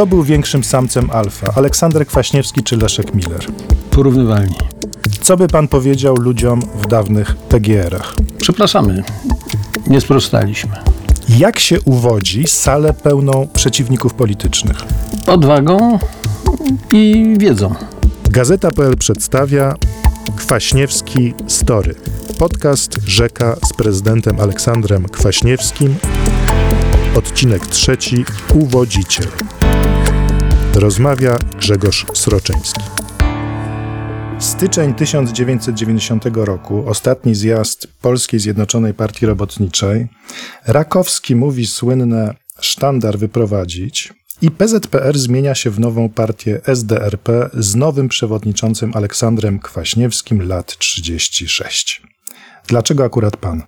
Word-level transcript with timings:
Kto 0.00 0.06
był 0.06 0.22
większym 0.22 0.64
samcem 0.64 1.10
alfa? 1.10 1.52
Aleksander 1.54 2.06
Kwaśniewski 2.06 2.62
czy 2.62 2.76
Leszek 2.76 3.14
Miller? 3.14 3.46
Porównywalni. 3.90 4.54
Co 5.20 5.36
by 5.36 5.48
pan 5.48 5.68
powiedział 5.68 6.16
ludziom 6.16 6.62
w 6.82 6.86
dawnych 6.86 7.36
PGR-ach? 7.36 8.14
Przepraszamy, 8.38 9.02
nie 9.86 10.00
sprostaliśmy. 10.00 10.72
Jak 11.28 11.58
się 11.58 11.80
uwodzi 11.80 12.46
salę 12.46 12.94
pełną 12.94 13.48
przeciwników 13.54 14.14
politycznych? 14.14 14.76
Odwagą 15.26 15.98
i 16.92 17.34
wiedzą. 17.38 17.74
Gazeta.pl 18.30 18.96
przedstawia 18.96 19.74
Kwaśniewski 20.36 21.34
Story. 21.46 21.94
Podcast 22.38 22.98
Rzeka 23.06 23.56
z 23.64 23.72
prezydentem 23.72 24.40
Aleksandrem 24.40 25.08
Kwaśniewskim. 25.08 25.94
Odcinek 27.16 27.66
trzeci. 27.66 28.24
Uwodziciel. 28.54 29.26
Rozmawia 30.74 31.38
Grzegorz 31.58 32.06
Sroczyński. 32.14 32.80
Styczeń 34.38 34.94
1990 34.94 36.24
roku, 36.34 36.88
ostatni 36.88 37.34
zjazd 37.34 37.88
Polskiej 38.02 38.40
Zjednoczonej 38.40 38.94
Partii 38.94 39.26
Robotniczej. 39.26 40.08
Rakowski 40.66 41.36
mówi 41.36 41.66
słynne 41.66 42.34
sztandar 42.60 43.18
wyprowadzić 43.18 44.12
i 44.42 44.50
PZPR 44.50 45.18
zmienia 45.18 45.54
się 45.54 45.70
w 45.70 45.80
nową 45.80 46.08
partię 46.08 46.60
SDRP 46.66 47.50
z 47.54 47.74
nowym 47.74 48.08
przewodniczącym 48.08 48.92
Aleksandrem 48.94 49.58
Kwaśniewskim, 49.58 50.48
lat 50.48 50.78
36. 50.78 52.02
Dlaczego 52.66 53.04
akurat 53.04 53.36
pan? 53.36 53.62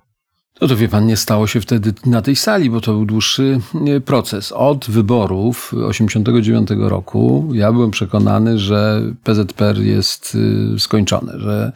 No 0.63 0.69
to 0.69 0.75
wie 0.75 0.87
pan, 0.87 1.05
nie 1.05 1.17
stało 1.17 1.47
się 1.47 1.61
wtedy 1.61 1.93
na 2.05 2.21
tej 2.21 2.35
sali, 2.35 2.69
bo 2.69 2.81
to 2.81 2.91
był 2.91 3.05
dłuższy 3.05 3.59
e, 3.87 4.01
proces. 4.01 4.51
Od 4.51 4.89
wyborów 4.89 5.73
89 5.87 6.69
roku 6.77 7.49
ja 7.53 7.71
byłem 7.71 7.91
przekonany, 7.91 8.59
że 8.59 9.01
PZPR 9.23 9.77
jest 9.77 10.35
y, 10.75 10.79
skończone, 10.79 11.39
że 11.39 11.71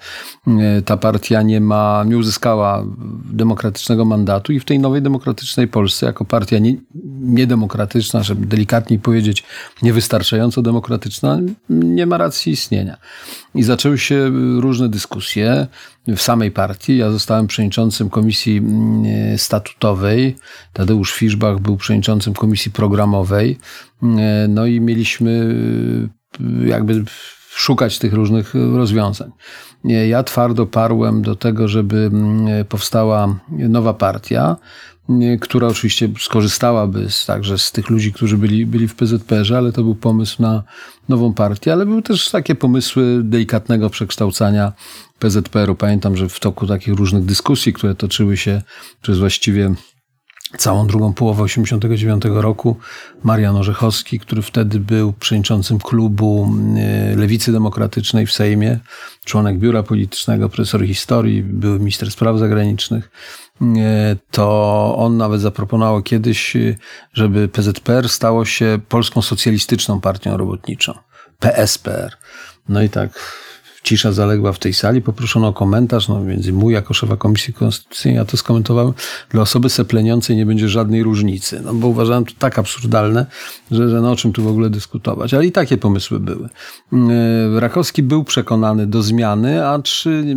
e, 0.47 0.81
ta 0.81 0.97
partia 0.97 1.41
nie 1.41 1.61
ma, 1.61 2.03
nie 2.07 2.17
uzyskała 2.17 2.83
demokratycznego 3.31 4.05
mandatu 4.05 4.53
i 4.53 4.59
w 4.59 4.65
tej 4.65 4.79
nowej 4.79 5.01
demokratycznej 5.01 5.67
Polsce 5.67 6.05
jako 6.05 6.25
partia 6.25 6.59
nie, 6.59 6.75
niedemokratyczna, 7.21 8.23
żeby 8.23 8.45
delikatniej 8.45 8.99
powiedzieć 8.99 9.43
niewystarczająco 9.81 10.61
demokratyczna, 10.61 11.39
nie 11.69 12.05
ma 12.05 12.17
racji 12.17 12.51
istnienia. 12.51 12.97
I 13.57 13.63
zaczęły 13.63 13.97
się 13.97 14.29
różne 14.59 14.89
dyskusje 14.89 15.67
w 16.07 16.21
samej 16.21 16.51
partii. 16.51 16.97
Ja 16.97 17.11
zostałem 17.11 17.47
przewodniczącym 17.47 18.09
komisji 18.09 18.57
mm, 18.57 19.37
statutowej. 19.37 20.35
Tadeusz 20.73 21.13
Fiszbach 21.13 21.59
był 21.59 21.77
przewodniczącym 21.77 22.33
komisji 22.33 22.71
programowej. 22.71 23.59
Mm, 24.03 24.53
no 24.53 24.65
i 24.65 24.81
mieliśmy 24.81 25.31
y, 26.41 26.67
jakby 26.67 27.03
szukać 27.49 27.99
tych 27.99 28.13
różnych 28.13 28.53
rozwiązań. 28.53 29.31
Ja 29.87 30.23
twardo 30.23 30.65
parłem 30.65 31.21
do 31.21 31.35
tego, 31.35 31.67
żeby 31.67 31.97
mm, 31.97 32.65
powstała 32.65 33.39
nowa 33.49 33.93
partia, 33.93 34.55
która 35.41 35.67
oczywiście 35.67 36.09
skorzystałaby 36.19 37.09
z, 37.09 37.25
także 37.25 37.57
z 37.57 37.71
tych 37.71 37.89
ludzi, 37.89 38.13
którzy 38.13 38.37
byli, 38.37 38.65
byli 38.65 38.87
w 38.87 38.95
PZPR-ze, 38.95 39.57
ale 39.57 39.71
to 39.71 39.83
był 39.83 39.95
pomysł 39.95 40.41
na 40.41 40.63
nową 41.09 41.33
partię, 41.33 41.73
ale 41.73 41.85
były 41.85 42.01
też 42.01 42.29
takie 42.29 42.55
pomysły 42.55 43.21
delikatnego 43.23 43.89
przekształcania 43.89 44.73
PZPR-u. 45.19 45.75
Pamiętam, 45.75 46.17
że 46.17 46.29
w 46.29 46.39
toku 46.39 46.67
takich 46.67 46.93
różnych 46.93 47.25
dyskusji, 47.25 47.73
które 47.73 47.95
toczyły 47.95 48.37
się 48.37 48.61
przez 49.01 49.19
właściwie 49.19 49.73
całą 50.57 50.87
drugą 50.87 51.13
połowę 51.13 51.43
1989 51.43 52.41
roku 52.43 52.77
Marian 53.23 53.55
Orzechowski, 53.55 54.19
który 54.19 54.41
wtedy 54.41 54.79
był 54.79 55.13
przewodniczącym 55.13 55.79
klubu 55.79 56.53
e, 56.77 57.15
Lewicy 57.15 57.51
Demokratycznej 57.51 58.25
w 58.25 58.31
Sejmie, 58.31 58.79
członek 59.25 59.57
biura 59.57 59.83
politycznego, 59.83 60.49
profesor 60.49 60.85
historii, 60.85 61.43
były 61.43 61.79
minister 61.79 62.11
spraw 62.11 62.37
zagranicznych, 62.37 63.11
e, 63.61 64.15
to 64.31 64.95
on 64.97 65.17
nawet 65.17 65.41
zaproponował 65.41 66.01
kiedyś, 66.01 66.55
e, 66.55 66.75
żeby 67.13 67.47
PZPR 67.47 68.09
stało 68.09 68.45
się 68.45 68.79
Polską 68.89 69.21
Socjalistyczną 69.21 70.01
Partią 70.01 70.37
Robotniczą. 70.37 70.93
PSPR. 71.39 72.17
No 72.69 72.81
i 72.81 72.89
tak 72.89 73.09
cisza 73.87 74.11
zaległa 74.11 74.53
w 74.53 74.59
tej 74.59 74.73
sali, 74.73 75.01
poproszono 75.01 75.47
o 75.47 75.53
komentarz, 75.53 76.07
no 76.07 76.19
między 76.19 76.53
mój 76.53 76.73
jako 76.73 76.93
szefa 76.93 77.17
Komisji 77.17 77.53
Konstytucyjnej, 77.53 78.17
ja 78.17 78.25
to 78.25 78.37
skomentowałem, 78.37 78.93
dla 79.29 79.41
osoby 79.41 79.69
sepleniącej 79.69 80.35
nie 80.35 80.45
będzie 80.45 80.69
żadnej 80.69 81.03
różnicy, 81.03 81.61
no 81.65 81.73
bo 81.73 81.87
uważałem 81.87 82.25
to 82.25 82.33
tak 82.39 82.59
absurdalne, 82.59 83.25
że, 83.71 83.89
że 83.89 84.01
no 84.01 84.11
o 84.11 84.15
czym 84.15 84.33
tu 84.33 84.43
w 84.43 84.47
ogóle 84.47 84.69
dyskutować, 84.69 85.33
ale 85.33 85.45
i 85.45 85.51
takie 85.51 85.77
pomysły 85.77 86.19
były. 86.19 86.49
E, 86.93 87.59
Rakowski 87.59 88.03
był 88.03 88.23
przekonany 88.23 88.87
do 88.87 89.01
zmiany, 89.01 89.67
a 89.67 89.81
czy 89.81 90.35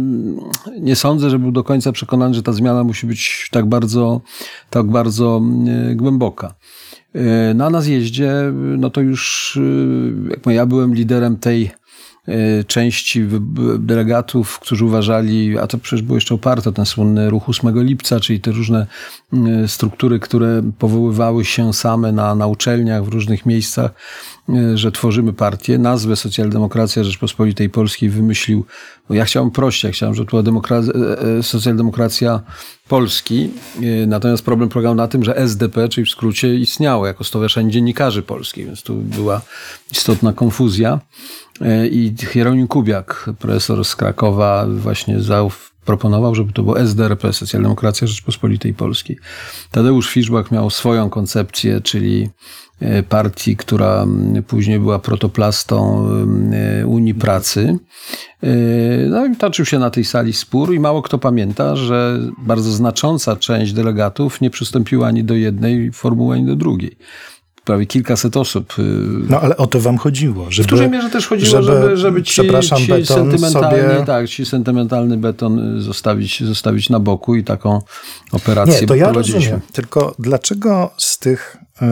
nie 0.81 0.97
sądzę, 0.97 1.31
że 1.31 1.39
był 1.39 1.53
do 1.53 1.65
końca 1.65 1.93
przekonany, 1.93 2.35
że 2.35 2.43
ta 2.43 2.53
zmiana 2.53 2.85
musi 2.85 3.07
być 3.07 3.49
tak 3.51 3.67
bardzo, 3.67 4.21
tak 4.71 4.87
bardzo 4.87 5.43
e, 5.91 5.95
głęboka. 5.95 6.55
E, 7.15 7.55
na 7.55 7.71
na 7.71 7.81
zjeździe, 7.81 8.33
no 8.79 8.91
to 8.91 9.01
już, 9.01 9.59
jak 10.31 10.47
ja 10.47 10.67
byłem 10.67 10.95
liderem 10.95 11.37
tej 11.37 11.71
części 12.67 13.25
delegatów, 13.79 14.59
którzy 14.59 14.85
uważali, 14.85 15.59
a 15.59 15.67
to 15.67 15.79
przecież 15.79 16.03
było 16.03 16.17
jeszcze 16.17 16.35
oparte, 16.35 16.73
ten 16.73 16.87
słynny 16.87 17.31
ruch 17.31 17.49
8 17.49 17.83
lipca, 17.83 18.21
czyli 18.21 18.41
te 18.41 18.51
różne 18.51 18.87
e, 19.33 19.69
struktury, 19.69 20.21
które 20.21 20.63
powoływały 20.79 21.45
się 21.45 21.73
same 21.73 22.13
na, 22.13 22.35
na 22.35 22.47
uczelniach 22.47 23.05
w 23.05 23.09
różnych 23.09 23.47
miejscach, 23.47 23.91
e, 24.49 24.79
że 24.79 24.93
tworzymy 24.93 25.33
partię. 25.33 25.79
Nazwę 25.79 26.17
Socjaldemokracja 26.17 27.05
Rzeczpospolitej 27.05 27.71
Polskiej 27.71 28.11
wymyślił, 28.11 28.65
bo 29.09 29.15
ja 29.15 29.25
chciałem 29.25 29.51
prościej, 29.51 29.89
ja 29.89 29.93
chciałem, 29.93 30.15
żeby 30.15 30.27
to 30.27 30.31
była 30.31 30.43
demokracja, 30.43 30.93
socjaldemokracja 31.43 32.41
Polski. 32.89 33.51
Natomiast 34.07 34.45
problem 34.45 34.69
polegał 34.69 34.95
na 34.95 35.09
tym, 35.09 35.25
że 35.25 35.37
SDP, 35.37 35.89
czyli 35.89 36.07
w 36.07 36.11
skrócie, 36.11 36.55
istniało 36.55 37.07
jako 37.07 37.25
Stowarzyszenie 37.25 37.71
Dziennikarzy 37.71 38.23
Polskich, 38.23 38.67
więc 38.67 38.83
tu 38.83 38.95
była 38.95 39.41
istotna 39.93 40.33
konfuzja. 40.33 41.01
E, 41.61 41.87
I 41.87 42.15
Hieronim 42.33 42.69
Kubiak, 42.69 43.31
profesor 43.39 43.85
z 43.85 43.97
Krakowa, 43.97 44.67
właśnie 44.69 45.19
proponował, 45.85 46.35
żeby 46.35 46.53
to 46.53 46.63
było 46.63 46.81
SDRP, 46.81 47.33
Socjaldemokracja 47.33 48.07
Rzeczpospolitej 48.07 48.75
Polskiej. 48.75 49.19
Tadeusz 49.71 50.11
Fiszbach 50.11 50.51
miał 50.51 50.71
swoją 50.71 51.11
koncepcję, 51.11 51.81
czyli 51.81 52.29
e, 52.81 53.03
partii, 53.03 53.57
która 53.57 54.07
później 54.47 54.81
była 54.81 54.99
protoplastą 54.99 56.07
e, 56.53 56.87
Unii 56.87 57.15
Pracy. 57.15 57.79
No 59.11 59.27
i 59.27 59.37
toczył 59.37 59.65
się 59.65 59.79
na 59.79 59.91
tej 59.91 60.05
sali 60.05 60.33
spór 60.33 60.75
i 60.75 60.81
mało 60.81 61.03
kto 61.03 61.19
pamięta, 61.19 61.77
że 61.77 62.19
bardzo 62.39 62.71
znacząca 62.71 63.37
część 63.37 63.73
delegatów 63.73 64.41
nie 64.41 64.51
przystąpiła 64.51 65.07
ani 65.07 65.25
do 65.25 65.35
jednej 65.35 65.93
formuły, 65.93 66.35
ani 66.35 66.47
do 66.47 66.57
drugiej 66.57 66.97
prawie 67.65 67.87
kilkaset 67.87 68.37
osób. 68.37 68.79
Y, 68.79 68.83
no 69.29 69.41
ale 69.41 69.57
o 69.57 69.67
to 69.67 69.81
wam 69.81 69.99
chodziło. 69.99 70.51
Żeby, 70.51 70.67
w 70.67 70.71
dużej 70.71 70.91
mierze 70.91 71.11
też 71.11 71.27
chodziło, 71.27 71.63
żeby, 71.63 71.81
żeby, 71.81 71.97
żeby 71.97 72.23
ci, 72.23 72.33
przepraszam, 72.33 72.79
ci 72.79 72.89
beton 72.89 73.07
sentymentalny, 73.07 73.95
sobie... 73.95 74.07
tak, 74.07 74.29
ci 74.29 74.47
sentymentalny 74.47 75.17
beton 75.17 75.79
y, 75.79 75.83
zostawić, 75.83 76.45
zostawić 76.45 76.91
na 76.91 77.01
boku 77.01 77.37
i 77.37 77.45
taką 77.45 77.83
operację 78.33 78.81
Nie, 78.81 78.87
to 78.87 78.95
ja 78.95 79.13
rozumiem. 79.13 79.61
Tylko 79.73 80.15
dlaczego 80.19 80.91
z 80.97 81.19
tych 81.19 81.57
y, 81.83 81.87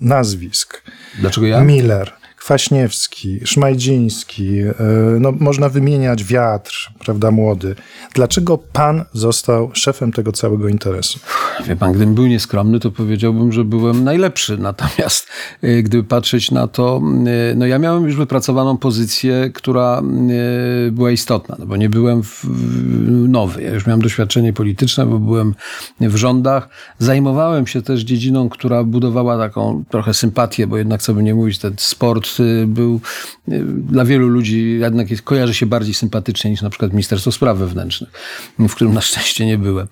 nazwisk 0.00 0.82
Dlaczego 1.20 1.46
ja? 1.46 1.60
Miller, 1.60 2.12
Kwaśniewski, 2.50 3.40
Szmajdziński, 3.44 4.58
e, 4.58 4.74
no, 5.20 5.32
można 5.32 5.68
wymieniać 5.68 6.24
wiatr, 6.24 6.90
prawda, 6.98 7.30
młody. 7.30 7.74
Dlaczego 8.14 8.58
pan 8.58 9.04
został 9.12 9.70
szefem 9.72 10.12
tego 10.12 10.32
całego 10.32 10.68
interesu? 10.68 11.18
Wie 11.66 11.76
pan, 11.76 11.92
gdybym 11.92 12.14
był 12.14 12.26
nieskromny, 12.26 12.80
to 12.80 12.90
powiedziałbym, 12.90 13.52
że 13.52 13.64
byłem 13.64 14.04
najlepszy. 14.04 14.58
Natomiast 14.58 15.28
e, 15.62 15.82
gdyby 15.82 16.04
patrzeć 16.04 16.50
na 16.50 16.68
to, 16.68 17.02
e, 17.26 17.54
no 17.54 17.66
ja 17.66 17.78
miałem 17.78 18.04
już 18.04 18.16
wypracowaną 18.16 18.76
pozycję, 18.76 19.50
która 19.54 20.02
była 20.92 21.10
istotna, 21.10 21.56
no 21.58 21.66
bo 21.66 21.76
nie 21.76 21.88
byłem 21.88 22.22
nowy. 23.28 23.62
Ja 23.62 23.74
już 23.74 23.86
miałem 23.86 24.02
doświadczenie 24.02 24.52
polityczne, 24.52 25.06
bo 25.06 25.18
byłem 25.18 25.54
w 26.00 26.16
rządach. 26.16 26.68
Zajmowałem 26.98 27.66
się 27.66 27.82
też 27.82 28.00
dziedziną, 28.00 28.48
która 28.48 28.84
budowała 28.84 29.38
taką 29.38 29.84
trochę 29.90 30.14
sympatię, 30.14 30.66
bo 30.66 30.76
jednak, 30.76 31.02
co 31.02 31.14
by 31.14 31.22
nie 31.22 31.34
mówić, 31.34 31.58
ten 31.58 31.74
sport 31.78 32.39
był 32.66 33.00
y, 33.48 33.64
dla 33.64 34.04
wielu 34.04 34.28
ludzi 34.28 34.78
jednak 34.80 35.10
jest, 35.10 35.22
kojarzy 35.22 35.54
się 35.54 35.66
bardziej 35.66 35.94
sympatycznie 35.94 36.50
niż 36.50 36.62
na 36.62 36.70
przykład 36.70 36.92
Ministerstwo 36.92 37.32
Spraw 37.32 37.58
Wewnętrznych, 37.58 38.10
w 38.58 38.74
którym 38.74 38.94
na 38.94 39.00
szczęście 39.00 39.46
nie 39.46 39.58
byłem. 39.58 39.86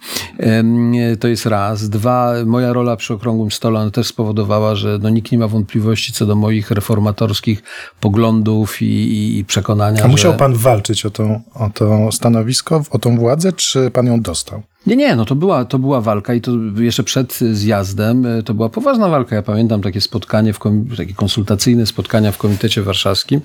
To 1.21 1.29
jest 1.29 1.47
raz. 1.47 1.89
Dwa, 1.89 2.35
moja 2.47 2.73
rola 2.73 2.97
przy 2.97 3.15
Okrągłym 3.15 3.50
Stole 3.50 3.91
też 3.91 4.06
spowodowała, 4.06 4.75
że 4.75 4.99
no, 5.03 5.09
nikt 5.09 5.33
nie 5.33 5.39
ma 5.39 5.49
wątpliwości 5.49 6.12
co 6.12 6.27
do 6.27 6.37
moich 6.37 6.71
reformatorskich 6.71 7.62
poglądów 8.00 8.83
i, 8.83 9.39
i, 9.39 9.45
przekonania. 9.45 10.05
A 10.05 10.09
musiał 10.09 10.33
że... 10.33 10.39
pan 10.39 10.55
walczyć 10.55 11.06
o 11.06 11.11
o 11.55 11.71
to 11.75 12.12
stanowisko, 12.12 12.83
o 12.91 12.99
tą 12.99 13.17
władzę, 13.17 13.53
czy 13.53 13.91
pan 13.91 14.06
ją 14.06 14.21
dostał? 14.21 14.62
Nie, 14.88 14.96
nie, 14.96 15.17
no 15.17 15.25
to 15.25 15.35
była, 15.35 15.64
to 15.64 15.79
była 15.79 16.00
walka 16.00 16.35
i 16.35 16.40
to 16.40 16.52
jeszcze 16.76 17.05
przed 17.05 17.35
zjazdem 17.35 18.26
e, 18.26 18.43
to 18.43 18.55
była 18.55 18.69
poważna 18.69 19.08
walka. 19.08 19.37
Ja 19.37 19.43
pamiętam 19.43 19.82
takie 19.82 20.00
spotkanie, 20.00 20.52
w 20.52 20.58
takie 20.96 21.14
konsultacyjne 21.14 21.87
spotkania 21.87 22.32
w 22.32 22.38
Komitecie 22.38 22.82
Warszawskim, 22.82 23.40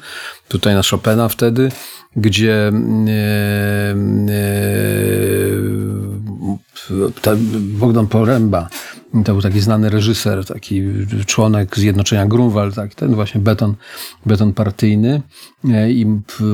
tutaj 0.48 0.76
na 0.76 0.82
Chopina 0.92 1.30
wtedy, 1.30 1.72
gdzie 2.16 2.68
e, 2.68 2.72
e, 4.30 4.54
Bogdan 7.80 8.08
Poręba 8.08 8.70
to 9.26 9.34
był 9.34 9.42
taki 9.42 9.60
znany 9.60 9.90
reżyser, 9.90 10.46
taki 10.46 10.82
członek 11.26 11.78
Zjednoczenia 11.78 12.26
Grunwald, 12.26 12.76
tak, 12.76 12.96
ten 12.96 13.16
właśnie 13.16 13.42
beton, 13.42 13.76
beton 14.26 14.54
partyjny, 14.54 15.22
e, 15.70 15.92
i, 15.92 16.06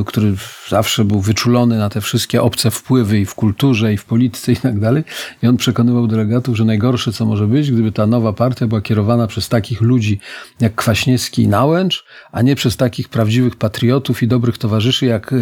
który 0.06 0.36
zawsze 0.70 1.06
był 1.06 1.20
wyczulony 1.20 1.78
na 1.78 1.90
te 1.90 2.02
wszystkie 2.02 2.42
obce 2.42 2.72
wpływy 2.72 3.20
i 3.20 3.26
w 3.26 3.36
kulturze, 3.36 3.94
i 3.94 3.98
w 3.98 4.06
polityce 4.06 4.52
i 4.52 4.58
tak 4.58 4.80
dalej. 4.80 5.04
I 5.44 5.48
on 5.48 5.58
przekonywał 5.58 6.08
delegatów, 6.08 6.58
że 6.58 6.66
najgorsze, 6.66 7.14
co 7.14 7.26
może 7.26 7.48
być, 7.48 7.72
gdyby 7.72 7.92
ta 7.92 8.08
nowa 8.08 8.34
partia 8.34 8.68
była 8.68 8.82
kierowana 8.82 9.28
przez 9.28 9.50
takich 9.50 9.82
ludzi 9.82 10.20
jak 10.60 10.76
Kwaśniewski 10.76 11.44
i 11.44 11.48
Nałęcz, 11.48 12.06
a 12.32 12.42
nie 12.42 12.56
przez 12.56 12.78
takich 12.78 13.10
prawdziwych 13.10 13.56
patriotów 13.56 14.24
i 14.24 14.28
dobrych 14.28 14.58
towarzyszy 14.58 15.06
jak 15.06 15.36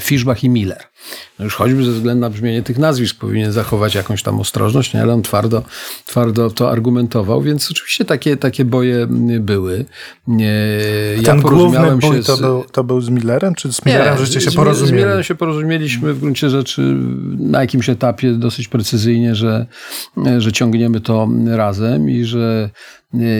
Fischbach 0.00 0.44
i 0.44 0.48
Miller. 0.48 0.91
No 1.38 1.44
już 1.44 1.54
choćby 1.54 1.84
ze 1.84 1.92
względu 1.92 2.20
na 2.20 2.30
brzmienie 2.30 2.62
tych 2.62 2.78
nazwisk 2.78 3.18
powinien 3.18 3.52
zachować 3.52 3.94
jakąś 3.94 4.22
tam 4.22 4.40
ostrożność, 4.40 4.94
nie? 4.94 5.02
ale 5.02 5.12
on 5.12 5.22
twardo, 5.22 5.62
twardo 6.06 6.50
to 6.50 6.70
argumentował, 6.70 7.42
więc 7.42 7.70
oczywiście 7.70 8.04
takie, 8.04 8.36
takie 8.36 8.64
boje 8.64 9.06
były. 9.40 9.84
Ja 11.16 11.32
Ten 11.32 11.40
główny 11.40 11.96
bój 11.96 12.22
z... 12.22 12.26
to, 12.26 12.36
był, 12.36 12.64
to 12.72 12.84
był 12.84 13.00
z 13.00 13.08
Millerem, 13.08 13.54
czy 13.54 13.72
z 13.72 13.86
Millerem, 13.86 14.18
żeście 14.18 14.40
się 14.40 14.50
porozumieli? 14.50 14.98
Z 14.98 15.00
Millerem 15.00 15.22
się 15.22 15.34
porozumieliśmy 15.34 16.14
w 16.14 16.20
gruncie 16.20 16.50
rzeczy 16.50 16.96
na 17.38 17.60
jakimś 17.60 17.88
etapie 17.88 18.32
dosyć 18.32 18.68
precyzyjnie, 18.68 19.34
że, 19.34 19.66
że 20.38 20.52
ciągniemy 20.52 21.00
to 21.00 21.28
razem 21.46 22.10
i 22.10 22.24
że 22.24 22.70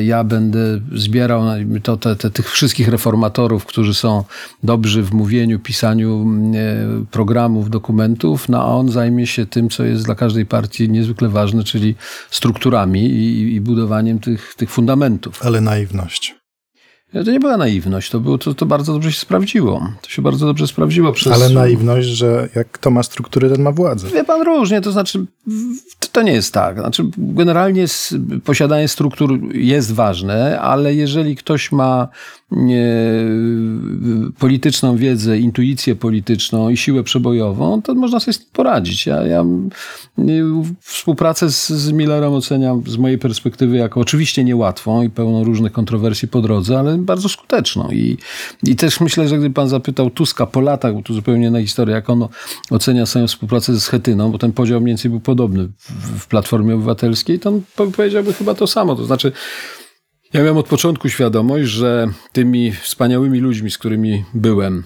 ja 0.05 0.25
będę 0.25 0.81
zbierał 0.95 1.43
to, 1.83 1.97
te, 1.97 2.17
te, 2.17 2.31
tych 2.31 2.51
wszystkich 2.51 2.89
reformatorów, 2.89 3.67
którzy 3.67 3.95
są 3.95 4.25
dobrzy 4.63 5.03
w 5.03 5.13
mówieniu, 5.13 5.59
pisaniu 5.59 6.27
programów, 7.11 7.71
dokumentów, 7.71 8.49
no 8.49 8.63
a 8.63 8.67
on 8.67 8.89
zajmie 8.89 9.27
się 9.27 9.47
tym, 9.47 9.69
co 9.69 9.85
jest 9.85 10.05
dla 10.05 10.15
każdej 10.15 10.47
partii 10.47 10.89
niezwykle 10.89 11.29
ważne, 11.29 11.65
czyli 11.65 11.95
strukturami 12.31 13.07
i, 13.07 13.55
i 13.55 13.61
budowaniem 13.61 14.19
tych, 14.19 14.55
tych 14.55 14.71
fundamentów. 14.71 15.47
Ale 15.47 15.61
naiwność. 15.61 16.43
To 17.13 17.31
nie 17.31 17.41
była 17.41 17.57
naiwność, 17.57 18.11
to, 18.11 18.21
było, 18.21 18.39
to, 18.39 18.55
to 18.55 18.67
bardzo 18.67 18.93
dobrze 18.93 19.13
się 19.13 19.21
sprawdziło. 19.21 19.89
To 20.03 20.11
się 20.11 20.23
bardzo 20.23 20.47
dobrze 20.47 20.67
sprawdziło 20.67 21.13
przez... 21.13 21.33
Ale 21.33 21.51
naiwność, 21.51 22.09
że 22.09 22.49
jak 22.55 22.71
kto 22.71 22.91
ma 22.91 23.03
struktury, 23.03 23.51
ten 23.51 23.63
ma 23.63 23.73
władzę. 23.73 24.09
Wie 24.09 24.25
pan 24.25 24.43
różnie, 24.43 24.81
to 24.81 24.93
znaczy 24.93 25.27
to 26.13 26.23
nie 26.23 26.33
jest 26.33 26.55
tak. 26.55 26.79
Znaczy 26.81 27.05
generalnie 27.19 27.87
posiadanie 28.45 28.89
struktur 28.89 29.55
jest 29.55 29.93
ważne, 29.93 30.61
ale 30.61 30.95
jeżeli 30.95 31.37
ktoś 31.37 31.73
ma 31.73 32.09
polityczną 34.39 34.97
wiedzę, 34.97 35.39
intuicję 35.39 35.97
polityczną 35.97 36.71
i 36.71 36.77
siłę 36.77 37.03
przebojową, 37.03 37.83
to 37.83 37.95
można 37.95 38.21
sobie 38.21 38.33
z 38.33 38.39
poradzić. 38.39 39.07
Ja, 39.07 39.23
ja 39.23 39.45
współpracę 40.81 41.51
z, 41.51 41.69
z 41.69 41.93
Millerem 41.93 42.33
oceniam 42.33 42.83
z 42.87 42.97
mojej 42.97 43.19
perspektywy 43.19 43.77
jako 43.77 44.01
oczywiście 44.01 44.45
niełatwą 44.45 45.03
i 45.03 45.11
pełną 45.11 45.45
różnych 45.45 45.73
kontrowersji 45.73 46.29
po 46.29 46.41
drodze, 46.41 46.79
ale 46.79 46.99
bardzo 46.99 47.29
skuteczną. 47.29 47.91
I, 47.91 48.17
i 48.67 48.77
też 48.77 49.01
myślę, 49.01 49.29
że 49.29 49.39
gdyby 49.39 49.55
pan 49.55 49.69
zapytał 49.69 50.11
Tuska 50.11 50.47
po 50.47 50.61
latach, 50.61 50.95
bo 50.95 51.03
tu 51.03 51.15
zupełnie 51.15 51.51
na 51.51 51.61
historię, 51.61 51.95
jak 51.95 52.11
on 52.11 52.29
ocenia 52.71 53.07
swoją 53.07 53.27
współpracę 53.27 53.75
ze 53.75 53.81
Schetyną, 53.81 54.31
bo 54.31 54.39
ten 54.39 54.53
podział 54.53 54.81
mniej 54.81 54.91
więcej 54.91 55.11
był 55.11 55.21
podobny 55.33 55.69
w, 55.79 56.21
w 56.21 56.27
Platformie 56.27 56.75
Obywatelskiej, 56.75 57.39
to 57.39 57.61
on 57.77 57.93
powiedziałby 57.93 58.33
chyba 58.33 58.55
to 58.55 58.67
samo. 58.67 58.97
To 58.97 59.05
znaczy, 59.05 59.33
ja 60.33 60.41
miałem 60.41 60.57
od 60.57 60.67
początku 60.67 61.09
świadomość, 61.09 61.69
że 61.69 62.09
tymi 62.33 62.73
wspaniałymi 62.73 63.39
ludźmi, 63.39 63.71
z 63.71 63.79
którymi 63.79 64.25
byłem, 64.35 64.85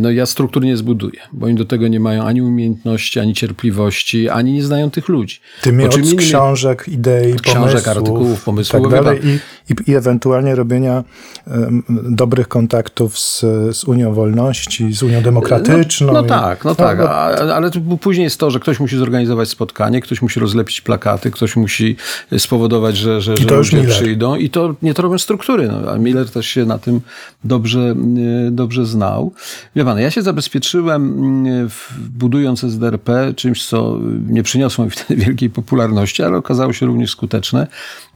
no 0.00 0.10
ja 0.10 0.26
struktur 0.26 0.64
nie 0.64 0.76
zbuduję, 0.76 1.20
bo 1.32 1.46
oni 1.46 1.54
do 1.54 1.64
tego 1.64 1.88
nie 1.88 2.00
mają 2.00 2.24
ani 2.24 2.42
umiejętności, 2.42 3.20
ani 3.20 3.34
cierpliwości, 3.34 4.28
ani 4.28 4.52
nie 4.52 4.62
znają 4.62 4.90
tych 4.90 5.08
ludzi. 5.08 5.40
Ty 5.62 5.72
mi 5.72 5.84
od 5.84 5.96
książek, 6.18 6.84
idei, 6.88 7.34
książek, 7.34 7.84
pomysłów, 7.84 7.88
artykułów, 7.88 8.44
pomysłów. 8.44 8.82
Tak 8.82 8.90
dalej, 8.90 9.20
i, 9.24 9.38
i, 9.72 9.90
i, 9.90 9.94
ewentualnie 9.94 10.54
robienia 10.54 11.04
um, 11.46 11.82
dobrych 12.10 12.48
kontaktów 12.48 13.18
z, 13.18 13.40
z 13.72 13.84
Unią 13.84 14.14
Wolności, 14.14 14.92
z 14.92 15.02
Unią 15.02 15.22
Demokratyczną. 15.22 16.06
No, 16.06 16.12
no 16.12 16.24
i, 16.24 16.28
tak, 16.28 16.64
no, 16.64 16.70
no 16.70 16.74
tak, 16.74 17.00
ale 17.00 17.70
później 18.00 18.24
jest 18.24 18.40
to, 18.40 18.50
że 18.50 18.60
ktoś 18.60 18.80
musi 18.80 18.98
zorganizować 18.98 19.48
spotkanie, 19.48 20.00
ktoś 20.00 20.22
musi 20.22 20.40
rozlepić 20.40 20.80
plakaty, 20.80 21.30
ktoś 21.30 21.56
musi 21.56 21.96
spowodować, 22.38 22.96
że, 22.96 23.20
że, 23.20 23.36
że 23.36 23.56
ludzie 23.56 23.76
Miller. 23.76 23.92
przyjdą 23.92 24.36
i 24.36 24.50
to 24.50 24.74
nie 24.82 24.94
to 24.94 25.02
robią 25.02 25.18
struktury. 25.18 25.68
No, 25.68 25.90
a 25.90 25.98
Miller 25.98 26.30
też 26.30 26.46
się 26.46 26.64
na 26.64 26.78
tym 26.78 27.00
dobrze, 27.44 27.94
dobrze 28.50 28.86
zna 28.86 28.97
znał. 28.98 29.32
Wie 29.76 29.84
pan, 29.84 29.98
ja 29.98 30.10
się 30.10 30.22
zabezpieczyłem 30.22 31.02
mm, 31.02 31.68
budując 31.98 32.64
SDRP 32.64 33.34
czymś, 33.36 33.66
co 33.66 33.98
nie 34.28 34.42
przyniosło 34.42 34.84
mi 34.84 34.90
wtedy 34.90 35.16
wielkiej 35.24 35.50
popularności, 35.50 36.22
ale 36.22 36.36
okazało 36.36 36.72
się 36.72 36.86
również 36.86 37.10
skuteczne. 37.10 37.66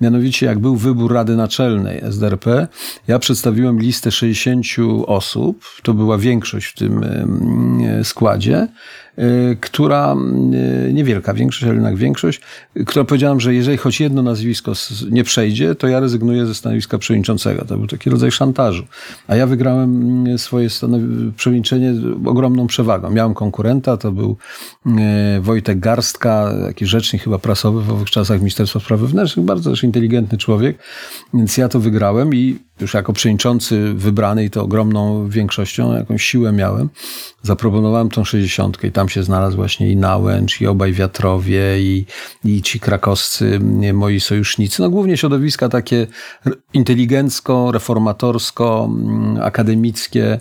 Mianowicie, 0.01 0.47
jak 0.47 0.59
był 0.59 0.77
wybór 0.77 1.13
Rady 1.13 1.37
Naczelnej 1.37 2.01
SDRP, 2.05 2.69
ja 3.09 3.19
przedstawiłem 3.19 3.81
listę 3.81 4.11
60 4.11 4.67
osób, 5.07 5.65
to 5.83 5.95
była 5.95 6.19
większość 6.19 6.67
w 6.67 6.75
tym 6.75 7.05
składzie, 8.03 8.69
która, 9.61 10.17
y, 10.89 10.93
niewielka 10.93 11.35
większość, 11.35 11.65
ale 11.65 11.75
jednak 11.75 11.97
większość, 11.97 12.41
która 12.87 13.05
powiedziała, 13.05 13.41
że 13.41 13.55
jeżeli 13.55 13.77
choć 13.77 14.01
jedno 14.01 14.23
nazwisko 14.23 14.73
nie 15.11 15.25
przejdzie, 15.25 15.75
to 15.75 15.89
ja 15.89 16.01
rezygnuję 16.01 16.47
ze 16.47 16.55
stanowiska 16.55 16.99
przewodniczącego. 16.99 17.65
To 17.65 17.77
był 17.77 17.87
taki 17.87 18.11
rodzaj 18.11 18.31
szantażu. 18.31 18.85
A 19.29 19.37
ja 19.37 19.47
wygrałem 19.47 20.03
mm, 20.25 20.39
swoje 20.39 20.69
przewodniczenie 21.37 21.95
ogromną 22.25 22.67
przewagą. 22.67 23.11
Miałem 23.11 23.35
konkurenta, 23.35 23.97
to 23.97 24.13
był 24.13 24.37
y, 24.87 24.91
Wojtek 25.41 25.81
Garstka, 25.81 26.53
taki 26.67 26.87
rzecznik 26.87 27.23
chyba 27.23 27.39
prasowy 27.39 27.83
w 27.83 27.91
owych 27.91 28.11
czasach 28.11 28.39
Ministerstwa 28.39 28.81
Spraw 28.81 29.01
Wewnętrznych, 29.01 29.47
bardzo 29.47 29.71
też 29.71 29.85
inteligentny 29.85 30.39
człowiek, 30.39 30.79
więc 31.35 31.57
ja 31.57 31.69
to 31.69 31.81
wygrałem 31.81 32.35
i 32.35 32.59
już 32.81 32.95
jako 32.95 33.13
przewodniczący 33.13 33.95
wybrany 33.95 34.45
i 34.45 34.51
to 34.51 34.63
ogromną 34.63 35.29
większością, 35.29 35.95
jakąś 35.95 36.25
siłę 36.25 36.53
miałem, 36.53 36.89
zaproponowałem 37.43 38.09
tą 38.09 38.25
60 38.25 38.85
i 38.85 38.93
tam 38.93 39.09
się 39.09 39.23
znalazł 39.23 39.57
właśnie 39.57 39.91
i 39.91 39.97
Nałęcz, 39.97 40.61
i 40.61 40.67
obaj 40.67 40.93
wiatrowie, 40.93 41.81
i, 41.81 42.07
i 42.45 42.63
ci 42.63 42.81
krakowscy 42.81 43.61
moi 43.93 44.21
sojusznicy. 44.21 44.83
No 44.83 44.91
głównie 44.91 45.17
środowiska 45.17 45.69
takie 45.69 46.07
inteligencko, 46.73 47.73
reformatorsko, 47.73 48.89
mm, 48.91 49.43
akademickie, 49.43 50.41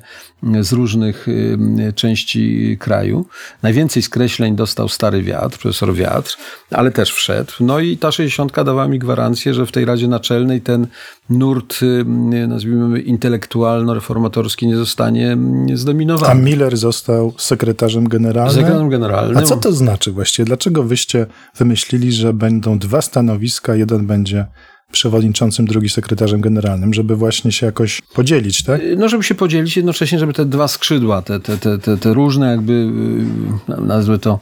z 0.61 0.71
różnych 0.73 1.27
y, 1.27 1.57
części 1.95 2.77
kraju. 2.79 3.25
Najwięcej 3.63 4.03
skreśleń 4.03 4.55
dostał 4.55 4.89
Stary 4.89 5.23
Wiatr, 5.23 5.59
profesor 5.59 5.93
Wiatr, 5.93 6.37
ale 6.71 6.91
też 6.91 7.11
wszedł. 7.11 7.51
No 7.59 7.79
i 7.79 7.97
ta 7.97 8.11
60 8.11 8.53
dawała 8.55 8.87
mi 8.87 8.99
gwarancję, 8.99 9.53
że 9.53 9.65
w 9.65 9.71
tej 9.71 9.85
Radzie 9.85 10.07
Naczelnej 10.07 10.61
ten 10.61 10.87
nurt, 11.29 11.83
y, 11.83 12.05
nazwijmy 12.47 13.01
intelektualno-reformatorski 13.01 14.67
nie 14.67 14.75
zostanie 14.75 15.37
zdominowany. 15.73 16.31
A 16.31 16.35
Miller 16.35 16.77
został 16.77 17.33
sekretarzem 17.37 18.07
generalnym? 18.07 18.55
Sekretarzem 18.55 18.89
generalnym. 18.89 19.37
A 19.37 19.41
co 19.41 19.57
to 19.57 19.71
znaczy 19.71 20.11
właściwie? 20.11 20.45
Dlaczego 20.45 20.83
wyście 20.83 21.25
wymyślili, 21.57 22.11
że 22.11 22.33
będą 22.33 22.79
dwa 22.79 23.01
stanowiska, 23.01 23.75
jeden 23.75 24.07
będzie 24.07 24.45
przewodniczącym, 24.91 25.65
drugi 25.65 25.89
sekretarzem 25.89 26.41
generalnym, 26.41 26.93
żeby 26.93 27.15
właśnie 27.15 27.51
się 27.51 27.65
jakoś 27.65 28.01
podzielić, 28.13 28.63
tak? 28.63 28.81
No, 28.97 29.09
żeby 29.09 29.23
się 29.23 29.35
podzielić, 29.35 29.77
jednocześnie, 29.77 30.19
żeby 30.19 30.33
te 30.33 30.45
dwa 30.45 30.67
skrzydła, 30.67 31.21
te, 31.21 31.39
te, 31.39 31.57
te, 31.57 31.77
te, 31.77 31.97
te 31.97 32.13
różne 32.13 32.51
jakby, 32.51 32.73
y, 33.69 33.81
nazwę 33.81 34.19
to 34.19 34.39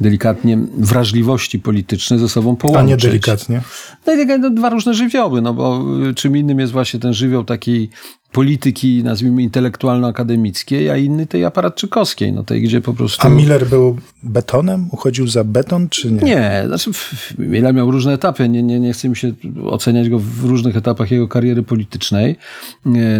delikatnie, 0.00 0.58
wrażliwości 0.78 1.58
polityczne 1.58 2.18
ze 2.18 2.28
sobą 2.28 2.56
połączyć. 2.56 2.82
A 2.82 2.86
nie 2.86 2.96
delikatnie? 2.96 3.62
No, 4.06 4.12
no, 4.38 4.50
dwa 4.50 4.70
różne 4.70 4.94
żywioły, 4.94 5.42
no 5.42 5.54
bo 5.54 5.84
y, 6.10 6.14
czym 6.14 6.36
innym 6.36 6.60
jest 6.60 6.72
właśnie 6.72 7.00
ten 7.00 7.14
żywioł 7.14 7.44
takiej 7.44 7.90
polityki, 8.32 9.02
nazwijmy 9.04 9.42
intelektualno-akademickiej, 9.42 10.90
a 10.90 10.96
inny 10.96 11.26
tej 11.26 11.44
aparatczykowskiej, 11.44 12.32
no 12.32 12.44
tej, 12.44 12.62
gdzie 12.62 12.80
po 12.80 12.94
prostu... 12.94 13.26
A 13.26 13.30
Miller 13.30 13.66
był 13.66 13.96
betonem? 14.22 14.88
Uchodził 14.90 15.28
za 15.28 15.44
beton, 15.44 15.88
czy 15.88 16.12
nie? 16.12 16.22
Nie, 16.22 16.64
znaczy 16.66 16.90
Miller 17.38 17.74
miał 17.74 17.90
różne 17.90 18.12
etapy, 18.12 18.48
nie, 18.48 18.62
nie, 18.62 18.80
nie 18.80 18.92
chcę 18.92 19.08
mi 19.08 19.16
się 19.16 19.32
oceniać 19.64 20.08
go 20.08 20.18
w 20.18 20.44
różnych 20.44 20.76
etapach 20.76 21.10
jego 21.10 21.28
kariery 21.28 21.62
politycznej. 21.62 22.36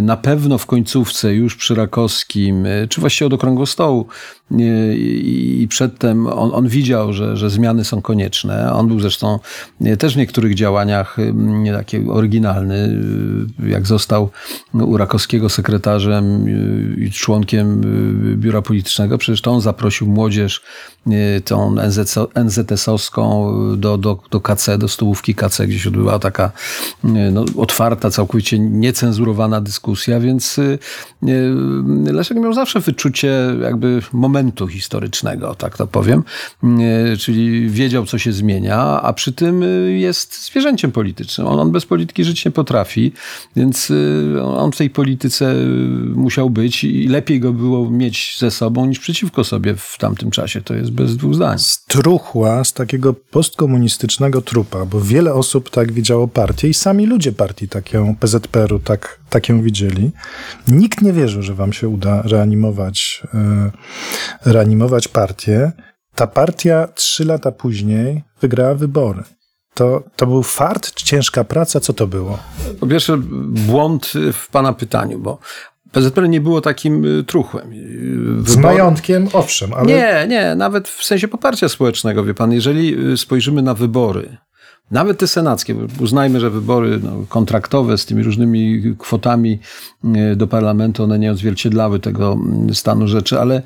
Na 0.03 0.17
pewno 0.17 0.59
w 0.59 0.67
końcówce, 0.67 1.35
już 1.35 1.57
przy 1.57 1.75
Rakowskim, 1.75 2.67
czy 2.89 3.01
właściwie 3.01 3.27
od 3.27 3.33
okrągłego 3.33 3.67
stołu 3.67 4.07
i 4.59 5.67
przedtem 5.71 6.27
on, 6.27 6.51
on 6.55 6.69
widział, 6.69 7.13
że, 7.13 7.37
że 7.37 7.51
zmiany 7.51 7.85
są 7.85 8.03
konieczne. 8.03 8.73
On 8.73 8.89
był 8.89 9.01
zresztą 9.01 9.39
też 9.99 10.15
w 10.15 10.17
niektórych 10.17 10.55
działaniach 10.55 11.17
nie 11.35 11.73
taki 11.73 11.97
oryginalny, 12.11 13.01
jak 13.69 13.87
został 13.87 14.31
u 14.75 14.97
Rakowskiego 15.03 15.49
sekretarzem 15.49 16.47
i 16.99 17.11
członkiem 17.11 17.81
biura 18.37 18.63
politycznego. 18.63 19.19
Przecież 19.19 19.41
to 19.41 19.51
on 19.51 19.61
zaprosił 19.61 20.07
młodzież, 20.07 20.63
tą 21.45 21.75
NZS-owską 22.35 23.53
do, 23.77 23.99
do, 23.99 24.19
do 24.31 24.41
KC, 24.41 24.79
do 24.79 24.89
stołówki 24.89 25.35
KC, 25.35 25.67
gdzie 25.67 25.79
się 25.79 25.89
odbywała 25.89 26.19
taka 26.19 26.51
no, 27.05 27.45
otwarta, 27.57 28.11
całkowicie 28.11 28.59
niecenzurowana 28.59 29.61
dyskusja, 29.61 30.21
więc 30.21 30.61
Leszek 32.07 32.39
miał 32.39 32.53
zawsze 32.53 32.81
wyczucie 32.81 33.33
jakby 33.63 34.03
momentu 34.13 34.69
historycznego, 34.69 35.55
tak 35.55 35.77
to 35.77 35.87
powiem, 35.87 36.25
czyli 37.19 37.71
wiedział, 37.71 38.07
co 38.07 38.19
się 38.19 38.33
zmienia, 38.33 38.79
a 38.79 39.13
przy 39.13 39.33
tym 39.33 39.63
jest 39.99 40.47
zwierzęciem 40.47 40.93
politycznym. 40.93 41.47
On, 41.47 41.61
on 41.61 41.73
bez 41.73 41.87
polityki 41.87 42.25
żyć 42.25 42.45
nie 42.45 42.51
potrafi, 42.51 43.13
więc 43.57 43.91
y, 43.91 44.43
on 44.43 44.73
w 44.73 44.77
tej 44.77 44.91
polityce 44.93 45.55
musiał 46.15 46.51
być 46.51 46.85
i 46.85 47.09
lepiej 47.09 47.41
go 47.41 47.53
było 47.53 47.91
mieć 47.91 48.37
ze 48.39 48.51
sobą 48.51 48.87
niż 48.87 48.99
przeciwko 48.99 49.45
sobie 49.45 49.75
w 49.77 49.97
tamtym 49.99 50.31
czasie. 50.31 50.63
To 50.63 50.75
jest 50.75 50.91
bez 50.91 51.17
dwóch 51.17 51.35
zdań. 51.35 51.59
Struchła 51.59 52.65
z 52.65 52.73
takiego 52.73 53.15
postkomunistycznego 53.15 54.43
trupa, 54.43 54.87
bo 54.87 55.01
wiele 55.01 55.35
osób 55.35 55.71
tak 55.71 55.93
widziało 55.93 56.29
partię 56.29 56.69
i 56.69 56.75
sami 56.75 57.07
ludzie 57.07 57.33
partii 57.33 57.69
taką 57.69 58.17
PZPR-u 58.17 58.79
tak, 58.79 59.21
tak 59.31 59.49
ją 59.49 59.63
widzieli. 59.63 60.11
Nikt 60.69 61.03
nie 61.03 61.13
wierzył, 61.13 61.43
że 61.43 61.55
wam 61.55 61.73
się 61.73 61.89
uda 61.89 62.23
reanimować, 62.23 63.23
yy, 64.45 64.53
reanimować 64.53 65.09
partię. 65.09 65.73
Ta 66.15 66.27
partia 66.27 66.89
trzy 66.95 67.25
lata 67.25 67.53
później 67.53 68.23
wygrała 68.41 68.75
wybory. 68.75 69.23
To, 69.75 70.03
to 70.17 70.27
był 70.27 70.43
fart 70.43 70.95
czy 70.95 71.05
ciężka 71.05 71.45
praca? 71.45 71.81
Co 71.81 71.93
to 71.93 72.07
było? 72.07 72.39
Po 72.81 72.87
pierwsze, 72.87 73.17
błąd 73.67 74.13
w 74.33 74.49
pana 74.51 74.73
pytaniu, 74.73 75.19
bo 75.19 75.39
PZPR 75.93 76.29
nie 76.29 76.41
było 76.41 76.61
takim 76.61 77.05
y, 77.05 77.25
truchłem. 77.25 77.71
Wybor... 78.37 78.51
Z 78.51 78.57
majątkiem, 78.57 79.29
owszem, 79.33 79.73
ale... 79.75 79.87
Nie, 79.87 80.27
nie, 80.29 80.55
nawet 80.55 80.89
w 80.89 81.05
sensie 81.05 81.29
poparcia 81.29 81.69
społecznego, 81.69 82.25
wie 82.25 82.35
pan, 82.35 82.53
jeżeli 82.53 83.13
y, 83.13 83.17
spojrzymy 83.17 83.63
na 83.63 83.75
wybory, 83.75 84.37
nawet 84.91 85.19
te 85.19 85.27
senackie, 85.27 85.77
uznajmy, 86.01 86.41
że 86.41 86.51
wybory 86.51 87.01
no, 87.03 87.25
kontraktowe 87.29 87.99
z 87.99 88.07
tymi 88.07 88.23
różnymi 88.23 88.83
kwotami 88.99 89.59
y, 90.05 90.37
do 90.37 90.47
parlamentu, 90.47 91.05
one 91.05 91.19
nie 91.19 91.33
odzwierciedlały 91.33 92.01
tego 92.01 92.33
mm, 92.33 92.75
stanu 92.75 93.09
rzeczy, 93.09 93.41
ale 93.41 93.63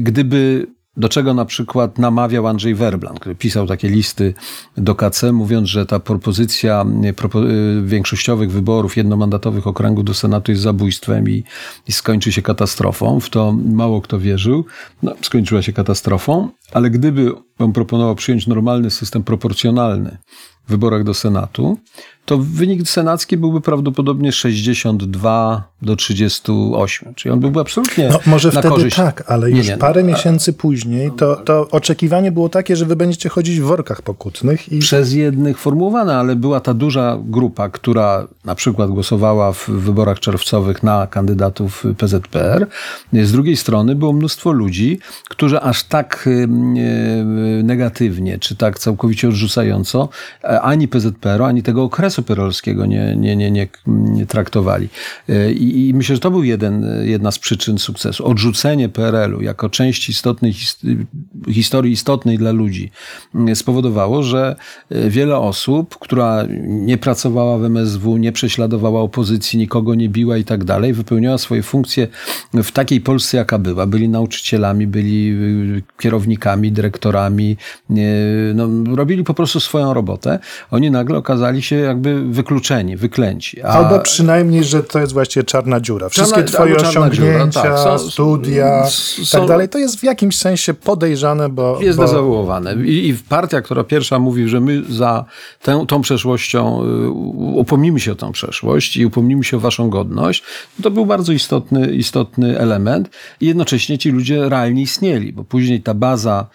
gdyby 0.00 0.66
do 0.96 1.08
czego 1.08 1.34
na 1.34 1.44
przykład 1.44 1.98
namawiał 1.98 2.46
Andrzej 2.46 2.74
Werblan, 2.74 3.14
który 3.14 3.34
pisał 3.34 3.66
takie 3.66 3.88
listy 3.88 4.34
do 4.76 4.94
KC, 4.94 5.32
mówiąc, 5.32 5.68
że 5.68 5.86
ta 5.86 6.00
propozycja 6.00 6.84
propo 7.16 7.40
większościowych 7.82 8.50
wyborów 8.50 8.96
jednomandatowych 8.96 9.66
okręgów 9.66 10.04
do 10.04 10.14
Senatu 10.14 10.52
jest 10.52 10.62
zabójstwem 10.62 11.28
i, 11.28 11.44
i, 11.88 11.92
skończy 11.92 12.32
się 12.32 12.42
katastrofą. 12.42 13.20
W 13.20 13.30
to 13.30 13.52
mało 13.52 14.00
kto 14.00 14.18
wierzył. 14.18 14.64
No, 15.02 15.14
skończyła 15.22 15.62
się 15.62 15.72
katastrofą, 15.72 16.48
ale 16.72 16.90
gdyby 16.90 17.32
on 17.58 17.72
proponował 17.72 18.14
przyjąć 18.14 18.46
normalny 18.46 18.90
system 18.90 19.22
proporcjonalny 19.22 20.18
w 20.66 20.70
wyborach 20.70 21.04
do 21.04 21.14
Senatu, 21.14 21.78
to 22.26 22.38
wynik 22.38 22.88
senacki 22.88 23.36
byłby 23.36 23.60
prawdopodobnie 23.60 24.32
62 24.32 25.68
do 25.82 25.96
38. 25.96 27.14
Czyli 27.14 27.32
on 27.32 27.40
byłby 27.40 27.60
absolutnie. 27.60 28.08
No, 28.08 28.20
może 28.26 28.48
na 28.48 28.60
wtedy 28.60 28.68
korzyść. 28.68 28.96
tak, 28.96 29.24
ale 29.26 29.50
już 29.50 29.66
nie, 29.66 29.72
nie, 29.72 29.78
parę 29.78 30.02
no, 30.02 30.08
miesięcy 30.08 30.52
później 30.52 31.10
to, 31.16 31.36
to 31.36 31.68
oczekiwanie 31.70 32.32
było 32.32 32.48
takie, 32.48 32.76
że 32.76 32.84
wy 32.84 32.96
będziecie 32.96 33.28
chodzić 33.28 33.60
w 33.60 33.64
workach 33.64 34.02
pokutnych. 34.02 34.72
I... 34.72 34.78
Przez 34.78 35.12
jednych 35.12 35.58
formułowane, 35.58 36.16
ale 36.16 36.36
była 36.36 36.60
ta 36.60 36.74
duża 36.74 37.18
grupa, 37.24 37.68
która 37.68 38.26
na 38.44 38.54
przykład 38.54 38.90
głosowała 38.90 39.52
w 39.52 39.68
wyborach 39.68 40.20
czerwcowych 40.20 40.82
na 40.82 41.06
kandydatów 41.06 41.84
PZPR. 41.98 42.66
Z 43.12 43.32
drugiej 43.32 43.56
strony 43.56 43.94
było 43.94 44.12
mnóstwo 44.12 44.52
ludzi, 44.52 44.98
którzy 45.28 45.60
aż 45.60 45.84
tak 45.84 46.28
negatywnie, 47.62 48.38
czy 48.38 48.56
tak 48.56 48.78
całkowicie 48.78 49.28
odrzucająco 49.28 50.08
e, 50.44 50.60
ani 50.60 50.88
PZPR-u, 50.88 51.44
ani 51.44 51.62
tego 51.62 51.82
okresu 51.82 52.15
perolskiego 52.22 52.86
nie, 52.86 53.16
nie, 53.16 53.36
nie, 53.36 53.50
nie, 53.50 53.68
nie 53.86 54.26
traktowali. 54.26 54.88
E, 55.28 55.52
I 55.52 55.88
i, 55.88 55.94
myślę, 55.94 56.16
że 56.16 56.20
to 56.20 56.30
był 56.30 56.44
jeden, 56.44 56.86
jedna 57.04 57.30
z 57.30 57.38
przyczyn 57.38 57.78
sukcesu. 57.78 58.26
Odrzucenie 58.26 58.88
PRL-u 58.88 59.42
jako 59.42 59.70
części 59.70 60.12
istotnej 60.12 60.54
historii 61.52 61.92
istotnej 61.92 62.38
dla 62.38 62.52
ludzi 62.52 62.90
mm, 63.34 63.56
spowodowało, 63.56 64.22
że 64.22 64.56
e, 64.90 65.10
wiele 65.10 65.36
osób, 65.36 65.98
która 65.98 66.44
nie 66.64 66.98
pracowała 66.98 67.58
w 67.58 67.64
MSW, 67.64 68.16
nie 68.16 68.32
prześladowała 68.32 69.00
opozycji, 69.00 69.58
nikogo 69.58 69.94
nie 69.94 70.08
biła 70.08 70.36
i 70.36 70.44
tak 70.44 70.64
dalej, 70.64 70.92
wypełniała 70.92 71.38
swoje 71.38 71.62
funkcje 71.62 72.08
w 72.54 72.72
takiej 72.72 73.00
Polsce, 73.00 73.36
jaka 73.36 73.58
była. 73.58 73.86
Byli 73.86 74.08
nauczycielami, 74.08 74.86
byli 74.86 75.30
e, 75.78 75.82
kierownikami, 75.98 76.72
dyrektorami, 76.72 77.56
no, 78.54 78.94
robili 78.96 79.24
po 79.24 79.34
prostu 79.34 79.60
swoją 79.60 79.94
robotę. 79.94 80.38
Oni 80.70 80.90
nagle 80.90 81.18
okazali 81.18 81.62
się 81.62 81.76
jakby 81.76 82.05
wykluczeni, 82.14 82.96
wyklęci. 82.96 83.62
A... 83.62 83.66
Albo 83.66 84.00
przynajmniej, 84.00 84.64
że 84.64 84.82
to 84.82 84.98
jest 84.98 85.12
właściwie 85.12 85.44
czarna 85.44 85.80
dziura. 85.80 86.08
Wszystkie 86.08 86.44
czarna, 86.44 86.52
twoje 86.52 86.76
osiągnięcia, 86.76 87.62
dziura, 87.62 87.84
tak. 87.84 88.00
studia 88.00 88.86
i 89.22 89.26
tak 89.32 89.46
dalej, 89.46 89.68
to 89.68 89.78
jest 89.78 90.00
w 90.00 90.02
jakimś 90.02 90.38
sensie 90.38 90.74
podejrzane, 90.74 91.48
bo... 91.48 91.78
Jest 91.80 91.98
bo... 91.98 92.04
dezawuowane. 92.04 92.74
I, 92.74 93.08
I 93.08 93.14
partia, 93.28 93.62
która 93.62 93.84
pierwsza 93.84 94.18
mówi, 94.18 94.48
że 94.48 94.60
my 94.60 94.82
za 94.88 95.24
tę, 95.62 95.84
tą 95.88 96.00
przeszłością 96.00 96.82
y, 96.84 97.10
upomnimy 97.54 98.00
się 98.00 98.12
o 98.12 98.14
tę 98.14 98.32
przeszłość 98.32 98.96
i 98.96 99.06
upomnimy 99.06 99.44
się 99.44 99.56
o 99.56 99.60
waszą 99.60 99.90
godność, 99.90 100.42
to 100.82 100.90
był 100.90 101.06
bardzo 101.06 101.32
istotny, 101.32 101.94
istotny 101.94 102.58
element. 102.58 103.10
I 103.40 103.46
jednocześnie 103.46 103.98
ci 103.98 104.10
ludzie 104.10 104.48
realnie 104.48 104.82
istnieli, 104.82 105.32
bo 105.32 105.44
później 105.44 105.82
ta 105.82 105.94
baza 105.94 106.46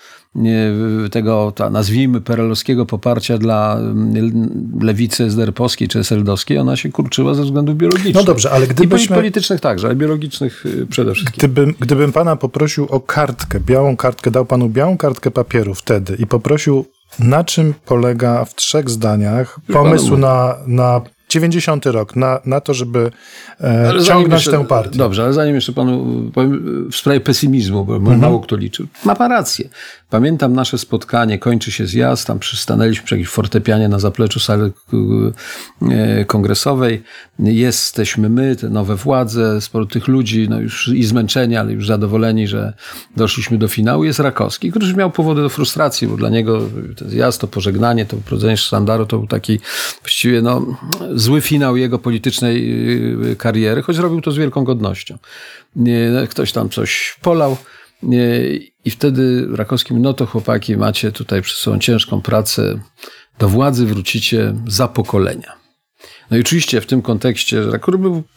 tego, 1.12 1.52
ta, 1.56 1.70
nazwijmy, 1.70 2.22
perelowskiego 2.22 2.86
poparcia 2.86 3.38
dla 3.38 3.78
mm, 3.80 4.80
lewicy 4.82 5.24
SDR-powskiej 5.30 5.88
czy 5.88 6.00
SLD-owskiej, 6.00 6.58
ona 6.58 6.76
się 6.76 6.92
kurczyła 6.92 7.34
ze 7.34 7.44
względów 7.44 7.78
biologicznych. 7.78 8.16
No 8.16 8.24
dobrze, 8.24 8.52
ale 8.52 8.68
gdybyśmy... 8.68 9.16
I 9.16 9.20
politycznych 9.20 9.60
także, 9.60 9.88
ale 9.88 9.96
biologicznych 9.96 10.66
y, 10.66 10.88
przede 10.88 11.14
wszystkim. 11.14 11.38
Gdybym, 11.38 11.76
gdybym 11.80 12.12
pana 12.12 12.36
poprosił 12.36 12.86
o 12.86 13.00
kartkę, 13.00 13.60
białą 13.60 13.98
kartkę, 13.98 14.32
dał 14.32 14.46
panu 14.46 14.70
białą 14.70 14.98
kartkę 14.98 15.32
papieru 15.32 15.74
wtedy 15.74 16.16
i 16.20 16.28
poprosił, 16.28 16.86
na 17.20 17.44
czym 17.44 17.74
polega 17.86 18.46
w 18.46 18.56
trzech 18.56 18.90
zdaniach 18.90 19.60
pomysł 19.74 20.18
na, 20.18 20.56
na 20.68 21.02
90 21.32 21.86
rok 21.86 22.16
na, 22.16 22.40
na 22.46 22.62
to, 22.62 22.74
żeby 22.74 23.12
e, 23.62 23.94
ciągnąć 24.06 24.46
jeszcze, 24.46 24.52
tę 24.52 24.66
partię. 24.66 24.98
Dobrze, 24.98 25.24
ale 25.24 25.34
zanim 25.34 25.56
jeszcze 25.56 25.74
panu 25.74 26.22
powiem 26.34 26.90
w 26.92 26.96
sprawie 26.96 27.20
pesymizmu, 27.20 27.86
bo 27.86 27.96
mhm. 27.96 28.20
mało 28.20 28.40
kto 28.40 28.56
liczył. 28.56 28.88
Ma 29.06 29.16
pan 29.16 29.32
rację. 29.32 29.70
Pamiętam 30.10 30.54
nasze 30.54 30.78
spotkanie, 30.78 31.40
kończy 31.40 31.72
się 31.72 31.88
zjazd, 31.88 32.28
tam 32.28 32.40
przystanęliśmy 32.40 33.06
przy 33.06 33.16
jakimś 33.16 33.30
fortepianie 33.30 33.90
na 33.90 34.00
zapleczu 34.00 34.40
sali 34.40 34.72
e, 35.92 36.26
kongresowej. 36.26 37.04
Jesteśmy 37.40 38.30
my, 38.30 38.56
te 38.56 38.70
nowe 38.70 38.96
władze, 38.96 39.62
sporo 39.62 39.86
tych 39.86 40.08
ludzi, 40.08 40.48
no 40.50 40.60
już 40.60 40.88
i 40.88 41.04
zmęczeni, 41.04 41.56
ale 41.56 41.74
już 41.74 41.88
zadowoleni, 41.88 42.48
że 42.48 42.74
doszliśmy 43.18 43.58
do 43.58 43.68
finału. 43.68 44.04
Jest 44.04 44.20
Rakowski, 44.20 44.72
który 44.72 44.94
miał 44.94 45.12
powody 45.12 45.42
do 45.42 45.50
frustracji, 45.50 46.08
bo 46.08 46.18
dla 46.18 46.30
niego 46.30 46.62
ten 46.98 47.10
zjazd, 47.10 47.42
to 47.42 47.48
pożegnanie, 47.48 48.06
to 48.06 48.18
wprowadzenie 48.18 48.58
sztandaru 48.58 49.06
to 49.06 49.18
był 49.18 49.28
taki 49.28 49.60
właściwie 50.02 50.42
no, 50.42 50.66
zły 51.22 51.42
finał 51.42 51.78
jego 51.78 52.00
politycznej 52.00 52.72
y, 53.32 53.36
kariery, 53.36 53.82
choć 53.82 53.98
robił 53.98 54.22
to 54.22 54.32
z 54.32 54.38
wielką 54.38 54.63
godnością. 54.63 55.18
Ktoś 56.30 56.51
tam 56.51 56.70
coś 56.70 57.18
polał. 57.22 57.58
I 58.86 58.92
wtedy 58.92 59.48
Rakowski 59.56 59.94
mówi, 59.94 60.04
no 60.04 60.13
to 60.13 60.25
chłopaki, 60.25 60.78
macie 60.78 61.12
tutaj 61.12 61.42
przed 61.42 61.58
sobą 61.58 61.80
ciężką 61.80 62.22
pracę, 62.22 62.80
do 63.40 63.50
władzy 63.50 63.86
wrócicie 63.86 64.54
za 64.68 64.88
pokolenia. 64.88 65.62
No 66.32 66.38
i 66.38 66.40
oczywiście 66.40 66.82
w 66.82 66.86
tym 66.86 67.01
kontekście, 67.01 67.62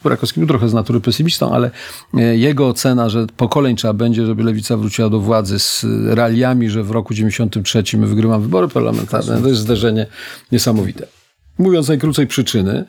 Rakowski 0.03 0.39
był 0.39 0.47
trochę 0.47 0.69
z 0.69 0.73
natury 0.73 0.99
pesymistą, 0.99 1.53
ale 1.53 1.71
e, 2.13 2.37
jego 2.37 2.67
ocena, 2.67 3.09
że 3.09 3.27
pokoleń 3.37 3.75
trzeba 3.75 3.93
będzie, 3.93 4.25
żeby 4.25 4.43
lewica 4.43 4.77
wróciła 4.77 5.09
do 5.09 5.19
władzy 5.19 5.59
z 5.59 5.85
realiami, 6.07 6.69
że 6.69 6.83
w 6.83 6.91
roku 6.91 7.13
93 7.13 7.83
my 7.97 8.07
wygrywamy 8.07 8.43
wybory 8.43 8.67
parlamentarne, 8.67 9.41
to 9.41 9.47
jest 9.47 9.61
zdarzenie 9.61 10.07
niesamowite. 10.51 11.07
Mówiąc 11.57 11.87
najkrócej 11.87 12.27
przyczyny, 12.27 12.85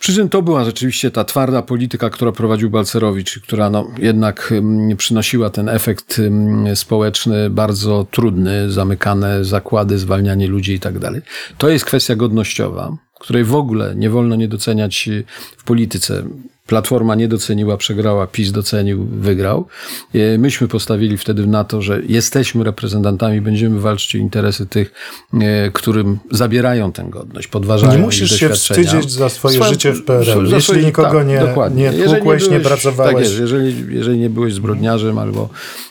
Przyczyn 0.00 0.28
to 0.28 0.42
była 0.42 0.64
rzeczywiście 0.64 1.10
ta 1.10 1.24
twarda 1.24 1.62
polityka, 1.62 2.10
która 2.10 2.32
prowadził 2.32 2.70
Balcerowicz, 2.70 3.40
która 3.40 3.70
no, 3.70 3.90
jednak 3.98 4.52
mm, 4.52 4.96
przynosiła 4.96 5.50
ten 5.50 5.68
efekt 5.68 6.18
mm, 6.18 6.76
społeczny 6.76 7.50
bardzo 7.50 8.06
trudny, 8.10 8.70
zamykane 8.70 9.44
zakłady, 9.44 9.98
zwalnianie 9.98 10.46
ludzi 10.46 10.72
i 10.72 10.80
tak 10.80 10.98
dalej. 10.98 11.22
To 11.58 11.68
jest 11.68 11.84
kwestia 11.84 12.16
godnościowa, 12.16 12.96
której 13.20 13.44
w 13.44 13.54
ogóle 13.54 13.94
nie 13.96 14.10
wolno 14.10 14.36
nie 14.36 14.48
doceniać 14.48 15.08
w 15.56 15.64
polityce 15.64 16.22
Platforma 16.70 17.14
nie 17.14 17.28
doceniła, 17.28 17.76
przegrała, 17.76 18.26
PiS 18.26 18.52
docenił, 18.52 19.04
wygrał. 19.04 19.66
E, 20.14 20.38
myśmy 20.38 20.68
postawili 20.68 21.18
wtedy 21.18 21.46
na 21.46 21.64
to, 21.64 21.82
że 21.82 22.00
jesteśmy 22.08 22.64
reprezentantami, 22.64 23.40
będziemy 23.40 23.80
walczyć 23.80 24.14
o 24.14 24.18
interesy 24.18 24.66
tych, 24.66 24.92
e, 25.34 25.70
którym 25.70 26.18
zabierają 26.30 26.92
tę 26.92 27.06
godność, 27.08 27.48
podważają 27.48 27.92
Nie 27.92 27.98
musisz 27.98 28.40
się 28.40 28.48
wstydzić 28.48 29.12
za 29.12 29.28
swoje 29.28 29.64
życie 29.64 29.92
w 29.92 30.04
PRL. 30.04 30.44
Jeśli 30.44 30.60
swoje- 30.62 30.84
nikogo 30.84 31.18
tak, 31.18 31.26
nie, 31.26 31.40
dokładnie. 31.40 31.90
nie 31.90 32.04
tłukłeś, 32.04 32.42
nie, 32.42 32.48
byłeś- 32.48 32.66
pracowałeś. 32.66 33.14
Tak 33.14 33.24
jest, 33.24 33.40
jeżeli, 33.40 33.94
jeżeli 33.96 34.18
nie 34.18 34.30
byłeś 34.30 34.54
zbrodniarzem 34.54 35.18
albo... 35.18 35.48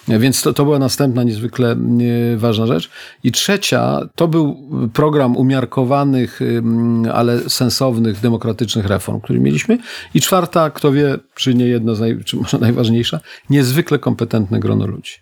Więc 0.07 0.41
to, 0.41 0.53
to 0.53 0.63
była 0.63 0.79
następna 0.79 1.23
niezwykle 1.23 1.71
e, 1.71 1.77
ważna 2.37 2.67
rzecz. 2.67 2.89
I 3.23 3.31
trzecia, 3.31 3.99
to 4.15 4.27
był 4.27 4.57
program 4.93 5.37
umiarkowanych, 5.37 6.39
ale 7.13 7.49
sensownych, 7.49 8.19
demokratycznych 8.19 8.85
reform, 8.85 9.19
który 9.21 9.39
mieliśmy. 9.39 9.77
I 10.13 10.21
czwarta, 10.21 10.68
kto 10.69 10.91
wie, 10.91 11.17
czy 11.35 11.53
nie 11.53 11.65
jedna, 11.65 11.93
czy 12.25 12.37
może 12.37 12.59
najważniejsza, 12.67 13.19
niezwykle 13.49 13.99
kompetentne 13.99 14.59
grono 14.59 14.87
ludzi. 14.87 15.13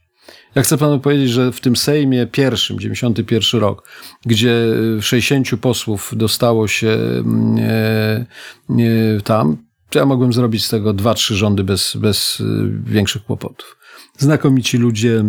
Ja 0.56 0.62
chcę 0.62 0.77
panu 0.77 1.00
powiedzieć, 1.00 1.30
że 1.30 1.51
w 1.51 1.62
tym 1.62 1.75
Sejmie 1.75 2.27
pierwszym, 2.27 2.80
91 2.80 3.62
rok, 3.62 3.89
gdzie 4.25 4.66
y, 4.98 5.01
60 5.01 5.48
posłów 5.62 6.12
dostało 6.16 6.68
się 6.68 6.89
mm, 6.89 7.58
e, 7.60 8.25
e, 8.70 9.22
tam, 9.24 9.58
to 9.89 10.00
ja 10.00 10.06
mogłem 10.06 10.34
zrobić 10.34 10.66
z 10.66 10.70
tego 10.70 10.94
dwa, 10.94 11.13
trzy 11.13 11.36
rządy 11.36 11.63
bez, 11.63 11.96
bez 11.96 12.39
y, 12.39 12.44
większych 12.86 13.24
kłopotów. 13.24 13.77
Znakomici 14.18 14.77
ludzie, 14.77 15.24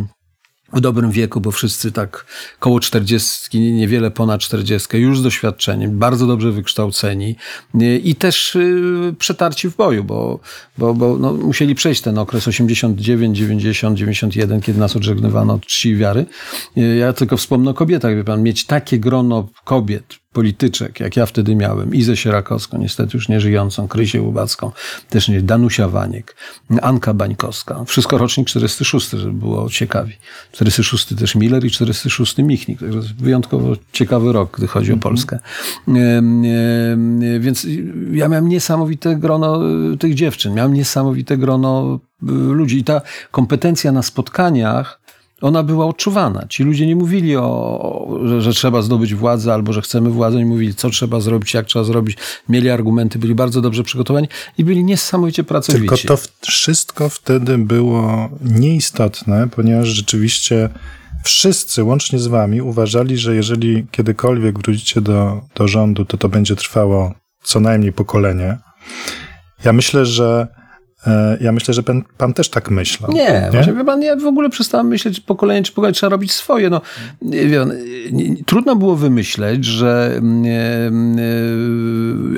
w 0.72 0.80
dobrym 0.80 1.10
wieku, 1.10 1.40
bo 1.40 1.50
wszyscy 1.50 1.92
tak 1.92 2.26
koło 2.58 2.80
40, 2.80 3.60
niewiele 3.60 4.10
ponad 4.10 4.40
40, 4.40 4.96
już 4.96 5.18
z 5.18 5.22
doświadczeniem, 5.22 5.98
bardzo 5.98 6.26
dobrze 6.26 6.52
wykształceni 6.52 7.36
y, 7.82 7.98
i 7.98 8.14
też 8.14 8.56
y, 8.56 9.14
przetarci 9.18 9.70
w 9.70 9.76
boju, 9.76 10.04
bo, 10.04 10.40
bo, 10.78 10.94
bo 10.94 11.18
no, 11.18 11.32
musieli 11.32 11.74
przejść 11.74 12.00
ten 12.02 12.18
okres 12.18 12.48
89, 12.48 13.38
90, 13.38 13.98
91, 13.98 14.60
kiedy 14.60 14.78
nas 14.78 14.96
odżegnywano 14.96 15.54
od 15.54 15.66
czci 15.66 15.88
i 15.88 15.96
wiary. 15.96 16.26
Y, 16.76 16.96
Ja 16.96 17.12
tylko 17.12 17.36
wspomnę 17.36 17.70
o 17.70 17.74
kobietach, 17.74 18.16
wie 18.16 18.24
pan, 18.24 18.42
mieć 18.42 18.66
takie 18.66 18.98
grono 18.98 19.48
kobiet, 19.64 20.04
polityczek, 20.38 21.00
jak 21.00 21.16
ja 21.16 21.26
wtedy 21.26 21.56
miałem, 21.56 21.94
Izę 21.94 22.16
Sierakowską, 22.16 22.78
niestety 22.78 23.16
już 23.16 23.28
nie 23.28 23.40
żyjącą, 23.40 23.88
Krysię 23.88 24.22
Łubacką, 24.22 24.72
też 25.10 25.28
nie, 25.28 25.42
Danusia 25.42 25.88
Waniek, 25.88 26.36
Anka 26.82 27.14
Bańkowska, 27.14 27.84
wszystko 27.84 28.18
rocznik 28.18 28.48
46, 28.48 29.10
żeby 29.10 29.32
było 29.32 29.70
ciekawi. 29.70 30.12
46 30.52 31.14
też 31.14 31.34
Miller 31.34 31.64
i 31.64 31.70
46 31.70 32.38
Michnik, 32.38 32.80
także 32.80 33.00
wyjątkowo 33.18 33.76
ciekawy 33.92 34.32
rok, 34.32 34.56
gdy 34.56 34.66
chodzi 34.66 34.92
o 34.92 34.96
Polskę. 34.96 35.38
Em, 35.88 35.96
em, 35.96 37.40
Więc 37.40 37.66
ja 38.12 38.28
miałem 38.28 38.48
niesamowite 38.48 39.16
grono 39.16 39.62
y, 39.92 39.98
tych 39.98 40.14
dziewczyn, 40.14 40.54
miałem 40.54 40.74
niesamowite 40.74 41.36
grono 41.36 42.00
y, 42.22 42.26
ludzi. 42.30 42.78
I 42.78 42.84
ta 42.84 43.00
kompetencja 43.30 43.92
na 43.92 44.02
spotkaniach 44.02 44.97
ona 45.40 45.62
była 45.62 45.86
odczuwana. 45.86 46.46
Ci 46.48 46.64
ludzie 46.64 46.86
nie 46.86 46.96
mówili 46.96 47.36
o, 47.36 48.20
że, 48.24 48.42
że 48.42 48.52
trzeba 48.52 48.82
zdobyć 48.82 49.14
władzę 49.14 49.54
albo 49.54 49.72
że 49.72 49.82
chcemy 49.82 50.10
władzę, 50.10 50.38
nie 50.38 50.46
mówili, 50.46 50.74
co 50.74 50.90
trzeba 50.90 51.20
zrobić, 51.20 51.54
jak 51.54 51.66
trzeba 51.66 51.84
zrobić. 51.84 52.16
Mieli 52.48 52.70
argumenty, 52.70 53.18
byli 53.18 53.34
bardzo 53.34 53.60
dobrze 53.60 53.82
przygotowani 53.82 54.28
i 54.58 54.64
byli 54.64 54.84
niesamowicie 54.84 55.44
pracowici. 55.44 55.88
Tylko 55.88 56.16
to 56.16 56.22
wszystko 56.40 57.08
wtedy 57.08 57.58
było 57.58 58.28
nieistotne, 58.42 59.48
ponieważ 59.48 59.88
rzeczywiście 59.88 60.68
wszyscy, 61.24 61.84
łącznie 61.84 62.18
z 62.18 62.26
wami, 62.26 62.62
uważali, 62.62 63.18
że 63.18 63.34
jeżeli 63.34 63.86
kiedykolwiek 63.90 64.58
wrócicie 64.58 65.00
do, 65.00 65.40
do 65.54 65.68
rządu, 65.68 66.04
to 66.04 66.16
to 66.16 66.28
będzie 66.28 66.56
trwało 66.56 67.14
co 67.42 67.60
najmniej 67.60 67.92
pokolenie. 67.92 68.58
Ja 69.64 69.72
myślę, 69.72 70.06
że 70.06 70.57
ja 71.40 71.52
myślę, 71.52 71.74
że 71.74 71.82
pan, 71.82 72.02
pan 72.18 72.34
też 72.34 72.48
tak 72.48 72.70
myślał. 72.70 73.12
Nie, 73.12 73.48
właśnie 73.52 73.72
wie 73.72 73.84
pan, 73.84 74.02
ja 74.02 74.16
w 74.16 74.26
ogóle 74.26 74.50
przestałem 74.50 74.86
myśleć, 74.86 75.20
pokolenie 75.20 75.62
czy 75.62 75.72
pokolenie 75.72 75.94
trzeba 75.94 76.10
robić 76.10 76.32
swoje. 76.32 76.70
No, 76.70 76.80
nie, 77.22 77.46
wie 77.46 77.58
pan, 77.58 77.72
nie, 78.12 78.30
nie, 78.30 78.44
trudno 78.44 78.76
było 78.76 78.96
wymyśleć, 78.96 79.64
że 79.64 80.20
nie, 80.22 80.90
nie, 80.92 81.32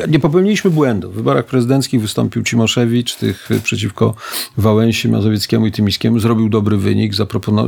nie 0.09 0.19
popełniliśmy 0.19 0.71
błędu. 0.71 1.11
W 1.11 1.15
wyborach 1.15 1.45
prezydenckich 1.45 2.01
wystąpił 2.01 2.43
Cimoszewicz, 2.43 3.15
tych 3.15 3.49
przeciwko 3.63 4.15
Wałęsie, 4.57 5.09
Mazowieckiemu 5.09 5.67
i 5.67 5.73
Tymińskiemu, 5.73 6.19
zrobił 6.19 6.49
dobry 6.49 6.77
wynik, 6.77 7.13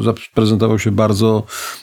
zaprezentował 0.00 0.78
się 0.78 0.90
bardzo 0.90 1.42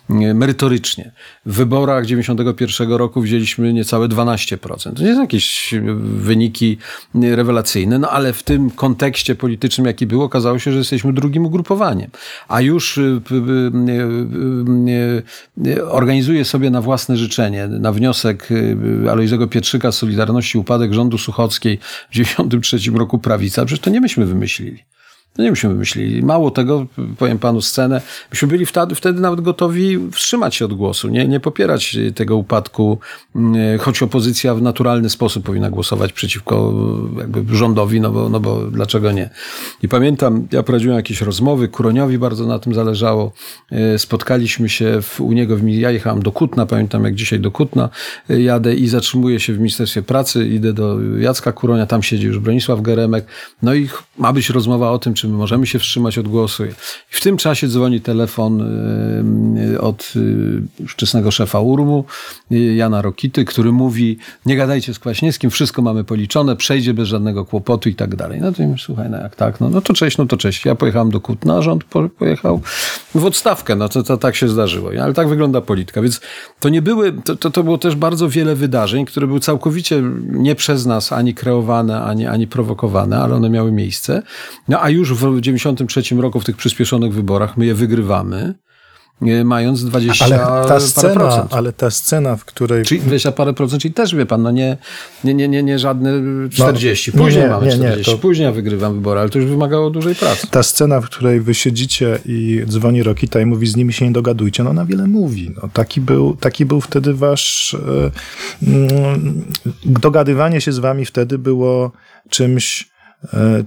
nie, 0.09 0.33
merytorycznie. 0.33 1.11
W 1.45 1.53
wyborach 1.53 2.05
91 2.05 2.91
roku 2.91 3.21
wzięliśmy 3.21 3.73
niecałe 3.73 4.07
12%. 4.07 4.93
To 4.93 5.03
nie 5.03 5.15
są 5.15 5.21
jakieś 5.21 5.73
wyniki 5.99 6.77
rewelacyjne, 7.15 7.99
no 7.99 8.09
ale 8.09 8.33
w 8.33 8.43
tym 8.43 8.69
kontekście 8.69 8.98
politycznym, 9.35 9.87
jaki 9.87 10.07
był, 10.07 10.21
okazało 10.21 10.59
się, 10.59 10.71
że 10.71 10.77
jesteśmy 10.77 11.13
drugim 11.13 11.45
ugrupowaniem. 11.45 12.09
A 12.47 12.61
już 12.61 12.97
y, 12.97 13.21
y, 13.31 13.35
y, 15.67 15.89
organizuje 15.89 16.45
sobie 16.45 16.69
na 16.69 16.81
własne 16.81 17.17
życzenie, 17.17 17.67
na 17.67 17.91
wniosek 17.91 18.49
Alojzego 19.11 19.47
Pietrzyka 19.47 19.91
Solidarności 19.91 20.57
upadek 20.57 20.93
rządu 20.93 21.17
Suchockiej 21.17 21.79
w 22.09 22.13
93 22.13 22.91
roku 22.91 23.19
prawica. 23.19 23.65
Przecież 23.65 23.83
to 23.83 23.89
nie 23.89 24.01
myśmy 24.01 24.25
wymyślili. 24.25 24.83
To 25.33 25.43
nie 25.43 25.49
myśmy 25.49 25.69
wymyślili. 25.69 26.23
Mało 26.23 26.51
tego, 26.51 26.85
powiem 27.17 27.39
panu 27.39 27.61
scenę, 27.61 28.01
myśmy 28.31 28.47
byli 28.47 28.65
wtedy, 28.65 28.95
wtedy 28.95 29.21
nawet 29.21 29.41
gotowi 29.41 29.99
wstrzymać 30.11 30.55
się 30.55 30.65
od 30.65 30.73
głosu, 30.73 31.09
nie, 31.09 31.27
nie 31.27 31.39
popierać 31.39 31.97
tego 32.15 32.35
upadku, 32.35 32.99
mm, 33.35 33.79
choć 33.79 34.03
opozycja 34.03 34.55
w 34.55 34.61
naturalny 34.61 35.09
sposób 35.09 35.45
powinna 35.45 35.69
głosować 35.69 36.13
przeciwko 36.13 36.73
jakby 37.17 37.55
rządowi, 37.55 38.01
no 38.01 38.11
bo, 38.11 38.29
no 38.29 38.39
bo 38.39 38.61
dlaczego 38.61 39.11
nie. 39.11 39.29
I 39.83 39.87
pamiętam, 39.87 40.47
ja 40.51 40.63
prowadziłem 40.63 40.97
jakieś 40.97 41.21
rozmowy, 41.21 41.67
Kuroniowi 41.67 42.17
bardzo 42.17 42.45
na 42.45 42.59
tym 42.59 42.73
zależało. 42.73 43.31
E, 43.71 43.99
Spotkaliśmy 43.99 44.69
się 44.69 45.01
w, 45.01 45.21
u 45.21 45.31
niego, 45.33 45.57
w, 45.57 45.67
ja 45.67 45.91
jechałem 45.91 46.23
do 46.23 46.31
Kutna, 46.31 46.65
pamiętam 46.65 47.03
jak 47.03 47.15
dzisiaj 47.15 47.39
do 47.39 47.51
Kutna 47.51 47.89
e, 48.29 48.41
jadę 48.41 48.75
i 48.75 48.87
zatrzymuję 48.87 49.39
się 49.39 49.53
w 49.53 49.57
Ministerstwie 49.57 50.01
Pracy, 50.01 50.47
idę 50.47 50.73
do 50.73 50.97
Jacka 51.19 51.51
Kuronia, 51.51 51.85
tam 51.85 52.03
siedzi 52.03 52.25
już 52.25 52.39
Bronisław 52.39 52.81
Geremek, 52.81 53.25
no 53.61 53.73
i 53.73 53.89
ma 54.17 54.33
być 54.33 54.49
rozmowa 54.49 54.91
o 54.91 54.99
tym, 54.99 55.13
czy 55.19 55.27
my 55.27 55.37
możemy 55.37 55.67
się 55.67 55.79
wstrzymać 55.79 56.17
od 56.17 56.27
głosu. 56.27 56.65
I 56.65 56.69
w 57.09 57.21
tym 57.21 57.37
czasie 57.37 57.67
dzwoni 57.67 58.01
telefon 58.01 58.61
y, 59.73 59.81
od 59.81 60.13
y, 60.15 60.83
ówczesnego 60.83 61.31
szefa 61.31 61.59
URMU, 61.59 62.05
y, 62.51 62.55
Jana 62.55 63.01
Rokity, 63.01 63.45
który 63.45 63.71
mówi, 63.71 64.17
nie 64.45 64.55
gadajcie 64.55 64.93
z 64.93 64.99
Kwaśniewskim, 64.99 65.49
wszystko 65.49 65.81
mamy 65.81 66.03
policzone, 66.03 66.55
przejdzie 66.55 66.93
bez 66.93 67.07
żadnego 67.07 67.45
kłopotu 67.45 67.89
i 67.89 67.95
tak 67.95 68.15
dalej. 68.15 68.41
No 68.41 68.51
to 68.51 68.63
mówię, 68.63 68.75
słuchaj, 68.85 69.09
no 69.09 69.17
jak 69.17 69.35
tak, 69.35 69.59
no, 69.61 69.69
no 69.69 69.81
to 69.81 69.93
cześć, 69.93 70.17
no 70.17 70.25
to 70.25 70.37
cześć. 70.37 70.65
Ja 70.65 70.75
pojechałem 70.75 71.11
do 71.11 71.21
Kutna, 71.21 71.61
rząd 71.61 71.83
po, 71.83 72.09
pojechał 72.09 72.61
w 73.15 73.25
odstawkę, 73.25 73.75
no 73.75 73.89
to, 73.89 74.03
to 74.03 74.17
tak 74.17 74.35
się 74.35 74.47
zdarzyło. 74.47 74.91
Ale 75.03 75.13
tak 75.13 75.29
wygląda 75.29 75.61
polityka, 75.61 76.01
więc 76.01 76.21
to 76.59 76.69
nie 76.69 76.81
były, 76.81 77.13
to, 77.13 77.35
to, 77.35 77.51
to 77.51 77.63
było 77.63 77.77
też 77.77 77.95
bardzo 77.95 78.29
wiele 78.29 78.55
wydarzeń, 78.55 79.05
które 79.05 79.27
były 79.27 79.39
całkowicie 79.39 80.03
nie 80.29 80.55
przez 80.55 80.85
nas 80.85 81.11
ani 81.11 81.33
kreowane, 81.33 82.01
ani, 82.01 82.27
ani 82.27 82.47
prowokowane, 82.47 83.19
ale 83.19 83.35
one 83.35 83.49
miały 83.49 83.71
miejsce. 83.71 84.21
No 84.67 84.81
a 84.81 84.89
już 84.89 85.08
w 85.15 85.41
93 85.41 86.01
roku 86.15 86.39
w 86.39 86.45
tych 86.45 86.57
przyspieszonych 86.57 87.13
wyborach 87.13 87.57
my 87.57 87.65
je 87.65 87.75
wygrywamy, 87.75 88.53
nie, 89.21 89.43
mając 89.43 89.85
20 89.85 90.25
Ale 90.25 90.67
ta 90.67 90.79
scena, 90.79 91.13
procent. 91.13 91.53
ale 91.53 91.73
ta 91.73 91.91
scena, 91.91 92.35
w 92.35 92.45
której 92.45 92.85
Czyli 92.85 93.01
20 93.01 93.31
parę 93.31 93.53
procent, 93.53 93.81
czyli 93.81 93.93
też 93.93 94.15
wie 94.15 94.25
pan, 94.25 94.41
no 94.41 94.51
nie, 94.51 94.77
nie, 95.23 95.33
nie, 95.33 95.47
nie, 95.47 95.63
nie 95.63 95.79
żadne 95.79 96.11
40. 96.51 97.11
No, 97.15 97.23
Później 97.23 97.43
nie, 97.43 97.49
mamy 97.49 97.67
nie, 97.67 97.71
nie, 97.71 97.77
40. 97.77 98.11
to- 98.11 98.17
Później 98.17 98.45
ja 98.45 98.51
wygrywam 98.51 98.93
wybory, 98.93 99.19
ale 99.19 99.29
to 99.29 99.39
już 99.39 99.47
wymagało 99.47 99.89
dużej 99.89 100.15
pracy. 100.15 100.47
ta 100.51 100.63
scena, 100.63 101.01
w 101.01 101.05
której 101.05 101.41
wy 101.41 101.53
siedzicie 101.53 102.19
i 102.25 102.61
dzwoni 102.67 103.03
Rokita 103.03 103.41
i 103.41 103.45
mówi, 103.45 103.67
z 103.67 103.75
nimi 103.75 103.93
się 103.93 104.05
nie 104.05 104.11
dogadujcie, 104.11 104.63
no 104.63 104.69
ona 104.69 104.85
wiele 104.85 105.07
mówi. 105.07 105.51
No, 105.61 105.69
taki, 105.73 106.01
był, 106.01 106.35
taki 106.35 106.65
był 106.65 106.81
wtedy 106.81 107.13
wasz... 107.13 107.73
E, 107.73 108.11
mm, 108.67 109.45
dogadywanie 109.85 110.61
się 110.61 110.71
z 110.71 110.79
wami 110.79 111.05
wtedy 111.05 111.37
było 111.37 111.91
czymś, 112.29 112.81
e, 112.81 112.89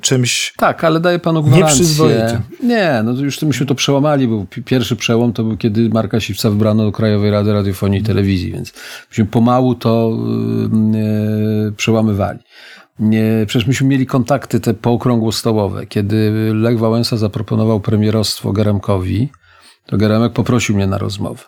czymś 0.00 0.54
Tak, 0.56 0.84
ale 0.84 1.00
daję 1.00 1.18
panu 1.18 1.42
gwarancję. 1.42 2.42
Nie, 2.62 3.02
no 3.04 3.14
to 3.14 3.20
już 3.20 3.38
to 3.38 3.46
myśmy 3.46 3.66
to 3.66 3.74
przełamali. 3.74 4.28
Pi- 4.50 4.62
pierwszy 4.62 4.96
przełom 4.96 5.32
to 5.32 5.44
był, 5.44 5.56
kiedy 5.56 5.88
Marka 5.88 6.20
Siwca 6.20 6.50
wybrano 6.50 6.84
do 6.84 6.92
Krajowej 6.92 7.30
Rady 7.30 7.52
Radiofonii 7.52 8.00
i 8.00 8.02
Telewizji, 8.02 8.52
więc 8.52 8.72
myśmy 9.10 9.24
pomału 9.24 9.74
to 9.74 10.18
yy, 10.92 11.72
przełamywali. 11.72 12.38
Nie, 12.98 13.44
przecież 13.46 13.66
myśmy 13.66 13.86
mieli 13.86 14.06
kontakty 14.06 14.60
te 14.60 14.74
pookrągłostołowe. 14.74 15.86
Kiedy 15.86 16.32
Lech 16.54 16.78
Wałęsa 16.78 17.16
zaproponował 17.16 17.80
premierostwo 17.80 18.52
Geremkowi, 18.52 19.28
to 19.86 19.96
Geremek 19.96 20.32
poprosił 20.32 20.76
mnie 20.76 20.86
na 20.86 20.98
rozmowę. 20.98 21.42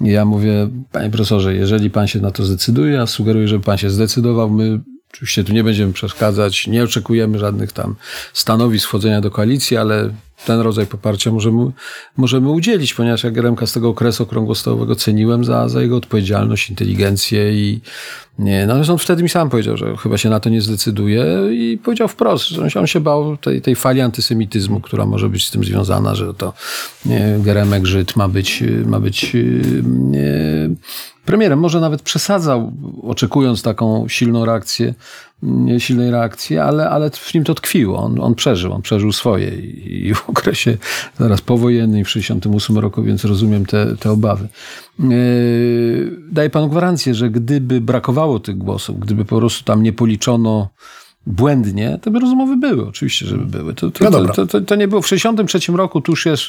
I 0.00 0.08
ja 0.08 0.24
mówię, 0.24 0.68
panie 0.92 1.10
profesorze, 1.10 1.54
jeżeli 1.54 1.90
pan 1.90 2.06
się 2.06 2.20
na 2.20 2.30
to 2.30 2.44
zdecyduje, 2.44 2.92
ja 2.92 3.06
sugeruję, 3.06 3.48
żeby 3.48 3.64
pan 3.64 3.78
się 3.78 3.90
zdecydował, 3.90 4.50
my 4.50 4.80
oczywiście 5.14 5.44
tu 5.44 5.52
nie 5.52 5.64
będziemy 5.64 5.92
przeszkadzać, 5.92 6.66
nie 6.66 6.84
oczekujemy 6.84 7.38
żadnych 7.38 7.72
tam 7.72 7.94
stanowisk 8.32 8.88
wchodzenia 8.88 9.20
do 9.20 9.30
koalicji, 9.30 9.76
ale 9.76 10.10
ten 10.46 10.60
rodzaj 10.60 10.86
poparcia 10.86 11.30
możemy, 11.30 11.70
możemy 12.16 12.48
udzielić, 12.48 12.94
ponieważ 12.94 13.24
ja 13.24 13.30
Geremka 13.30 13.66
z 13.66 13.72
tego 13.72 13.88
okresu 13.88 14.22
okrągłostowego 14.22 14.96
ceniłem 14.96 15.44
za, 15.44 15.68
za 15.68 15.82
jego 15.82 15.96
odpowiedzialność, 15.96 16.70
inteligencję 16.70 17.52
i 17.52 17.80
nie, 18.38 18.66
natomiast 18.66 18.90
on 18.90 18.98
wtedy 18.98 19.22
mi 19.22 19.28
sam 19.28 19.50
powiedział, 19.50 19.76
że 19.76 19.96
chyba 19.96 20.18
się 20.18 20.30
na 20.30 20.40
to 20.40 20.50
nie 20.50 20.60
zdecyduje 20.60 21.24
i 21.50 21.78
powiedział 21.84 22.08
wprost, 22.08 22.48
że 22.48 22.80
on 22.80 22.86
się 22.86 23.00
bał 23.00 23.36
tej, 23.36 23.62
tej 23.62 23.76
fali 23.76 24.00
antysemityzmu, 24.00 24.80
która 24.80 25.06
może 25.06 25.28
być 25.28 25.46
z 25.46 25.50
tym 25.50 25.64
związana, 25.64 26.14
że 26.14 26.34
to 26.34 26.52
nie, 27.06 27.38
Geremek 27.38 27.86
Żyd 27.86 28.16
ma 28.16 28.28
być, 28.28 28.62
ma 28.86 29.00
być 29.00 29.36
nie, 29.84 30.70
premierem. 31.24 31.58
Może 31.58 31.80
nawet 31.80 32.02
przesadzał, 32.02 32.72
oczekując 33.02 33.62
taką 33.62 34.08
silną 34.08 34.44
reakcję, 34.44 34.94
silnej 35.78 36.10
reakcji, 36.10 36.58
ale, 36.58 36.90
ale 36.90 37.10
w 37.10 37.34
nim 37.34 37.44
to 37.44 37.54
tkwiło. 37.54 37.98
On, 37.98 38.20
on 38.20 38.34
przeżył, 38.34 38.72
on 38.72 38.82
przeżył 38.82 39.12
swoje 39.12 39.48
i, 39.48 40.14
w 40.14 40.30
okresie 40.30 40.76
zaraz 41.18 41.40
powojennym 41.40 42.04
w 42.04 42.10
68 42.10 42.78
roku, 42.78 43.02
więc 43.02 43.24
rozumiem 43.24 43.66
te, 43.66 43.96
te 43.96 44.10
obawy. 44.10 44.48
Yy, 44.98 45.08
daję 46.32 46.50
panu 46.50 46.68
gwarancję, 46.68 47.14
że 47.14 47.30
gdyby 47.30 47.80
brakowało 47.80 48.40
tych 48.40 48.58
głosów, 48.58 49.00
gdyby 49.00 49.24
po 49.24 49.38
prostu 49.38 49.64
tam 49.64 49.82
nie 49.82 49.92
policzono 49.92 50.68
błędnie, 51.26 51.98
to 52.02 52.10
by 52.10 52.20
rozmowy 52.20 52.56
były, 52.56 52.88
oczywiście, 52.88 53.26
żeby 53.26 53.44
były. 53.44 53.74
To, 53.74 53.90
to, 53.90 54.10
no 54.10 54.28
to, 54.28 54.46
to, 54.46 54.60
to, 54.60 54.74
nie 54.74 54.88
było. 54.88 55.02
W 55.02 55.06
63 55.06 55.72
roku, 55.72 56.00
tuż 56.00 56.26
jest, 56.26 56.42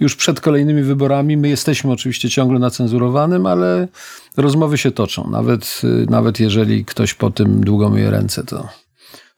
już 0.00 0.16
przed 0.16 0.40
kolejnymi 0.40 0.82
wyborami, 0.82 1.36
my 1.36 1.48
jesteśmy 1.48 1.92
oczywiście 1.92 2.30
ciągle 2.30 2.58
na 2.58 2.70
cenzurowanym, 2.70 3.46
ale 3.46 3.88
rozmowy 4.36 4.78
się 4.78 4.90
toczą. 4.90 5.30
Nawet, 5.30 5.82
nawet 6.10 6.40
jeżeli 6.40 6.84
ktoś 6.84 7.14
po 7.14 7.30
tym 7.30 7.64
długo 7.64 7.90
myje 7.90 8.10
ręce, 8.10 8.44
to, 8.44 8.68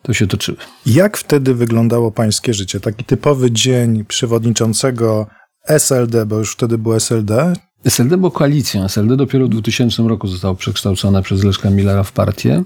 to 0.03 0.13
się 0.13 0.27
toczyły. 0.27 0.59
Jak 0.87 1.17
wtedy 1.17 1.55
wyglądało 1.55 2.11
pańskie 2.11 2.55
życie? 2.55 2.81
Taki 2.81 3.05
typowy 3.05 3.51
dzień 3.51 4.05
przewodniczącego 4.05 5.27
SLD, 5.65 6.27
bo 6.27 6.39
już 6.39 6.53
wtedy 6.53 6.79
było 6.79 6.97
SLD, 6.97 7.53
SLD 7.85 8.17
było 8.17 8.31
koalicją. 8.31 8.85
SLD 8.85 9.17
dopiero 9.17 9.47
w 9.47 9.49
2000 9.49 10.03
roku 10.03 10.29
zostało 10.29 10.55
przekształcone 10.55 11.23
przez 11.23 11.45
Leszka 11.45 11.71
Millera 11.71 12.03
w 12.03 12.13
partię. 12.13 12.63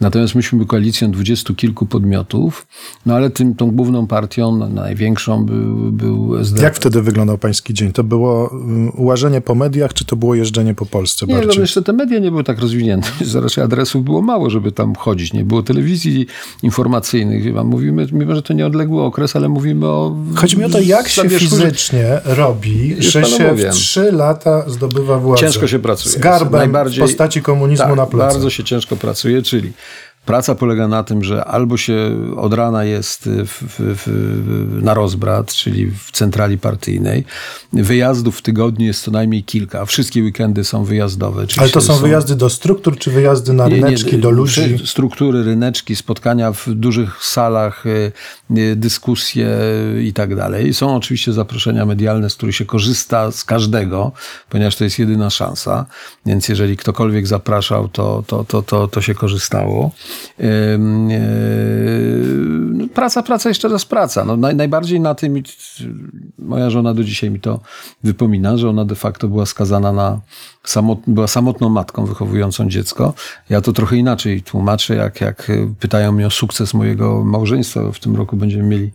Natomiast 0.00 0.34
myśmy 0.34 0.58
byli 0.58 0.68
koalicją 0.68 1.10
dwudziestu 1.10 1.54
kilku 1.54 1.86
podmiotów. 1.86 2.66
No 3.06 3.14
ale 3.14 3.30
tym, 3.30 3.54
tą 3.54 3.70
główną 3.70 4.06
partią, 4.06 4.68
największą 4.68 5.44
był, 5.44 5.92
był. 5.92 6.34
Jak 6.62 6.76
wtedy 6.76 7.02
wyglądał 7.02 7.38
pański 7.38 7.74
dzień? 7.74 7.92
To 7.92 8.04
było 8.04 8.48
um, 8.48 8.92
ułażenie 8.96 9.40
po 9.40 9.54
mediach, 9.54 9.94
czy 9.94 10.04
to 10.04 10.16
było 10.16 10.34
jeżdżenie 10.34 10.74
po 10.74 10.86
Polsce 10.86 11.26
nie, 11.26 11.34
bardziej? 11.34 11.56
No, 11.56 11.60
jeszcze 11.60 11.82
te 11.82 11.92
media 11.92 12.18
nie 12.18 12.30
były 12.30 12.44
tak 12.44 12.58
rozwinięte. 12.58 13.08
Raczej 13.42 13.64
adresów 13.64 14.04
było 14.04 14.22
mało, 14.22 14.50
żeby 14.50 14.72
tam 14.72 14.94
chodzić. 14.94 15.32
Nie 15.32 15.44
było 15.44 15.62
telewizji 15.62 16.26
informacyjnych. 16.62 17.64
Mówimy, 17.64 18.06
mimo 18.12 18.34
że 18.34 18.42
to 18.42 18.52
nieodległy 18.52 19.02
okres, 19.02 19.36
ale 19.36 19.48
mówimy 19.48 19.86
o... 19.86 20.16
Chodzi 20.34 20.58
mi 20.58 20.64
o 20.64 20.68
to, 20.68 20.80
jak 20.80 21.08
się 21.08 21.28
fizycznie 21.28 22.20
robi, 22.24 22.96
że 22.98 23.24
się 23.24 23.54
w 23.54 23.70
trzy 23.70 24.12
lata 24.12 24.49
zdobywa 24.66 25.18
władzę. 25.18 25.40
Ciężko 25.40 25.66
się 25.66 25.78
pracuje. 25.78 26.14
Z 26.14 26.18
garbem 26.18 26.60
Najbardziej, 26.60 27.04
w 27.04 27.06
postaci 27.06 27.42
komunizmu 27.42 27.86
tak, 27.86 27.96
na 27.96 28.06
plecach. 28.06 28.32
Bardzo 28.32 28.50
się 28.50 28.64
ciężko 28.64 28.96
pracuje, 28.96 29.42
czyli 29.42 29.72
Praca 30.26 30.54
polega 30.54 30.88
na 30.88 31.04
tym, 31.04 31.24
że 31.24 31.44
albo 31.44 31.76
się 31.76 32.16
od 32.36 32.54
rana 32.54 32.84
jest 32.84 33.28
w, 33.28 33.46
w, 33.46 33.74
w, 33.78 34.82
na 34.82 34.94
rozbrat, 34.94 35.52
czyli 35.52 35.90
w 35.90 36.10
centrali 36.12 36.58
partyjnej. 36.58 37.24
Wyjazdów 37.72 38.38
w 38.38 38.42
tygodniu 38.42 38.86
jest 38.86 39.02
co 39.02 39.10
najmniej 39.10 39.44
kilka. 39.44 39.84
Wszystkie 39.84 40.22
weekendy 40.22 40.64
są 40.64 40.84
wyjazdowe. 40.84 41.46
Ale 41.58 41.68
to 41.68 41.80
są, 41.80 41.94
są, 41.94 42.00
wyjazdy 42.00 42.36
do 42.36 42.50
struktur, 42.50 42.98
czy 42.98 43.10
wyjazdy 43.10 43.52
na 43.52 43.68
ryneczki, 43.68 44.10
nie, 44.10 44.12
nie, 44.12 44.18
do 44.18 44.30
ludzi? 44.30 44.78
Struktury, 44.84 45.42
ryneczki, 45.42 45.96
spotkania 45.96 46.52
w 46.52 46.68
dużych 46.68 47.24
salach, 47.24 47.86
y, 47.86 48.12
y, 48.58 48.76
dyskusje 48.76 49.48
i 50.02 50.12
tak 50.12 50.36
dalej. 50.36 50.74
Są 50.74 50.96
oczywiście 50.96 51.32
zaproszenia 51.32 51.86
medialne, 51.86 52.30
z 52.30 52.34
których 52.34 52.56
się 52.56 52.64
korzysta 52.64 53.32
z 53.32 53.44
każdego, 53.44 54.12
ponieważ 54.48 54.76
to 54.76 54.84
jest 54.84 54.98
jedyna 54.98 55.30
szansa. 55.30 55.86
Więc 56.26 56.48
jeżeli 56.48 56.76
ktokolwiek 56.76 57.26
zapraszał, 57.26 57.88
to, 57.88 58.24
to, 58.26 58.44
to, 58.44 58.62
to, 58.62 58.88
to 58.88 59.00
się 59.00 59.14
korzystało. 59.14 59.90
No, 62.72 62.88
praca, 62.94 63.22
praca, 63.22 63.48
jeszcze 63.48 63.68
raz 63.68 63.84
praca. 63.84 64.24
No, 64.24 64.36
naj, 64.36 64.56
najbardziej 64.56 65.00
na 65.00 65.14
tym, 65.14 65.42
moja 66.38 66.70
żona 66.70 66.94
do 66.94 67.04
dzisiaj 67.04 67.30
mi 67.30 67.40
to 67.40 67.60
wypomina, 68.04 68.56
że 68.56 68.68
ona 68.68 68.84
de 68.84 68.94
facto 68.94 69.28
była 69.28 69.46
skazana 69.46 69.92
na, 69.92 70.20
samot, 70.64 70.98
była 71.06 71.26
samotną 71.26 71.68
matką 71.68 72.06
wychowującą 72.06 72.68
dziecko. 72.68 73.14
Ja 73.50 73.60
to 73.60 73.72
trochę 73.72 73.96
inaczej 73.96 74.42
tłumaczę, 74.42 74.96
jak, 74.96 75.20
jak 75.20 75.52
pytają 75.80 76.12
mnie 76.12 76.26
o 76.26 76.30
sukces 76.30 76.74
mojego 76.74 77.24
małżeństwa. 77.24 77.92
W 77.92 77.98
tym 77.98 78.16
roku 78.16 78.36
będziemy 78.36 78.62
mieli 78.62 78.92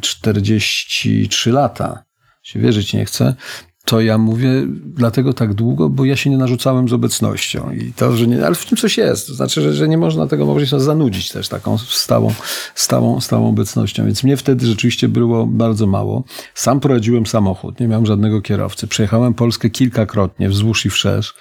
43 0.00 1.50
e, 1.50 1.52
lata 1.52 2.04
się 2.42 2.60
wierzyć 2.60 2.94
nie 2.94 3.04
chcę, 3.04 3.34
to 3.84 4.00
ja 4.00 4.18
mówię 4.18 4.48
dlatego 4.84 5.32
tak 5.32 5.54
długo, 5.54 5.88
bo 5.88 6.04
ja 6.04 6.16
się 6.16 6.30
nie 6.30 6.38
narzucałem 6.38 6.88
z 6.88 6.92
obecnością. 6.92 7.70
I 7.70 7.92
to, 7.92 8.16
że 8.16 8.26
nie, 8.26 8.46
ale 8.46 8.54
w 8.54 8.66
tym 8.66 8.78
coś 8.78 8.98
jest. 8.98 9.26
To 9.26 9.34
znaczy, 9.34 9.62
że, 9.62 9.72
że 9.72 9.88
nie 9.88 9.98
można 9.98 10.26
tego 10.26 10.46
małżeństwa 10.46 10.78
zanudzić 10.78 11.30
też 11.32 11.48
taką 11.48 11.78
stałą, 11.78 12.32
stałą, 12.74 13.20
stałą 13.20 13.48
obecnością. 13.48 14.06
Więc 14.06 14.24
mnie 14.24 14.36
wtedy 14.36 14.66
rzeczywiście 14.66 15.08
było 15.08 15.46
bardzo 15.46 15.86
mało. 15.86 16.24
Sam 16.54 16.80
prowadziłem 16.80 17.26
samochód, 17.26 17.80
nie 17.80 17.88
miałem 17.88 18.06
żadnego 18.06 18.40
kierowcy. 18.42 18.86
Przejechałem 18.86 19.34
Polskę 19.34 19.70
kilkakrotnie 19.70 20.48
wzdłuż 20.48 20.86
i 20.86 20.90
wszerz. 20.90 21.34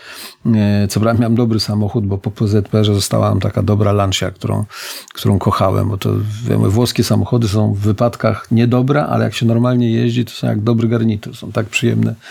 Co 0.89 0.99
prawda 0.99 1.21
miałem 1.21 1.35
dobry 1.35 1.59
samochód, 1.59 2.05
bo 2.05 2.17
po 2.17 2.31
PZPR-ze 2.31 2.93
została 2.93 3.29
nam 3.29 3.39
taka 3.39 3.63
dobra 3.63 3.91
Lancia, 3.91 4.31
którą, 4.31 4.65
którą 5.13 5.39
kochałem, 5.39 5.89
bo 5.89 5.97
to 5.97 6.09
wiemy, 6.49 6.69
włoskie 6.69 7.03
samochody 7.03 7.47
są 7.47 7.73
w 7.73 7.79
wypadkach 7.79 8.47
niedobre, 8.51 9.05
ale 9.05 9.23
jak 9.23 9.33
się 9.33 9.45
normalnie 9.45 9.91
jeździ, 9.91 10.25
to 10.25 10.31
są 10.31 10.47
jak 10.47 10.61
dobry 10.61 10.87
garnitur. 10.87 11.35
Są 11.35 11.51
tak 11.51 11.65
przyjemne 11.65 12.15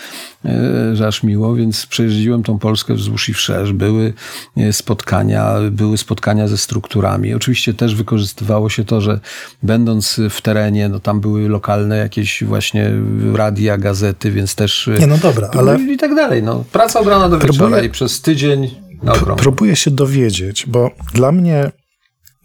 że 0.93 1.07
aż 1.07 1.23
miło, 1.23 1.55
więc 1.55 1.85
przejeździłem 1.85 2.43
tą 2.43 2.59
Polskę 2.59 2.93
wzdłuż 2.93 3.29
i 3.29 3.33
wszerz. 3.33 3.73
Były 3.73 4.13
e, 4.57 4.73
spotkania, 4.73 5.55
były 5.71 5.97
spotkania 5.97 6.47
ze 6.47 6.57
strukturami. 6.57 7.33
Oczywiście 7.33 7.73
też 7.73 7.95
wykorzystywało 7.95 8.69
się 8.69 8.85
to, 8.85 9.01
że 9.01 9.19
będąc 9.63 10.21
w 10.29 10.41
terenie, 10.41 10.89
no 10.89 10.99
tam 10.99 11.21
były 11.21 11.49
lokalne 11.49 11.97
jakieś 11.97 12.43
właśnie 12.43 12.91
radia, 13.33 13.77
gazety, 13.77 14.31
więc 14.31 14.55
też... 14.55 14.89
Nie, 14.99 15.07
no 15.07 15.17
dobra, 15.17 15.49
ale... 15.57 15.79
I 15.81 15.97
tak 15.97 16.15
dalej. 16.15 16.43
No. 16.43 16.63
Praca 16.71 16.99
od 16.99 17.07
rana 17.07 17.29
do 17.29 17.39
wieczora 17.39 17.57
próbuję... 17.57 17.85
i 17.85 17.89
przez 17.89 18.21
tydzień 18.21 18.69
na. 19.03 19.13
Próbuję 19.13 19.75
się 19.75 19.91
dowiedzieć, 19.91 20.65
bo 20.67 20.91
dla 21.13 21.31
mnie 21.31 21.71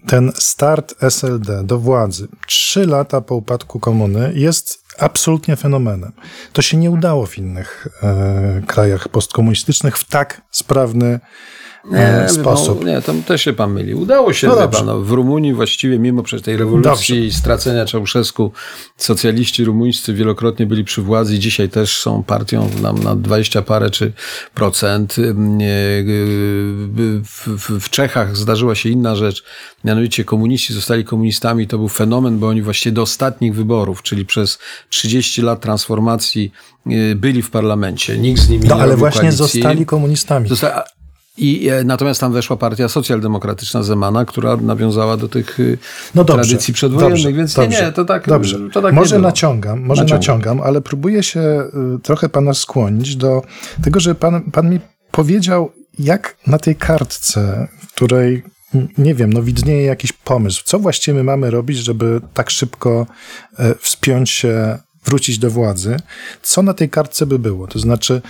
ten 0.06 0.32
start 0.34 0.94
SLD 1.00 1.64
do 1.64 1.78
władzy 1.78 2.28
trzy 2.46 2.86
lata 2.86 3.20
po 3.20 3.34
upadku 3.34 3.80
komuny 3.80 4.32
jest 4.34 4.84
absolutnie 4.98 5.56
fenomenem. 5.56 6.12
To 6.52 6.62
się 6.62 6.76
nie 6.76 6.90
udało 6.90 7.26
w 7.26 7.38
innych 7.38 7.88
e, 8.02 8.62
krajach 8.66 9.08
postkomunistycznych 9.08 9.98
w 9.98 10.04
tak 10.04 10.42
sprawny 10.50 11.20
nie, 11.90 12.29
sposób. 12.29 12.85
nie, 12.85 13.03
tam 13.03 13.22
też 13.22 13.42
się 13.42 13.53
pan 13.53 13.72
myli. 13.72 13.94
Udało 13.94 14.33
się, 14.33 14.46
no 14.46 14.68
pan, 14.68 14.87
no, 14.87 15.01
w 15.01 15.11
Rumunii 15.11 15.55
właściwie 15.55 15.99
mimo 15.99 16.22
przez 16.22 16.42
tej 16.42 16.57
rewolucji 16.57 16.90
dobrze. 16.90 17.16
i 17.16 17.33
stracenia 17.33 17.85
Czałszewsku 17.85 18.53
socjaliści 18.96 19.64
rumuńscy 19.64 20.14
wielokrotnie 20.14 20.66
byli 20.66 20.85
przy 20.85 21.03
władzy 21.03 21.37
i 21.37 21.38
dzisiaj 21.38 21.68
też 21.68 21.99
są 21.99 22.22
partią 22.22 22.70
nam 22.83 23.03
na 23.03 23.16
20 23.16 23.62
parę 23.62 23.90
czy 23.90 24.12
procent. 24.55 25.16
W, 27.22 27.59
w, 27.59 27.81
w 27.81 27.90
Czechach 27.90 28.37
zdarzyła 28.37 28.75
się 28.75 28.88
inna 28.88 29.16
rzecz, 29.16 29.44
mianowicie 29.85 30.25
komuniści 30.25 30.75
zostali 30.75 31.05
komunistami. 31.05 31.66
To 31.66 31.79
był 31.79 31.88
fenomen, 31.88 32.38
bo 32.38 32.49
oni 32.49 32.62
właściwie 32.62 32.92
do 32.92 33.03
ostatnich 33.03 33.55
wyborów, 33.55 34.03
czyli 34.03 34.27
przez 34.27 34.59
30 34.88 35.42
lat 35.42 35.61
transformacji 35.61 36.53
byli 37.16 37.42
w 37.42 37.51
parlamencie. 37.51 38.18
Nikt 38.18 38.40
z 38.40 38.49
nimi 38.49 38.68
no, 38.68 38.77
nie 38.77 38.83
ale 38.83 38.96
właśnie 38.96 39.20
koalicji. 39.20 39.38
zostali 39.38 39.87
komunistami. 39.87 40.49
Zosta 40.49 40.85
i 41.37 41.68
e, 41.68 41.85
natomiast 41.85 42.20
tam 42.20 42.33
weszła 42.33 42.57
partia 42.57 42.88
socjaldemokratyczna 42.88 43.83
Zemana, 43.83 44.25
która 44.25 44.57
nawiązała 44.57 45.16
do 45.16 45.29
tych 45.29 45.61
y, 45.61 45.79
no 46.14 46.25
dobrze, 46.25 46.44
tradycji 46.44 46.75
przedwojennych, 46.75 47.12
dobrze, 47.12 47.33
więc 47.33 47.55
dobrze, 47.55 47.81
nie, 47.81 47.87
nie, 47.87 47.92
to 47.92 48.05
tak. 48.05 48.29
Dobrze. 48.29 48.59
To 48.72 48.83
tak 48.83 48.94
może 48.94 49.18
naciągam, 49.18 49.81
może 49.81 50.03
naciągam. 50.03 50.18
naciągam, 50.18 50.61
ale 50.61 50.81
próbuję 50.81 51.22
się 51.22 51.40
y, 51.40 51.99
trochę 52.03 52.29
pana 52.29 52.55
skłonić 52.55 53.16
do 53.16 53.42
tego, 53.85 54.01
że 54.01 54.14
pan, 54.14 54.51
pan 54.51 54.70
mi 54.70 54.81
powiedział, 55.11 55.72
jak 55.99 56.37
na 56.46 56.59
tej 56.59 56.77
kartce, 56.77 57.68
w 57.81 57.94
której 57.94 58.42
nie 58.99 59.14
wiem, 59.14 59.33
no 59.33 59.42
widnieje 59.42 59.83
jakiś 59.83 60.12
pomysł. 60.12 60.62
Co 60.64 60.79
właściwie 60.79 61.14
my 61.16 61.25
mamy 61.25 61.51
robić, 61.51 61.79
żeby 61.79 62.20
tak 62.35 62.51
szybko 62.51 63.07
e, 63.59 63.75
wspiąć 63.75 64.31
się, 64.31 64.79
wrócić 65.05 65.38
do 65.38 65.51
władzy? 65.51 65.96
Co 66.42 66.62
na 66.62 66.75
tej 66.75 66.90
kartce 66.90 67.27
by 67.27 67.38
było? 67.38 67.66
To 67.66 67.79
znaczy, 67.79 68.22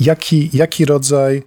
jaki, 0.00 0.50
jaki 0.52 0.84
rodzaj 0.84 1.42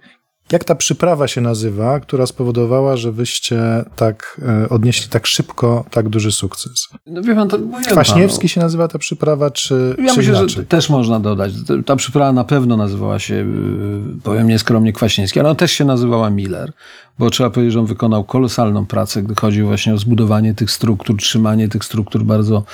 jak 0.52 0.64
ta 0.64 0.74
przyprawa 0.74 1.28
się 1.28 1.40
nazywa, 1.40 2.00
która 2.00 2.26
spowodowała, 2.26 2.96
że 2.96 3.12
wyście 3.12 3.60
tak 3.96 4.40
e, 4.64 4.68
odnieśli 4.68 5.08
tak 5.08 5.26
szybko 5.26 5.84
tak 5.90 6.08
duży 6.08 6.32
sukces? 6.32 6.88
No 7.06 7.22
wie 7.22 7.34
pan, 7.34 7.48
to 7.48 7.58
Kwaśniewski 7.90 8.38
panu. 8.40 8.48
się 8.48 8.60
nazywa 8.60 8.88
ta 8.88 8.98
przyprawa, 8.98 9.50
czy 9.50 9.94
Ja 9.98 10.12
czy 10.12 10.18
myślę, 10.18 10.32
inaczej? 10.32 10.48
że 10.48 10.64
też 10.64 10.90
można 10.90 11.20
dodać. 11.20 11.52
Ta 11.86 11.96
przyprawa 11.96 12.32
na 12.32 12.44
pewno 12.44 12.76
nazywała 12.76 13.18
się, 13.18 13.34
y, 13.34 14.22
powiem 14.22 14.48
nieskromnie, 14.48 14.92
Kwaśniewski, 14.92 15.40
ale 15.40 15.48
ona 15.48 15.56
też 15.56 15.72
się 15.72 15.84
nazywała 15.84 16.30
Miller 16.30 16.72
bo 17.18 17.30
trzeba 17.30 17.50
powiedzieć, 17.50 17.72
że 17.72 17.80
on 17.80 17.86
wykonał 17.86 18.24
kolosalną 18.24 18.86
pracę, 18.86 19.22
gdy 19.22 19.34
chodzi 19.34 19.62
właśnie 19.62 19.94
o 19.94 19.98
zbudowanie 19.98 20.54
tych 20.54 20.70
struktur, 20.70 21.16
trzymanie 21.16 21.68
tych 21.68 21.84
struktur 21.84 22.22
bardzo 22.22 22.64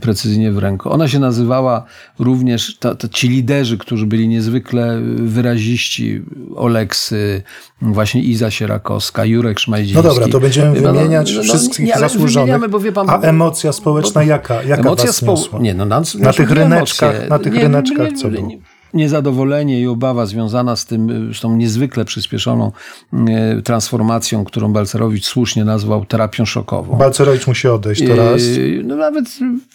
precyzyjnie 0.00 0.52
w 0.52 0.58
ręku. 0.58 0.92
Ona 0.92 1.08
się 1.08 1.18
nazywała 1.18 1.84
również, 2.18 2.76
ta, 2.78 2.94
ta, 2.94 3.08
ci 3.08 3.28
liderzy, 3.28 3.78
którzy 3.78 4.06
byli 4.06 4.28
niezwykle 4.28 5.00
wyraziści, 5.16 6.22
Oleksy, 6.56 7.42
właśnie 7.82 8.22
Iza 8.22 8.50
Sierakowska, 8.50 9.24
Jurek 9.24 9.60
Szmajdziński. 9.60 9.96
No 9.96 10.14
dobra, 10.14 10.28
to 10.28 10.40
będziemy 10.40 10.80
no, 10.80 10.92
wymieniać 10.92 11.32
no, 11.32 11.36
no, 11.36 11.42
wszystkich 11.42 11.86
nie, 11.86 11.98
zasłużonych. 11.98 12.70
Bo 12.70 12.80
wie 12.80 12.92
pan, 12.92 13.10
A 13.10 13.20
emocja 13.20 13.72
społeczna 13.72 14.20
bo, 14.20 14.26
jaka? 14.26 14.62
Jaka 14.62 14.82
emocja 14.82 15.10
was 15.26 15.48
Nie, 15.60 15.74
no, 15.74 15.84
na, 15.84 16.02
na 16.18 16.32
tych 16.32 16.50
ryneczkach, 16.50 17.28
na 17.28 17.38
tych 17.38 17.52
nie, 17.52 17.60
ryneczkach 17.60 18.12
co 18.12 18.28
było? 18.28 18.48
Niezadowolenie 18.94 19.80
i 19.80 19.86
obawa 19.86 20.26
związana 20.26 20.76
z 20.76 20.86
tym, 20.86 21.34
z 21.34 21.40
tą 21.40 21.56
niezwykle 21.56 22.04
przyspieszoną 22.04 22.72
e, 23.12 23.62
transformacją, 23.62 24.44
którą 24.44 24.72
Balcerowicz 24.72 25.24
słusznie 25.24 25.64
nazwał 25.64 26.04
terapią 26.04 26.44
szokową. 26.44 26.96
Balcerowicz 26.96 27.46
musi 27.46 27.68
odejść 27.68 28.06
to 28.06 28.16
raz. 28.16 28.42
E, 28.42 28.82
no 28.84 28.96
nawet, 28.96 29.24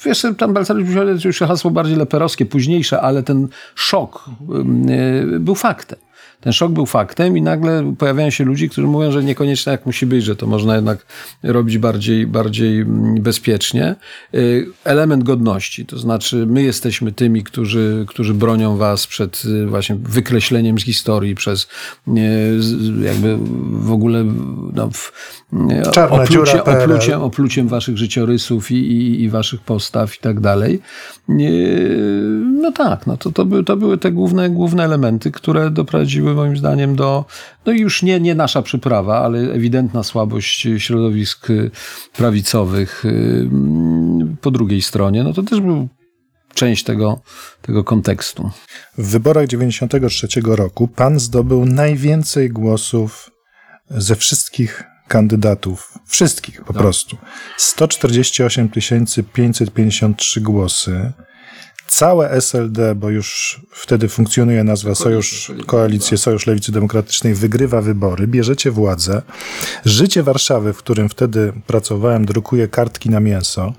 wiesz, 0.06 0.26
tam 0.38 0.54
Balcerowicz 0.54 0.88
musi 0.88 1.00
odejść, 1.00 1.26
już 1.26 1.40
hasło 1.40 1.72
bardziej 1.72 1.96
leperowskie, 1.96 2.46
późniejsze, 2.46 3.02
ale 3.02 3.24
ten 3.24 3.48
szok 3.76 4.30
e, 4.90 5.40
był 5.40 5.56
faktem 5.56 6.07
ten 6.42 6.54
szok 6.54 6.72
był 6.72 6.86
faktem 6.86 7.38
i 7.38 7.42
nagle 7.42 7.94
pojawiają 7.98 8.30
się 8.30 8.44
ludzie, 8.44 8.70
którzy 8.70 8.88
mówią, 8.88 9.12
że 9.12 9.24
niekoniecznie 9.24 9.72
tak 9.72 9.86
musi 9.86 10.06
być, 10.06 10.24
że 10.26 10.36
to 10.36 10.48
można 10.48 10.76
jednak 10.76 11.06
robić 11.44 11.78
bardziej, 11.78 12.28
bardziej 12.28 12.80
mm, 12.80 13.22
bezpiecznie. 13.22 13.96
Y, 14.34 14.68
element 14.84 15.24
godności, 15.24 15.86
to 15.86 15.98
znaczy 15.98 16.46
my 16.46 16.64
jesteśmy 16.64 17.12
tymi, 17.12 17.44
którzy, 17.44 18.06
którzy 18.08 18.34
bronią 18.34 18.78
was 18.78 19.08
przed 19.08 19.46
y, 19.46 19.66
właśnie 19.66 19.96
wykreśleniem 19.96 20.80
z 20.80 20.84
historii, 20.84 21.36
przez 21.36 21.68
y, 22.08 22.12
jakby 23.04 23.38
w 23.72 23.92
ogóle 23.92 24.24
no, 24.74 24.90
oplucie, 26.10 26.64
opluciem, 26.64 27.22
opluciem 27.22 27.68
waszych 27.68 27.98
życiorysów 27.98 28.72
i, 28.72 28.76
i, 28.76 29.22
i 29.24 29.30
waszych 29.30 29.62
postaw 29.62 30.16
i 30.16 30.20
tak 30.20 30.40
dalej. 30.40 30.80
No 32.62 32.72
tak, 32.72 33.08
no 33.08 33.18
to, 33.18 33.32
to, 33.32 33.46
by, 33.46 33.64
to 33.64 33.78
były 33.78 33.98
te 33.98 34.12
główne, 34.12 34.50
główne 34.50 34.84
elementy, 34.84 35.32
które 35.32 35.72
doprowadziły 35.72 36.27
moim 36.36 36.58
zdaniem 36.58 36.96
do, 36.96 37.26
no 37.66 37.72
już 37.72 38.04
nie, 38.04 38.20
nie 38.20 38.36
nasza 38.36 38.62
przyprawa, 38.62 39.20
ale 39.20 39.40
ewidentna 39.40 40.04
słabość 40.04 40.68
środowisk 40.78 41.48
prawicowych 42.18 43.04
po 44.42 44.52
drugiej 44.52 44.82
stronie, 44.82 45.24
no 45.24 45.34
to 45.34 45.44
też 45.44 45.62
był 45.62 45.88
część 46.54 46.84
tego, 46.84 47.22
tego 47.62 47.84
kontekstu. 47.84 48.52
W 48.98 49.08
wyborach 49.08 49.48
93 49.48 50.28
roku 50.44 50.88
pan 50.88 51.20
zdobył 51.20 51.66
najwięcej 51.66 52.50
głosów 52.50 53.32
ze 53.90 54.16
wszystkich 54.16 54.84
kandydatów. 55.08 55.94
Wszystkich 56.06 56.64
po 56.64 56.74
tak. 56.74 56.82
prostu. 56.82 57.18
148 57.58 58.70
553 59.34 60.42
głosy. 60.42 61.12
Całe 61.88 62.32
SLD, 62.32 62.96
bo 62.96 63.10
już 63.10 63.62
wtedy 63.72 64.10
funkcjonuje 64.10 64.64
nazwa 64.64 64.96
Sojusz, 64.96 65.52
Koalicję 65.66 66.18
Sojusz 66.18 66.48
Lewicy 66.48 66.72
Demokratycznej, 66.72 67.34
wygrywa 67.34 67.82
wybory, 67.82 68.28
bierzecie 68.28 68.72
władzę. 68.72 69.22
Życie 69.86 70.24
Warszawy, 70.24 70.74
w 70.74 70.78
którym 70.78 71.10
wtedy 71.10 71.54
pracowałem, 71.68 72.26
drukuje 72.26 72.68
kartki 72.68 73.10
na 73.10 73.20
mięso. 73.20 73.74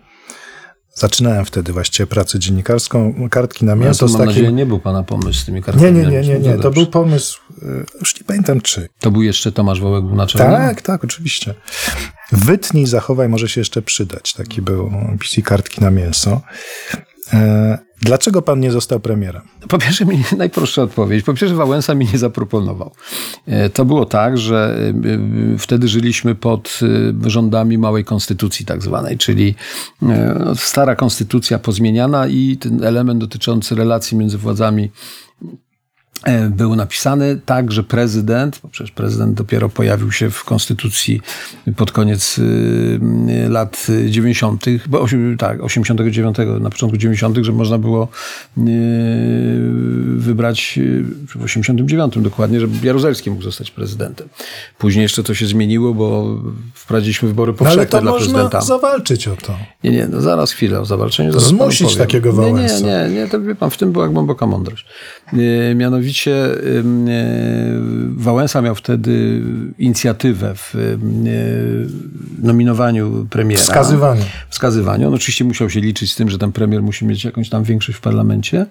Zaczynałem 0.95 1.45
wtedy 1.45 1.73
właściwie 1.73 2.07
pracę 2.07 2.39
dziennikarską, 2.39 3.29
kartki 3.31 3.65
na 3.65 3.75
mięso. 3.77 4.07
No 4.07 4.13
to 4.13 4.19
mam 4.19 4.27
takim... 4.27 4.43
nadzieję, 4.43 4.53
nie 4.53 4.67
był 4.67 4.81
pana 4.81 5.03
pomysł 5.03 5.41
z 5.41 5.45
tymi 5.45 5.63
kartkami 5.63 5.93
Nie, 5.93 6.03
nie, 6.03 6.11
nie, 6.11 6.23
nie, 6.23 6.39
nie. 6.39 6.59
to 6.59 6.71
był 6.71 6.87
pomysł, 6.87 7.41
y, 7.63 7.85
już 8.01 8.21
nie 8.21 8.25
pamiętam 8.27 8.61
czy. 8.61 8.89
To 8.99 9.11
był 9.11 9.23
jeszcze 9.23 9.53
Tomasz 9.53 9.81
Wołek 9.81 10.05
był 10.05 10.17
naczelny? 10.17 10.57
Tak, 10.57 10.83
tak, 10.83 11.05
oczywiście. 11.05 11.55
Wytnij, 12.33 12.87
zachowaj, 12.87 13.29
może 13.29 13.49
się 13.49 13.61
jeszcze 13.61 13.83
przydać. 13.83 14.33
Taki 14.35 14.63
był 14.63 14.93
PC 15.21 15.43
kartki 15.43 15.81
na 15.81 15.91
mięso. 15.91 16.41
E, 18.03 18.07
dlaczego 18.07 18.43
pan 18.43 18.61
nie 18.61 18.71
został 18.71 19.01
premierem? 19.01 19.43
Po 19.69 19.79
pierwsze, 19.79 20.05
mi 20.05 20.25
najprostsza 20.37 20.83
odpowiedź. 20.83 21.25
Po 21.25 21.35
pierwsze, 21.35 21.57
Wałęsa 21.57 21.95
mi 21.95 22.07
nie 22.13 22.19
zaproponował. 22.19 22.93
E, 23.47 23.71
to 23.71 23.85
było 23.85 24.07
tak, 24.07 24.39
że 24.39 24.77
e, 25.55 25.59
wtedy 25.59 25.89
żyliśmy 25.89 26.35
pod 26.35 26.81
rządami 27.27 27.79
małej 27.79 28.05
konstytucji, 28.05 28.67
tak 28.67 28.83
zwanej, 28.83 29.19
czyli 29.19 29.55
no, 30.03 30.15
stara 30.55 30.97
konstytucja 30.97 31.59
pozmieniana 31.59 32.27
i 32.27 32.57
ten 32.57 32.85
element 32.85 33.21
dotyczący 33.21 33.75
relacji 33.75 34.17
między 34.17 34.39
władzami 34.39 34.91
E, 34.91 35.28
był 36.51 36.77
napisany 36.77 37.41
tak, 37.47 37.73
że 37.73 37.83
prezydent, 37.83 38.61
bo 38.63 38.69
przecież 38.69 38.91
prezydent 38.91 39.35
dopiero 39.35 39.69
pojawił 39.69 40.13
się 40.13 40.31
w 40.31 40.45
konstytucji 40.45 41.21
pod 41.77 41.93
koniec 41.93 42.39
y, 42.39 43.49
lat 43.49 43.87
90., 44.09 44.65
bo 44.87 45.07
tak, 45.39 45.63
89, 45.63 46.37
na 46.61 46.71
początku 46.71 46.99
90., 46.99 47.39
że 47.43 47.53
można 47.53 47.79
było 47.79 48.09
y, 48.59 48.61
wybrać 50.17 50.79
y, 50.79 51.05
w 51.29 51.45
89 51.45 52.15
dokładnie, 52.19 52.61
że 52.61 52.67
Jaruzelski 52.83 53.31
mógł 53.31 53.43
zostać 53.43 53.71
prezydentem. 53.71 54.29
Później 54.79 55.03
jeszcze 55.03 55.23
to 55.23 55.35
się 55.35 55.47
zmieniło, 55.47 55.95
bo 55.95 56.39
wprowadziliśmy 56.75 57.29
wybory 57.29 57.53
powszechne 57.53 57.77
no, 57.77 57.81
ale 57.83 57.91
to 57.91 58.01
dla 58.01 58.11
można 58.11 58.33
prezydenta. 58.33 58.61
zawalczyć 58.61 59.29
o 59.29 59.37
to. 59.37 59.57
Nie, 59.85 59.91
nie, 59.91 60.07
no 60.07 60.21
zaraz 60.21 60.53
chwilę 60.53 60.81
o 60.81 60.85
zawalczeniu. 60.85 61.33
Zaraz 61.33 61.49
Zmusić 61.49 61.97
takiego 61.97 62.33
Wałęsa. 62.33 62.79
Nie, 62.79 62.83
nie, 62.83 63.15
nie, 63.15 63.21
nie, 63.21 63.29
to 63.29 63.41
wie 63.41 63.55
pan, 63.55 63.71
w 63.71 63.77
tym 63.77 63.93
była 63.93 64.09
głęboka 64.09 64.47
mądrość. 64.47 64.87
Mianowicie 65.75 66.08
Mianowicie 66.09 66.35
e, 66.35 66.83
Wałęsa 68.17 68.63
miał 68.63 68.75
wtedy 68.75 69.43
inicjatywę 69.79 70.55
w 70.55 70.75
nominowaniu 72.43 73.27
premiera. 73.31 73.63
Wskazywaniu. 73.63 74.23
Wskazywaniu. 74.49 75.09
On 75.09 75.15
oczywiście 75.15 75.45
musiał 75.45 75.71
się 75.71 75.81
liczyć 75.81 76.13
z 76.13 76.17
tym, 76.17 76.31
że 76.31 76.39
ten 76.39 76.53
premier 76.53 76.83
musi 76.83 77.07
mieć 77.07 77.25
jakąś 77.25 77.49
tam 77.49 77.65
większość 77.65 77.99
w 77.99 78.01
parlamencie 78.01 78.67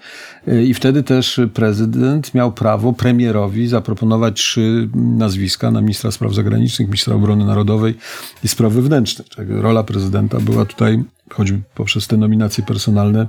e, 0.47 0.63
i 0.63 0.73
wtedy 0.73 1.04
też 1.04 1.41
prezydent 1.54 2.34
miał 2.34 2.52
prawo 2.52 2.93
premierowi 2.93 3.67
zaproponować 3.67 4.36
trzy 4.36 4.89
nazwiska 4.95 5.71
na 5.71 5.82
ministra 5.82 6.12
spraw 6.12 6.34
zagranicznych, 6.34 6.88
ministra 6.88 7.15
obrony 7.15 7.45
narodowej 7.45 7.95
i 8.43 8.47
spraw 8.47 8.73
wewnętrznych. 8.73 9.28
Rola 9.50 9.84
prezydenta 9.84 10.39
była 10.39 10.65
tutaj 10.65 11.04
choćby 11.30 11.62
poprzez 11.76 12.08
te 12.08 12.17
nominacje 12.17 12.63
personalne, 12.63 13.28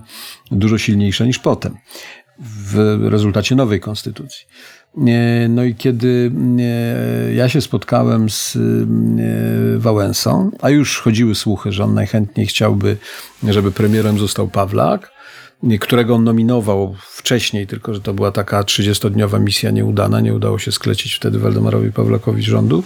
dużo 0.51 0.79
silniejsza 0.79 1.25
niż 1.25 1.39
potem 1.39 1.75
w 2.41 2.99
rezultacie 3.11 3.55
nowej 3.55 3.81
konstytucji. 3.81 4.47
No 5.49 5.65
i 5.65 5.75
kiedy 5.75 6.33
ja 7.35 7.49
się 7.49 7.61
spotkałem 7.61 8.31
z 8.31 8.59
Wałęsą, 9.79 10.51
a 10.61 10.71
już 10.71 11.01
chodziły 11.01 11.35
słuchy, 11.35 11.73
że 11.73 11.85
on 11.85 11.95
najchętniej 11.95 12.47
chciałby, 12.47 12.97
żeby 13.49 13.73
premierem 13.73 14.19
został 14.19 14.49
Pawlak, 14.49 15.13
którego 15.81 16.15
on 16.15 16.25
nominował 16.25 16.97
wcześniej, 17.01 17.67
tylko 17.67 17.95
że 17.95 18.01
to 18.01 18.15
była 18.15 18.33
taka 18.33 18.63
30-dniowa 18.63 19.41
misja 19.41 19.71
nieudana, 19.71 20.21
nie 20.21 20.35
udało 20.35 20.59
się 20.59 20.73
sklecić 20.73 21.15
wtedy 21.15 21.39
Waldemarowi 21.39 21.93
Pawlakowi 21.93 22.43
rządu, 22.43 22.85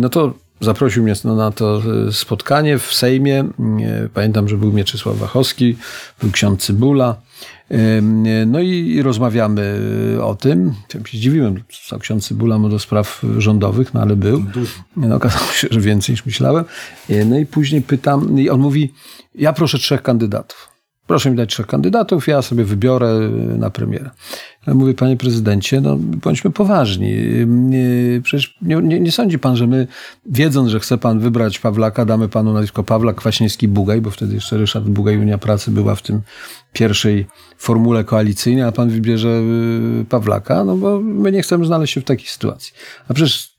no 0.00 0.08
to 0.08 0.34
zaprosił 0.60 1.02
mnie 1.02 1.14
na 1.24 1.50
to 1.50 1.82
spotkanie 2.12 2.78
w 2.78 2.94
Sejmie. 2.94 3.44
Pamiętam, 4.14 4.48
że 4.48 4.56
był 4.56 4.72
Mieczysław 4.72 5.16
Wachowski, 5.16 5.76
był 6.20 6.30
ksiądz 6.30 6.60
Cybula, 6.60 7.16
no 8.46 8.60
i 8.60 9.02
rozmawiamy 9.02 9.80
o 10.22 10.34
tym. 10.34 10.74
Ja 10.94 11.00
się 11.06 11.18
zdziwiłem, 11.18 11.62
stał 11.70 11.98
ksiądz 11.98 12.28
Cybula 12.28 12.58
do 12.58 12.78
spraw 12.78 13.22
rządowych, 13.38 13.94
no 13.94 14.00
ale 14.00 14.16
był. 14.16 14.44
No, 14.96 15.16
okazało 15.16 15.46
się, 15.52 15.68
że 15.70 15.80
więcej 15.80 16.12
niż 16.12 16.26
myślałem. 16.26 16.64
E, 17.10 17.24
no 17.24 17.38
i 17.38 17.46
później 17.46 17.82
pytam, 17.82 18.38
i 18.40 18.50
on 18.50 18.60
mówi, 18.60 18.92
ja 19.34 19.52
proszę 19.52 19.78
trzech 19.78 20.02
kandydatów. 20.02 20.75
Proszę 21.06 21.30
mi 21.30 21.36
dać 21.36 21.50
trzech 21.50 21.66
kandydatów, 21.66 22.28
ja 22.28 22.42
sobie 22.42 22.64
wybiorę 22.64 23.18
na 23.58 23.70
premierę. 23.70 24.10
Mówię, 24.66 24.94
panie 24.94 25.16
prezydencie, 25.16 25.80
no 25.80 25.96
bądźmy 25.98 26.50
poważni. 26.50 27.14
Przecież 28.22 28.58
nie, 28.62 28.76
nie, 28.76 29.00
nie, 29.00 29.12
sądzi 29.12 29.38
pan, 29.38 29.56
że 29.56 29.66
my, 29.66 29.86
wiedząc, 30.26 30.70
że 30.70 30.80
chce 30.80 30.98
pan 30.98 31.20
wybrać 31.20 31.58
Pawlaka, 31.58 32.04
damy 32.04 32.28
panu 32.28 32.52
nazwisko 32.52 32.82
Pawlak 32.82 33.16
Kwaśniewski-Bugaj, 33.16 34.00
bo 34.00 34.10
wtedy 34.10 34.34
jeszcze 34.34 34.58
Ryszard 34.58 34.84
Bugaj, 34.84 35.18
Unia 35.18 35.38
Pracy 35.38 35.70
była 35.70 35.94
w 35.94 36.02
tym 36.02 36.20
pierwszej 36.72 37.26
formule 37.58 38.04
koalicyjnej, 38.04 38.64
a 38.64 38.72
pan 38.72 38.90
wybierze 38.90 39.28
y, 40.00 40.04
Pawlaka, 40.08 40.64
no 40.64 40.76
bo 40.76 41.00
my 41.00 41.32
nie 41.32 41.42
chcemy 41.42 41.66
znaleźć 41.66 41.94
się 41.94 42.00
w 42.00 42.04
takiej 42.04 42.26
sytuacji. 42.26 42.72
A 43.08 43.14
przecież 43.14 43.56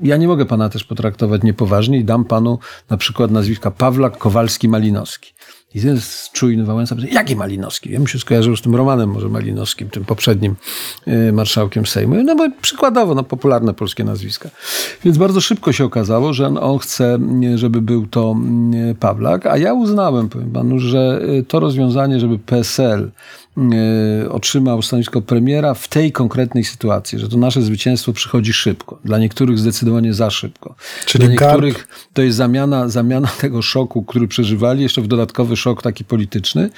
ja 0.00 0.16
nie 0.16 0.28
mogę 0.28 0.46
pana 0.46 0.68
też 0.68 0.84
potraktować 0.84 1.42
niepoważnie 1.42 1.98
i 1.98 2.04
dam 2.04 2.24
panu 2.24 2.58
na 2.90 2.96
przykład 2.96 3.30
nazwiska 3.30 3.70
Pawlak 3.70 4.18
Kowalski-Malinowski. 4.18 5.35
I 5.76 5.80
ten 5.80 6.00
czujny 6.32 6.64
Wałęsa 6.64 6.96
jaki 7.12 7.36
Malinowski? 7.36 7.92
Ja 7.92 7.98
bym 7.98 8.08
się 8.08 8.18
skojarzył 8.18 8.56
z 8.56 8.62
tym 8.62 8.74
Romanem 8.74 9.10
może 9.10 9.28
Malinowskim, 9.28 9.90
tym 9.90 10.04
poprzednim 10.04 10.56
y, 11.08 11.32
marszałkiem 11.32 11.86
Sejmu. 11.86 12.22
No 12.22 12.36
bo 12.36 12.48
przykładowo, 12.60 13.14
no 13.14 13.22
popularne 13.22 13.74
polskie 13.74 14.04
nazwiska. 14.04 14.48
Więc 15.04 15.18
bardzo 15.18 15.40
szybko 15.40 15.72
się 15.72 15.84
okazało, 15.84 16.32
że 16.32 16.46
on 16.46 16.78
chce, 16.78 17.18
żeby 17.54 17.80
był 17.82 18.06
to 18.06 18.36
y, 18.90 18.94
Pawlak, 18.94 19.46
a 19.46 19.58
ja 19.58 19.74
uznałem, 19.74 20.28
powiem 20.28 20.50
panu, 20.50 20.78
że 20.78 21.20
y, 21.38 21.44
to 21.44 21.60
rozwiązanie, 21.60 22.20
żeby 22.20 22.38
PSL 22.38 23.10
otrzymał 24.30 24.82
stanowisko 24.82 25.22
premiera 25.22 25.74
w 25.74 25.88
tej 25.88 26.12
konkretnej 26.12 26.64
sytuacji, 26.64 27.18
że 27.18 27.28
to 27.28 27.36
nasze 27.36 27.62
zwycięstwo 27.62 28.12
przychodzi 28.12 28.52
szybko. 28.52 28.98
Dla 29.04 29.18
niektórych 29.18 29.58
zdecydowanie 29.58 30.14
za 30.14 30.30
szybko. 30.30 30.74
Czyli 31.06 31.24
Dla 31.24 31.32
niektórych 31.32 31.88
to 32.12 32.22
jest 32.22 32.36
zamiana, 32.36 32.88
zamiana 32.88 33.28
tego 33.40 33.62
szoku, 33.62 34.02
który 34.02 34.28
przeżywali, 34.28 34.82
jeszcze 34.82 35.02
w 35.02 35.06
dodatkowy 35.06 35.56
szok 35.56 35.82
taki 35.82 36.04
polityczny, 36.04 36.70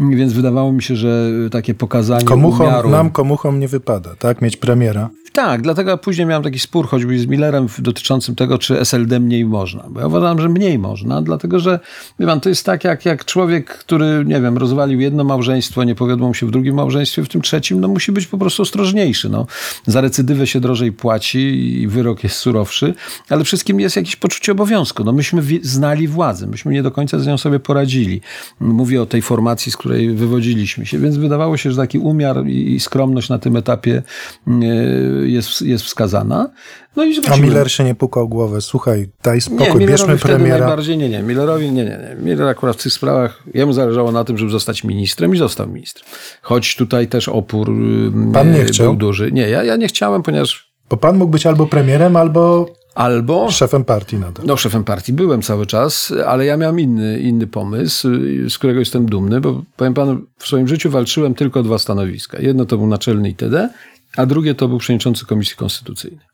więc 0.00 0.32
wydawało 0.32 0.72
mi 0.72 0.82
się, 0.82 0.96
że 0.96 1.30
takie 1.50 1.74
pokazanie 1.74 2.24
Komuchom, 2.24 2.66
umiaru... 2.66 2.90
nam 2.90 3.10
komuchom 3.10 3.60
nie 3.60 3.68
wypada, 3.68 4.14
tak? 4.18 4.42
Mieć 4.42 4.56
premiera. 4.56 5.10
Tak, 5.32 5.62
dlatego 5.62 5.98
później 5.98 6.26
miałem 6.26 6.42
taki 6.42 6.58
spór 6.58 6.88
choćby 6.88 7.18
z 7.18 7.26
Millerem 7.26 7.66
dotyczącym 7.78 8.34
tego, 8.34 8.58
czy 8.58 8.80
SLD 8.80 9.20
mniej 9.20 9.44
można. 9.44 9.84
Bo 9.90 10.00
ja 10.00 10.06
uważam, 10.06 10.40
że 10.40 10.48
mniej 10.48 10.78
można, 10.78 11.22
dlatego 11.22 11.58
że 11.58 11.80
wie 12.20 12.26
pan, 12.26 12.40
to 12.40 12.48
jest 12.48 12.66
tak 12.66 12.84
jak, 12.84 13.04
jak 13.04 13.24
człowiek, 13.24 13.78
który, 13.78 14.24
nie 14.26 14.40
wiem, 14.40 14.58
rozwalił 14.58 15.00
jedno 15.00 15.24
małżeństwo, 15.24 15.84
nie 15.84 15.94
powiodło 15.94 16.25
mu 16.26 16.34
się 16.34 16.46
w 16.46 16.50
drugim 16.50 16.74
małżeństwie, 16.74 17.22
w 17.22 17.28
tym 17.28 17.42
trzecim, 17.42 17.80
no 17.80 17.88
musi 17.88 18.12
być 18.12 18.26
po 18.26 18.38
prostu 18.38 18.62
ostrożniejszy. 18.62 19.28
No. 19.28 19.46
Za 19.86 20.00
recydywę 20.00 20.46
się 20.46 20.60
drożej 20.60 20.92
płaci 20.92 21.38
i 21.82 21.88
wyrok 21.88 22.24
jest 22.24 22.36
surowszy, 22.36 22.94
ale 23.28 23.44
wszystkim 23.44 23.80
jest 23.80 23.96
jakieś 23.96 24.16
poczucie 24.16 24.52
obowiązku. 24.52 25.04
No 25.04 25.12
myśmy 25.12 25.42
znali 25.62 26.08
władzę, 26.08 26.46
myśmy 26.46 26.72
nie 26.72 26.82
do 26.82 26.90
końca 26.90 27.18
z 27.18 27.26
nią 27.26 27.38
sobie 27.38 27.60
poradzili. 27.60 28.20
Mówię 28.60 29.02
o 29.02 29.06
tej 29.06 29.22
formacji, 29.22 29.72
z 29.72 29.76
której 29.76 30.14
wywodziliśmy 30.14 30.86
się, 30.86 30.98
więc 30.98 31.16
wydawało 31.16 31.56
się, 31.56 31.70
że 31.70 31.76
taki 31.76 31.98
umiar 31.98 32.46
i 32.46 32.80
skromność 32.80 33.28
na 33.28 33.38
tym 33.38 33.56
etapie 33.56 34.02
jest, 35.24 35.62
jest 35.62 35.84
wskazana. 35.84 36.50
No 36.96 37.04
i 37.04 37.26
A 37.28 37.36
Miller 37.36 37.72
się 37.72 37.84
nie 37.84 37.94
pukał 37.94 38.28
głowę. 38.28 38.60
Słuchaj, 38.60 39.08
daj 39.22 39.40
spokój, 39.40 39.80
nie, 39.80 39.86
bierzmy 39.86 40.18
premiera. 40.18 40.58
Najbardziej, 40.58 40.98
nie, 40.98 41.08
nie. 41.08 41.22
Millerowi, 41.22 41.72
nie, 41.72 41.84
nie, 41.84 41.98
nie. 41.98 42.16
Miller 42.22 42.48
akurat 42.48 42.76
w 42.76 42.82
tych 42.82 42.92
sprawach, 42.92 43.42
jemu 43.54 43.72
zależało 43.72 44.12
na 44.12 44.24
tym, 44.24 44.38
żeby 44.38 44.50
zostać 44.50 44.84
ministrem 44.84 45.34
i 45.34 45.38
został 45.38 45.68
ministrem. 45.68 46.08
Choć 46.42 46.76
tutaj 46.76 47.08
też 47.08 47.28
opór 47.28 47.72
pan 48.32 48.52
nie 48.52 48.64
chciał? 48.64 48.86
był 48.86 48.96
duży. 48.96 49.32
Nie, 49.32 49.48
ja, 49.48 49.64
ja 49.64 49.76
nie 49.76 49.88
chciałem, 49.88 50.22
ponieważ... 50.22 50.72
Bo 50.90 50.96
pan 50.96 51.16
mógł 51.16 51.30
być 51.30 51.46
albo 51.46 51.66
premierem, 51.66 52.16
albo 52.16 52.66
Albo. 52.96 53.50
Szefem 53.50 53.84
partii 53.84 54.16
nadal. 54.16 54.46
No, 54.46 54.56
szefem 54.56 54.84
partii 54.84 55.12
byłem 55.12 55.42
cały 55.42 55.66
czas, 55.66 56.12
ale 56.26 56.46
ja 56.46 56.56
miałem 56.56 56.80
inny, 56.80 57.18
inny 57.20 57.46
pomysł, 57.46 58.08
z 58.48 58.58
którego 58.58 58.80
jestem 58.80 59.06
dumny, 59.06 59.40
bo 59.40 59.62
powiem 59.76 59.94
panu, 59.94 60.20
w 60.38 60.46
swoim 60.46 60.68
życiu 60.68 60.90
walczyłem 60.90 61.34
tylko 61.34 61.62
dwa 61.62 61.78
stanowiska. 61.78 62.38
Jedno 62.40 62.66
to 62.66 62.76
był 62.76 62.86
naczelny 62.86 63.28
ITD, 63.28 63.68
a 64.16 64.26
drugie 64.26 64.54
to 64.54 64.68
był 64.68 64.78
przewodniczący 64.78 65.26
Komisji 65.26 65.56
Konstytucyjnej. 65.56 66.26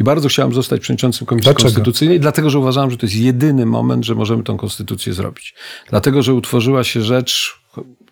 I 0.00 0.04
bardzo 0.04 0.28
chciałem 0.28 0.54
zostać 0.54 0.80
przewodniczącym 0.80 1.26
Komisji 1.26 1.44
Dlaczego? 1.44 1.62
Konstytucyjnej, 1.62 2.20
dlatego 2.20 2.50
że 2.50 2.58
uważałem, 2.58 2.90
że 2.90 2.96
to 2.96 3.06
jest 3.06 3.16
jedyny 3.16 3.66
moment, 3.66 4.04
że 4.04 4.14
możemy 4.14 4.42
tą 4.42 4.56
konstytucję 4.56 5.12
zrobić. 5.12 5.54
Dlatego, 5.90 6.22
że 6.22 6.34
utworzyła 6.34 6.84
się 6.84 7.02
rzecz, 7.02 7.60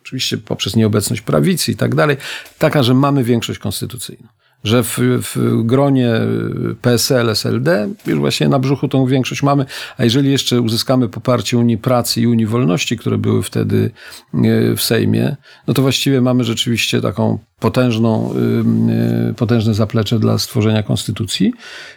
oczywiście 0.00 0.38
poprzez 0.38 0.76
nieobecność 0.76 1.22
prawicy 1.22 1.72
i 1.72 1.76
tak 1.76 1.94
dalej, 1.94 2.16
taka, 2.58 2.82
że 2.82 2.94
mamy 2.94 3.24
większość 3.24 3.58
konstytucyjną 3.58 4.28
że 4.64 4.82
w, 4.82 4.98
w 4.98 5.62
gronie 5.64 6.12
PSL, 6.82 7.30
SLD 7.30 7.88
już 8.06 8.18
właśnie 8.18 8.48
na 8.48 8.58
brzuchu 8.58 8.88
tą 8.88 9.06
większość 9.06 9.42
mamy, 9.42 9.66
a 9.96 10.04
jeżeli 10.04 10.30
jeszcze 10.30 10.60
uzyskamy 10.60 11.08
poparcie 11.08 11.58
Unii 11.58 11.78
Pracy 11.78 12.20
i 12.20 12.26
Unii 12.26 12.46
Wolności, 12.46 12.96
które 12.96 13.18
były 13.18 13.42
wtedy 13.42 13.90
w 14.76 14.82
Sejmie, 14.82 15.36
no 15.66 15.74
to 15.74 15.82
właściwie 15.82 16.20
mamy 16.20 16.44
rzeczywiście 16.44 17.00
taką 17.00 17.38
potężną, 17.64 18.34
potężne 19.36 19.74
zaplecze 19.74 20.18
dla 20.18 20.38
stworzenia 20.38 20.82
konstytucji 20.82 21.52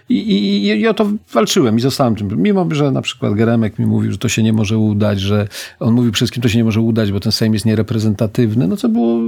I, 0.10 0.16
i, 0.16 0.66
i 0.66 0.88
o 0.88 0.94
to 0.94 1.12
walczyłem 1.34 1.78
i 1.78 1.82
zostałem 1.82 2.16
tym. 2.16 2.42
Mimo, 2.42 2.68
że 2.72 2.92
na 2.92 3.02
przykład 3.02 3.34
Geremek 3.34 3.80
mi 3.80 3.86
mówił, 3.86 4.12
że 4.12 4.18
to 4.18 4.30
się 4.30 4.44
nie 4.44 4.54
może 4.54 4.78
udać, 4.78 5.20
że 5.20 5.48
on 5.80 5.94
mówił 5.94 6.12
wszystkim, 6.12 6.44
to 6.44 6.50
się 6.50 6.58
nie 6.58 6.64
może 6.64 6.82
udać, 6.82 7.12
bo 7.12 7.20
ten 7.20 7.32
Sejm 7.32 7.54
jest 7.54 7.66
niereprezentatywny, 7.66 8.68
no 8.68 8.78
co 8.78 8.90
było 8.90 9.20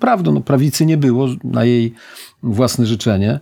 prawdą. 0.00 0.32
No, 0.32 0.40
prawicy 0.40 0.86
nie 0.86 0.96
było 0.96 1.28
na 1.44 1.64
jej 1.64 1.94
własne 2.42 2.86
życzenie, 2.86 3.40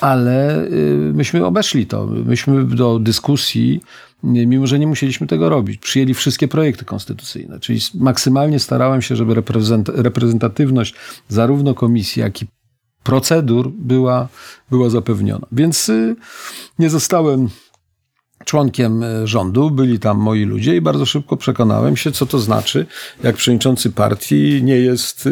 ale 0.00 0.66
myśmy 1.12 1.46
obeszli 1.46 1.86
to. 1.86 2.06
Myśmy 2.06 2.64
do 2.64 2.98
dyskusji, 2.98 3.80
mimo 4.24 4.66
że 4.66 4.78
nie 4.78 4.86
musieliśmy 4.86 5.26
tego 5.26 5.48
robić, 5.48 5.78
przyjęli 5.78 6.14
wszystkie 6.14 6.48
projekty 6.48 6.84
konstytucyjne. 6.84 7.60
Czyli 7.60 7.80
maksymalnie 7.94 8.58
starałem 8.58 9.02
się, 9.02 9.16
żeby 9.16 9.34
reprezentatywność 9.88 10.94
zarówno 11.28 11.74
komisji, 11.74 12.20
jak 12.20 12.42
i 12.42 12.46
procedur 13.02 13.70
była, 13.70 14.28
była 14.70 14.90
zapewniona. 14.90 15.46
Więc 15.52 15.90
nie 16.78 16.90
zostałem 16.90 17.48
członkiem 18.44 19.04
rządu, 19.24 19.70
byli 19.70 19.98
tam 19.98 20.18
moi 20.18 20.44
ludzie 20.44 20.76
i 20.76 20.80
bardzo 20.80 21.06
szybko 21.06 21.36
przekonałem 21.36 21.96
się, 21.96 22.12
co 22.12 22.26
to 22.26 22.38
znaczy, 22.38 22.86
jak 23.22 23.36
przewodniczący 23.36 23.90
partii 23.90 24.60
nie 24.62 24.76
jest 24.76 25.28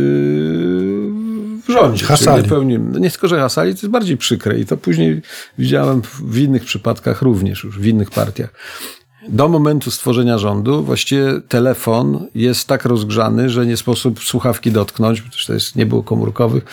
w 1.66 1.72
rządzie. 1.72 2.06
Hasali. 2.06 2.42
Nie, 2.42 2.48
pełni, 2.48 2.78
nie 2.78 3.10
tylko, 3.10 3.28
że 3.28 3.38
hasali, 3.38 3.72
to 3.72 3.78
jest 3.78 3.88
bardziej 3.88 4.16
przykre 4.16 4.58
i 4.58 4.66
to 4.66 4.76
później 4.76 5.22
widziałem 5.58 6.02
w 6.22 6.38
innych 6.38 6.64
przypadkach 6.64 7.22
również, 7.22 7.64
już 7.64 7.78
w 7.78 7.86
innych 7.86 8.10
partiach. 8.10 8.50
Do 9.28 9.48
momentu 9.48 9.90
stworzenia 9.90 10.38
rządu 10.38 10.82
właściwie 10.84 11.40
telefon 11.48 12.26
jest 12.34 12.68
tak 12.68 12.84
rozgrzany, 12.84 13.50
że 13.50 13.66
nie 13.66 13.76
sposób 13.76 14.20
słuchawki 14.24 14.72
dotknąć, 14.72 15.22
bo 15.22 15.28
to 15.46 15.52
jest, 15.52 15.76
nie 15.76 15.86
było 15.86 16.02
komórkowych. 16.02 16.64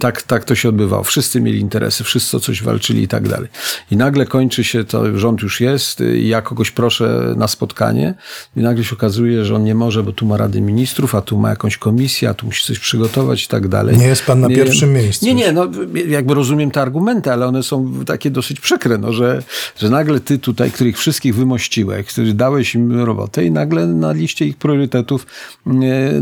Tak, 0.00 0.22
tak 0.22 0.44
to 0.44 0.54
się 0.54 0.68
odbywało. 0.68 1.04
Wszyscy 1.04 1.40
mieli 1.40 1.60
interesy, 1.60 2.04
wszyscy 2.04 2.36
o 2.36 2.40
coś 2.40 2.62
walczyli 2.62 3.02
i 3.02 3.08
tak 3.08 3.28
dalej. 3.28 3.48
I 3.90 3.96
nagle 3.96 4.26
kończy 4.26 4.64
się 4.64 4.84
to, 4.84 5.18
rząd 5.18 5.42
już 5.42 5.60
jest 5.60 6.02
ja 6.22 6.42
kogoś 6.42 6.70
proszę 6.70 7.34
na 7.36 7.48
spotkanie 7.48 8.14
i 8.56 8.60
nagle 8.60 8.84
się 8.84 8.96
okazuje, 8.96 9.44
że 9.44 9.54
on 9.54 9.64
nie 9.64 9.74
może, 9.74 10.02
bo 10.02 10.12
tu 10.12 10.26
ma 10.26 10.36
Rady 10.36 10.60
Ministrów, 10.60 11.14
a 11.14 11.20
tu 11.20 11.38
ma 11.38 11.50
jakąś 11.50 11.76
komisję, 11.76 12.28
a 12.28 12.34
tu 12.34 12.46
musi 12.46 12.66
coś 12.66 12.78
przygotować 12.78 13.44
i 13.44 13.48
tak 13.48 13.68
dalej. 13.68 13.96
Nie 13.96 14.06
jest 14.06 14.24
pan 14.24 14.40
na 14.40 14.48
nie, 14.48 14.56
pierwszym 14.56 14.92
miejscu. 14.92 15.26
Nie, 15.26 15.34
nie, 15.34 15.52
no 15.52 15.68
jakby 16.08 16.34
rozumiem 16.34 16.70
te 16.70 16.82
argumenty, 16.82 17.32
ale 17.32 17.46
one 17.46 17.62
są 17.62 18.04
takie 18.06 18.30
dosyć 18.30 18.60
przykre, 18.60 18.98
no, 18.98 19.12
że, 19.12 19.42
że 19.78 19.90
nagle 19.90 20.20
ty 20.20 20.38
tutaj, 20.38 20.70
których 20.70 20.98
wszystkich 20.98 21.34
którzy 22.08 22.34
dałeś 22.34 22.74
im 22.74 23.00
robotę 23.00 23.44
i 23.44 23.50
nagle 23.50 23.86
na 23.86 24.12
liście 24.12 24.46
ich 24.46 24.56
priorytetów 24.56 25.26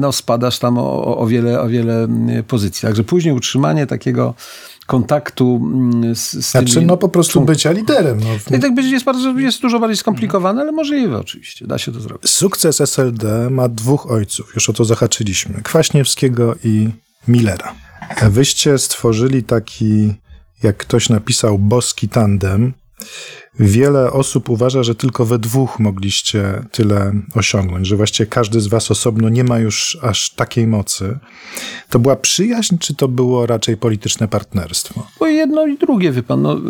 no, 0.00 0.12
spadasz 0.12 0.58
tam 0.58 0.78
o, 0.78 1.18
o, 1.18 1.26
wiele, 1.26 1.60
o 1.60 1.68
wiele 1.68 2.08
pozycji. 2.48 2.86
Także 2.86 3.04
później 3.04 3.34
utrzymanie 3.34 3.86
takiego 3.86 4.34
kontaktu 4.86 5.60
z, 6.14 6.32
z 6.32 6.50
Znaczy, 6.50 6.74
tymi... 6.74 6.86
no 6.86 6.96
po 6.96 7.08
prostu 7.08 7.40
bycia 7.40 7.72
liderem. 7.72 8.20
No. 8.50 8.56
I 8.56 8.60
tak 8.60 8.74
być 8.74 8.86
jest, 8.86 9.04
bardzo, 9.04 9.38
jest 9.38 9.62
dużo 9.62 9.80
bardziej 9.80 9.96
skomplikowane, 9.96 10.60
ale 10.60 10.72
możliwe 10.72 11.18
oczywiście. 11.18 11.66
Da 11.66 11.78
się 11.78 11.92
to 11.92 12.00
zrobić. 12.00 12.30
Sukces 12.30 12.80
SLD 12.80 13.50
ma 13.50 13.68
dwóch 13.68 14.10
ojców. 14.10 14.54
Już 14.54 14.70
o 14.70 14.72
to 14.72 14.84
zahaczyliśmy. 14.84 15.62
Kwaśniewskiego 15.62 16.54
i 16.64 16.88
Millera. 17.28 17.74
Wyście 18.30 18.78
stworzyli 18.78 19.42
taki, 19.42 20.14
jak 20.62 20.76
ktoś 20.76 21.08
napisał, 21.08 21.58
boski 21.58 22.08
tandem. 22.08 22.72
Wiele 23.58 24.12
osób 24.12 24.50
uważa, 24.50 24.82
że 24.82 24.94
tylko 24.94 25.24
we 25.24 25.38
dwóch 25.38 25.78
mogliście 25.78 26.64
tyle 26.72 27.12
osiągnąć, 27.34 27.86
że 27.86 27.96
właściwie 27.96 28.26
każdy 28.26 28.60
z 28.60 28.66
was 28.66 28.90
osobno 28.90 29.28
nie 29.28 29.44
ma 29.44 29.58
już 29.58 29.98
aż 30.02 30.30
takiej 30.30 30.66
mocy. 30.66 31.18
To 31.90 31.98
była 31.98 32.16
przyjaźń, 32.16 32.78
czy 32.78 32.94
to 32.94 33.08
było 33.08 33.46
raczej 33.46 33.76
polityczne 33.76 34.28
partnerstwo? 34.28 35.06
Bo 35.20 35.26
jedno 35.26 35.66
i 35.66 35.78
drugie, 35.78 36.12
wie 36.12 36.22
pan. 36.22 36.42
No, 36.42 36.60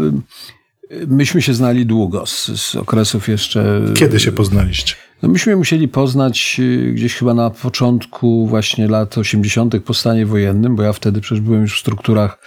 myśmy 1.07 1.43
się 1.43 1.55
znali 1.55 1.87
długo, 1.87 2.27
z, 2.27 2.61
z 2.61 2.75
okresów 2.75 3.29
jeszcze... 3.29 3.83
Kiedy 3.95 4.21
się 4.21 4.33
poznaliście? 4.33 4.95
No 5.23 5.29
myśmy 5.29 5.57
musieli 5.57 5.89
poznać 5.89 6.61
gdzieś 6.93 7.15
chyba 7.15 7.35
na 7.35 7.51
początku 7.51 8.47
właśnie 8.47 8.89
lat 8.89 9.19
80. 9.19 9.81
po 9.85 9.95
stanie 9.95 10.27
wojennym, 10.27 10.77
bo 10.77 10.83
ja 10.83 10.93
wtedy 10.93 11.21
przecież 11.21 11.41
byłem 11.41 11.63
już 11.63 11.77
w 11.77 11.81
strukturach 11.81 12.39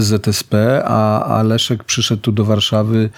SZSP, 0.00 0.82
a, 0.84 1.24
a 1.24 1.42
Leszek 1.42 1.84
przyszedł 1.84 2.22
tu 2.22 2.32
do 2.32 2.44
Warszawy 2.44 3.10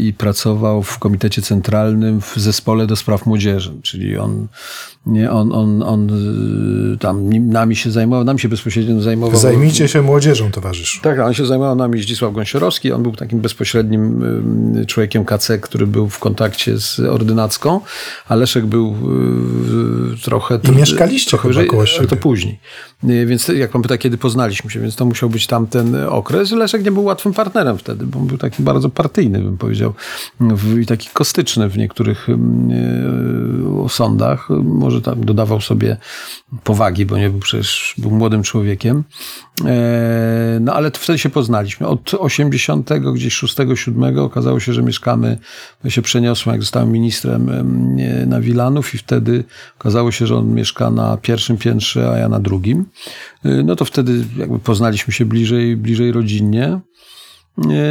i 0.00 0.12
pracował 0.12 0.82
w 0.82 0.98
Komitecie 0.98 1.42
Centralnym 1.42 2.20
w 2.20 2.34
Zespole 2.36 2.86
do 2.86 2.96
Spraw 2.96 3.26
Młodzieży, 3.26 3.72
czyli 3.82 4.18
on, 4.18 4.46
nie, 5.06 5.30
on, 5.30 5.52
on, 5.52 5.82
on 5.82 6.10
tam 7.00 7.28
nami 7.48 7.76
się 7.76 7.90
zajmował, 7.90 8.24
nam 8.24 8.38
się 8.38 8.48
bezpośrednio 8.48 9.00
zajmował. 9.00 9.40
Zajmijcie 9.40 9.88
się 9.88 10.02
młodzieżą, 10.02 10.50
towarzyszu. 10.50 11.02
Tak, 11.02 11.18
on 11.18 11.34
się 11.34 11.46
zajmował 11.46 11.76
nami 11.76 12.02
Zdzisław 12.02 12.32
Gąsiorowski, 12.32 12.92
on 12.92 13.02
był 13.02 13.12
takim 13.12 13.40
bezpośrednim 13.40 14.24
człowiekiem 14.86 15.24
KC, 15.24 15.58
który 15.58 15.86
był 15.86 16.08
w 16.08 16.18
kontakcie 16.18 16.78
z 16.78 17.00
ordynacką, 17.26 17.80
a 18.28 18.34
Leszek 18.34 18.66
był 18.66 18.96
trochę... 20.22 20.60
I 20.62 20.70
mieszkaliście 20.70 21.30
trochę 21.30 21.48
chyba 21.48 21.64
koło 21.64 21.86
siebie. 21.86 22.06
to 22.06 22.16
później. 22.16 22.58
Więc 23.02 23.48
jak 23.48 23.70
pan 23.70 23.82
pyta, 23.82 23.98
kiedy 23.98 24.18
poznaliśmy 24.18 24.70
się, 24.70 24.80
więc 24.80 24.96
to 24.96 25.04
musiał 25.04 25.30
być 25.30 25.46
tamten 25.46 25.96
okres. 26.08 26.50
Leszek 26.50 26.84
nie 26.84 26.92
był 26.92 27.04
łatwym 27.04 27.32
partnerem 27.32 27.78
wtedy, 27.78 28.06
bo 28.06 28.18
był 28.18 28.38
taki 28.38 28.62
bardzo 28.62 28.88
partyjny, 28.88 29.40
bym 29.40 29.58
powiedział, 29.58 29.94
i 30.82 30.86
taki 30.86 31.08
kostyczny 31.12 31.68
w 31.68 31.78
niektórych 31.78 32.26
sądach. 33.88 34.48
Może 34.64 35.02
tam 35.02 35.24
dodawał 35.24 35.60
sobie 35.60 35.96
powagi, 36.64 37.06
bo 37.06 37.18
nie 37.18 37.30
był 37.30 37.40
przecież 37.40 37.94
był 37.98 38.10
młodym 38.10 38.42
człowiekiem. 38.42 39.04
No 40.60 40.74
ale 40.74 40.90
wtedy 40.90 41.18
się 41.18 41.30
poznaliśmy. 41.30 41.86
Od 41.86 42.14
80 42.14 42.90
gdzieś 43.14 43.34
6, 43.34 43.56
7 43.74 44.18
okazało 44.18 44.60
się, 44.60 44.72
że 44.72 44.82
mieszkamy, 44.82 45.38
ja 45.84 45.90
się 45.90 46.02
przeniosłem, 46.02 46.54
jak 46.54 46.62
zostałem 46.62 46.92
ministrem 46.92 47.50
na 48.26 48.40
Wilanów 48.40 48.94
i 48.94 48.98
wtedy 48.98 49.44
okazało 49.78 50.12
się, 50.12 50.26
że 50.26 50.36
on 50.36 50.54
mieszka 50.54 50.90
na 50.90 51.16
pierwszym 51.16 51.56
piętrze, 51.56 52.10
a 52.10 52.18
ja 52.18 52.28
na 52.28 52.40
drugim. 52.40 52.85
No 53.44 53.76
to 53.76 53.84
wtedy 53.84 54.24
jakby 54.36 54.58
poznaliśmy 54.58 55.12
się 55.12 55.24
bliżej, 55.24 55.76
bliżej 55.76 56.12
rodzinnie. 56.12 56.80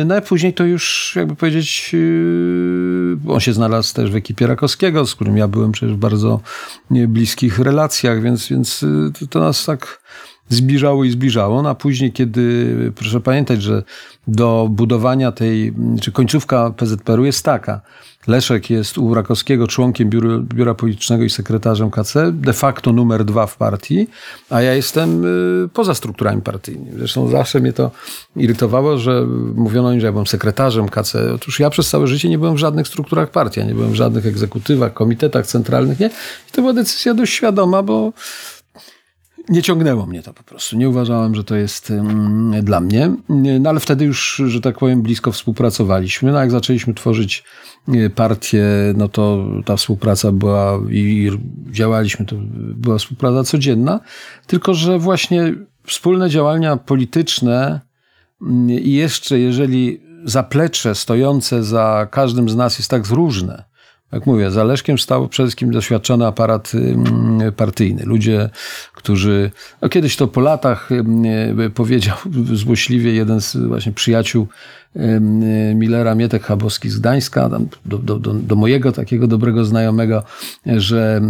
No 0.05 0.15
a 0.15 0.21
później 0.21 0.53
to 0.53 0.63
już, 0.63 1.13
jakby 1.15 1.35
powiedzieć, 1.35 1.93
yy, 1.93 3.17
on 3.27 3.39
się 3.39 3.53
znalazł 3.53 3.93
też 3.93 4.11
w 4.11 4.15
ekipie 4.15 4.47
Rakowskiego, 4.47 5.05
z 5.05 5.15
którym 5.15 5.37
ja 5.37 5.47
byłem 5.47 5.71
przecież 5.71 5.95
w 5.95 5.99
bardzo 5.99 6.41
bliskich 6.89 7.59
relacjach, 7.59 8.21
więc, 8.21 8.47
więc 8.47 8.85
to 9.29 9.39
nas 9.39 9.65
tak 9.65 10.01
zbliżało 10.49 11.03
i 11.03 11.09
zbliżało. 11.09 11.61
No 11.61 11.69
a 11.69 11.75
później, 11.75 12.11
kiedy, 12.11 12.91
proszę 12.95 13.21
pamiętać, 13.21 13.61
że 13.61 13.83
do 14.27 14.67
budowania 14.71 15.31
tej, 15.31 15.73
czy 16.01 16.11
końcówka 16.11 16.71
PZPR-u 16.71 17.25
jest 17.25 17.45
taka, 17.45 17.81
Leszek 18.27 18.69
jest 18.69 18.97
u 18.97 19.13
Rakowskiego 19.13 19.67
członkiem 19.67 20.09
biura, 20.09 20.37
biura 20.39 20.73
politycznego 20.73 21.23
i 21.23 21.29
sekretarzem 21.29 21.91
KC, 21.91 22.31
de 22.31 22.53
facto 22.53 22.93
numer 22.93 23.25
dwa 23.25 23.47
w 23.47 23.57
partii, 23.57 24.07
a 24.49 24.61
ja 24.61 24.73
jestem 24.73 25.25
y, 25.65 25.69
poza 25.73 25.95
strukturami 25.95 26.41
partyjnymi. 26.41 26.91
Zresztą 26.97 27.27
zawsze 27.27 27.59
mnie 27.59 27.73
to 27.73 27.91
irytowało, 28.35 28.97
że 28.97 29.25
mówiono 29.55 29.93
im, 29.93 29.99
że 29.99 30.05
ja 30.05 30.11
byłem 30.11 30.27
sekretarzem 30.27 30.89
KC. 30.89 31.33
Otóż 31.35 31.59
ja 31.59 31.69
przez 31.69 31.89
całe 31.89 32.07
życie 32.07 32.29
nie 32.29 32.37
byłem 32.37 32.55
w 32.55 32.59
żadnych 32.59 32.87
strukturach 32.87 33.31
partii, 33.31 33.59
ja 33.59 33.65
nie 33.65 33.73
byłem 33.73 33.91
w 33.91 33.95
żadnych 33.95 34.25
egzekutywach, 34.25 34.93
komitetach 34.93 35.47
centralnych, 35.47 35.99
nie. 35.99 36.07
I 36.49 36.51
to 36.51 36.61
była 36.61 36.73
decyzja 36.73 37.13
dość 37.13 37.33
świadoma, 37.33 37.83
bo 37.83 38.13
nie 39.49 39.61
ciągnęło 39.61 40.05
mnie 40.05 40.23
to 40.23 40.33
po 40.33 40.43
prostu. 40.43 40.77
Nie 40.77 40.89
uważałem, 40.89 41.35
że 41.35 41.43
to 41.43 41.55
jest 41.55 41.89
um, 41.89 42.51
dla 42.63 42.79
mnie. 42.79 43.11
No 43.59 43.69
ale 43.69 43.79
wtedy 43.79 44.05
już, 44.05 44.41
że 44.45 44.61
tak 44.61 44.77
powiem, 44.77 45.01
blisko 45.01 45.31
współpracowaliśmy. 45.31 46.31
No 46.31 46.39
jak 46.39 46.51
zaczęliśmy 46.51 46.93
tworzyć 46.93 47.43
e, 47.87 48.09
partię, 48.09 48.65
no 48.97 49.09
to 49.09 49.45
ta 49.65 49.75
współpraca 49.75 50.31
była 50.31 50.79
i 50.89 51.31
działaliśmy, 51.71 52.25
to 52.25 52.35
była 52.75 52.97
współpraca 52.97 53.43
codzienna. 53.43 53.99
Tylko, 54.47 54.73
że 54.73 54.99
właśnie 54.99 55.53
wspólne 55.87 56.29
działania 56.29 56.77
polityczne 56.77 57.81
mm, 58.41 58.69
i 58.69 58.91
jeszcze 58.91 59.39
jeżeli 59.39 60.01
zaplecze 60.23 60.95
stojące 60.95 61.63
za 61.63 62.07
każdym 62.11 62.49
z 62.49 62.55
nas 62.55 62.77
jest 62.77 62.91
tak 62.91 63.07
różne, 63.07 63.63
jak 64.11 64.25
mówię, 64.25 64.51
za 64.51 64.63
Leszkiem 64.63 64.97
stał 64.97 65.27
przede 65.27 65.47
wszystkim 65.47 65.71
doświadczony 65.71 66.27
aparat 66.27 66.71
partyjny. 67.55 68.03
Ludzie, 68.05 68.49
którzy, 68.93 69.51
no 69.81 69.89
kiedyś 69.89 70.15
to 70.15 70.27
po 70.27 70.41
latach 70.41 70.89
powiedział 71.73 72.17
złośliwie 72.53 73.13
jeden 73.13 73.41
z 73.41 73.55
właśnie 73.55 73.91
przyjaciół 73.91 74.47
Millera 75.75 76.15
Mietek 76.15 76.43
Chabowski 76.43 76.89
z 76.89 76.99
Gdańska, 76.99 77.49
do, 77.49 77.97
do, 77.97 78.19
do, 78.19 78.33
do, 78.33 78.55
mojego 78.55 78.91
takiego 78.91 79.27
dobrego 79.27 79.65
znajomego, 79.65 80.23
że 80.65 81.21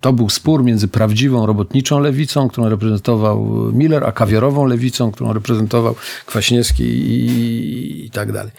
to 0.00 0.12
był 0.12 0.30
spór 0.30 0.64
między 0.64 0.88
prawdziwą 0.88 1.46
robotniczą 1.46 2.00
lewicą, 2.00 2.48
którą 2.48 2.68
reprezentował 2.68 3.46
Miller, 3.72 4.04
a 4.04 4.12
kawiorową 4.12 4.64
lewicą, 4.64 5.12
którą 5.12 5.32
reprezentował 5.32 5.94
Kwaśniewski 6.26 6.84
i, 6.84 8.06
i 8.06 8.10
tak 8.10 8.32
dalej. 8.32 8.52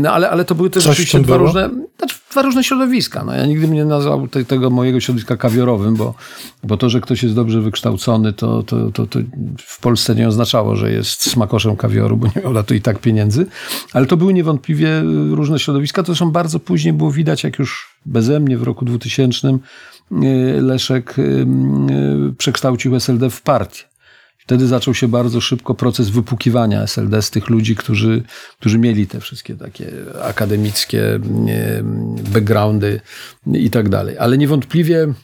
No 0.00 0.12
ale, 0.12 0.30
ale 0.30 0.44
to 0.44 0.54
były 0.54 0.70
też 0.70 0.86
oczywiście 0.86 1.20
dwa 1.20 1.36
różne, 1.36 1.70
znaczy 1.98 2.21
dwa 2.32 2.42
różne 2.42 2.64
środowiska. 2.64 3.24
No, 3.24 3.34
ja 3.34 3.46
nigdy 3.46 3.66
bym 3.66 3.76
nie 3.76 3.84
nazwał 3.84 4.28
te, 4.28 4.44
tego 4.44 4.70
mojego 4.70 5.00
środowiska 5.00 5.36
kawiorowym, 5.36 5.96
bo, 5.96 6.14
bo 6.64 6.76
to, 6.76 6.90
że 6.90 7.00
ktoś 7.00 7.22
jest 7.22 7.34
dobrze 7.34 7.60
wykształcony, 7.60 8.32
to, 8.32 8.62
to, 8.62 8.90
to, 8.90 9.06
to 9.06 9.18
w 9.58 9.80
Polsce 9.80 10.14
nie 10.14 10.28
oznaczało, 10.28 10.76
że 10.76 10.92
jest 10.92 11.30
smakoszem 11.30 11.76
kawioru, 11.76 12.16
bo 12.16 12.26
nie 12.26 12.42
miał 12.42 12.52
na 12.52 12.62
to 12.62 12.74
i 12.74 12.80
tak 12.80 12.98
pieniędzy. 12.98 13.46
Ale 13.92 14.06
to 14.06 14.16
były 14.16 14.34
niewątpliwie 14.34 15.02
różne 15.30 15.58
środowiska. 15.58 16.02
To 16.02 16.06
zresztą 16.06 16.30
bardzo 16.30 16.60
później 16.60 16.92
było 16.92 17.10
widać, 17.10 17.44
jak 17.44 17.58
już 17.58 17.96
beze 18.06 18.40
mnie 18.40 18.58
w 18.58 18.62
roku 18.62 18.84
2000 18.84 19.48
e, 19.48 19.56
Leszek 20.60 21.16
e, 21.18 21.22
przekształcił 22.38 22.96
SLD 22.96 23.30
w 23.30 23.42
partię. 23.42 23.91
Wtedy 24.42 24.66
zaczął 24.66 24.94
się 24.94 25.08
bardzo 25.08 25.40
szybko 25.40 25.74
proces 25.74 26.10
wypukiwania 26.10 26.82
SLD 26.82 27.22
z 27.22 27.30
tych 27.30 27.50
ludzi, 27.50 27.76
którzy, 27.76 28.22
którzy 28.60 28.78
mieli 28.78 29.06
te 29.06 29.20
wszystkie 29.20 29.54
takie 29.54 29.92
akademickie 30.22 31.20
backgroundy 32.32 33.00
i 33.46 33.70
tak 33.70 33.88
dalej. 33.88 34.18
Ale 34.18 34.38
niewątpliwie 34.38 35.14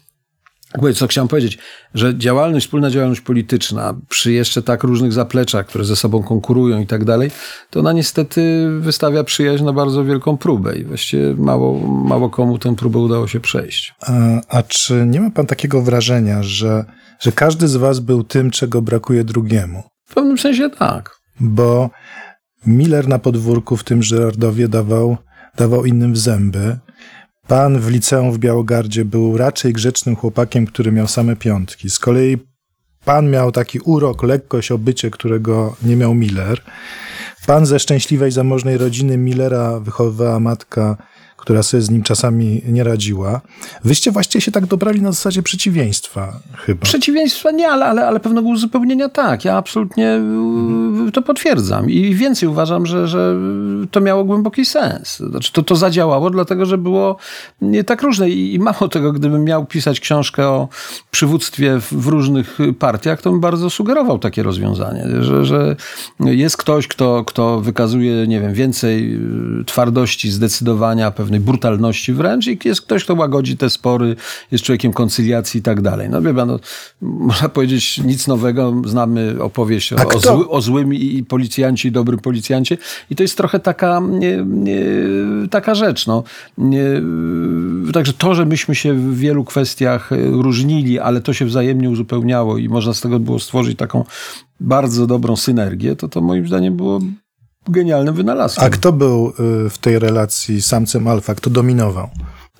co 0.94 1.06
chciałem 1.06 1.28
powiedzieć, 1.28 1.58
że 1.94 2.18
działalność, 2.18 2.66
wspólna 2.66 2.90
działalność 2.90 3.20
polityczna 3.20 3.94
przy 4.08 4.32
jeszcze 4.32 4.62
tak 4.62 4.82
różnych 4.82 5.12
zapleczach, 5.12 5.66
które 5.66 5.84
ze 5.84 5.96
sobą 5.96 6.22
konkurują 6.22 6.80
i 6.80 6.86
tak 6.86 7.04
dalej, 7.04 7.30
to 7.70 7.80
ona 7.80 7.92
niestety 7.92 8.68
wystawia 8.80 9.24
przyjaźń 9.24 9.64
na 9.64 9.72
bardzo 9.72 10.04
wielką 10.04 10.36
próbę 10.36 10.76
i 10.76 10.84
właściwie 10.84 11.34
mało, 11.34 11.78
mało 11.88 12.30
komu 12.30 12.58
tę 12.58 12.76
próbę 12.76 12.98
udało 12.98 13.28
się 13.28 13.40
przejść. 13.40 13.94
A, 14.00 14.12
a 14.48 14.62
czy 14.62 15.06
nie 15.06 15.20
ma 15.20 15.30
pan 15.30 15.46
takiego 15.46 15.82
wrażenia, 15.82 16.42
że, 16.42 16.84
że 17.20 17.32
każdy 17.32 17.68
z 17.68 17.76
was 17.76 18.00
był 18.00 18.24
tym, 18.24 18.50
czego 18.50 18.82
brakuje 18.82 19.24
drugiemu? 19.24 19.82
W 20.06 20.14
pewnym 20.14 20.38
sensie 20.38 20.70
tak. 20.70 21.18
Bo 21.40 21.90
Miller 22.66 23.08
na 23.08 23.18
podwórku 23.18 23.76
w 23.76 23.84
tym 23.84 24.02
Żyrardowie 24.02 24.68
dawał, 24.68 25.16
dawał 25.56 25.84
innym 25.84 26.12
w 26.12 26.18
zęby. 26.18 26.78
Pan 27.46 27.80
w 27.80 27.90
liceum 27.90 28.32
w 28.32 28.38
Białogardzie 28.38 29.04
był 29.04 29.36
raczej 29.36 29.72
grzecznym 29.72 30.16
chłopakiem, 30.16 30.66
który 30.66 30.92
miał 30.92 31.06
same 31.06 31.36
piątki. 31.36 31.90
Z 31.90 31.98
kolei 31.98 32.36
pan 33.04 33.30
miał 33.30 33.52
taki 33.52 33.80
urok, 33.80 34.22
lekkość, 34.22 34.72
obycie, 34.72 35.10
którego 35.10 35.76
nie 35.82 35.96
miał 35.96 36.14
Miller. 36.14 36.62
Pan 37.46 37.66
ze 37.66 37.78
szczęśliwej, 37.78 38.30
zamożnej 38.30 38.78
rodziny 38.78 39.18
Millera 39.18 39.80
wychowywała 39.80 40.40
matka 40.40 40.96
która 41.48 41.62
sobie 41.62 41.80
z 41.80 41.90
nim 41.90 42.02
czasami 42.02 42.62
nie 42.66 42.84
radziła. 42.84 43.40
Wyście 43.84 44.10
właściwie 44.10 44.42
się 44.42 44.52
tak 44.52 44.66
dobrali 44.66 45.02
na 45.02 45.12
zasadzie 45.12 45.42
przeciwieństwa 45.42 46.40
chyba. 46.56 46.82
Przeciwieństwa 46.82 47.50
nie, 47.50 47.68
ale, 47.68 47.86
ale, 47.86 48.06
ale 48.06 48.20
pewnego 48.20 48.48
uzupełnienia 48.48 49.08
tak. 49.08 49.44
Ja 49.44 49.56
absolutnie 49.56 50.10
mhm. 50.10 51.12
to 51.12 51.22
potwierdzam. 51.22 51.90
I 51.90 52.14
więcej 52.14 52.48
uważam, 52.48 52.86
że, 52.86 53.08
że 53.08 53.36
to 53.90 54.00
miało 54.00 54.24
głęboki 54.24 54.64
sens. 54.64 55.16
Znaczy 55.16 55.52
to, 55.52 55.62
to 55.62 55.76
zadziałało, 55.76 56.30
dlatego 56.30 56.66
że 56.66 56.78
było 56.78 57.16
nie 57.60 57.84
tak 57.84 58.02
różne. 58.02 58.30
I, 58.30 58.54
I 58.54 58.58
mało 58.58 58.88
tego, 58.88 59.12
gdybym 59.12 59.44
miał 59.44 59.66
pisać 59.66 60.00
książkę 60.00 60.48
o 60.48 60.68
przywództwie 61.10 61.80
w, 61.80 61.92
w 61.92 62.06
różnych 62.06 62.58
partiach, 62.78 63.22
to 63.22 63.30
bym 63.30 63.40
bardzo 63.40 63.70
sugerował 63.70 64.18
takie 64.18 64.42
rozwiązanie, 64.42 65.06
że, 65.20 65.44
że 65.44 65.76
jest 66.20 66.56
ktoś, 66.56 66.88
kto, 66.88 67.24
kto 67.24 67.60
wykazuje, 67.60 68.26
nie 68.26 68.40
wiem, 68.40 68.52
więcej 68.52 69.20
twardości, 69.66 70.30
zdecydowania, 70.30 71.10
pewnej 71.10 71.37
pewnej 71.38 71.40
brutalności 71.40 72.12
wręcz 72.12 72.46
i 72.46 72.58
jest 72.64 72.82
ktoś, 72.82 73.04
kto 73.04 73.14
łagodzi 73.14 73.56
te 73.56 73.70
spory, 73.70 74.16
jest 74.52 74.64
człowiekiem 74.64 74.92
koncyliacji 74.92 75.60
i 75.60 75.62
tak 75.62 75.80
dalej. 75.80 76.08
No 76.10 76.22
wie 76.22 76.34
pan, 76.34 76.48
no, 76.48 76.58
można 77.02 77.48
powiedzieć 77.48 77.98
nic 77.98 78.26
nowego, 78.26 78.74
znamy 78.86 79.42
opowieść 79.42 79.92
o, 79.92 79.96
o, 79.96 80.18
zły, 80.18 80.48
o 80.48 80.60
złym 80.60 80.94
i 80.94 81.24
policjanci, 81.24 81.88
i 81.88 81.92
dobrym 81.92 82.18
policjancie 82.18 82.78
i 83.10 83.16
to 83.16 83.22
jest 83.22 83.36
trochę 83.36 83.60
taka, 83.60 84.00
nie, 84.10 84.44
nie, 84.46 84.82
taka 85.50 85.74
rzecz. 85.74 86.06
No. 86.06 86.22
Nie, 86.58 86.84
także 87.92 88.12
to, 88.12 88.34
że 88.34 88.46
myśmy 88.46 88.74
się 88.74 88.94
w 88.94 89.18
wielu 89.18 89.44
kwestiach 89.44 90.10
różnili, 90.30 90.98
ale 90.98 91.20
to 91.20 91.32
się 91.32 91.44
wzajemnie 91.44 91.90
uzupełniało 91.90 92.58
i 92.58 92.68
można 92.68 92.94
z 92.94 93.00
tego 93.00 93.18
było 93.18 93.38
stworzyć 93.38 93.78
taką 93.78 94.04
bardzo 94.60 95.06
dobrą 95.06 95.36
synergię, 95.36 95.96
to 95.96 96.08
to 96.08 96.20
moim 96.20 96.46
zdaniem 96.46 96.76
było 96.76 97.00
genialnym 97.70 98.14
wynalazkiem. 98.14 98.64
A 98.64 98.68
kto 98.70 98.92
był 98.92 99.32
y, 99.66 99.70
w 99.70 99.78
tej 99.78 99.98
relacji 99.98 100.62
samcem 100.62 101.08
alfa? 101.08 101.34
Kto 101.34 101.50
dominował? 101.50 102.08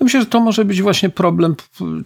Myślę, 0.01 0.19
że 0.19 0.25
to 0.25 0.39
może 0.39 0.65
być 0.65 0.81
właśnie 0.81 1.09
problem 1.09 1.55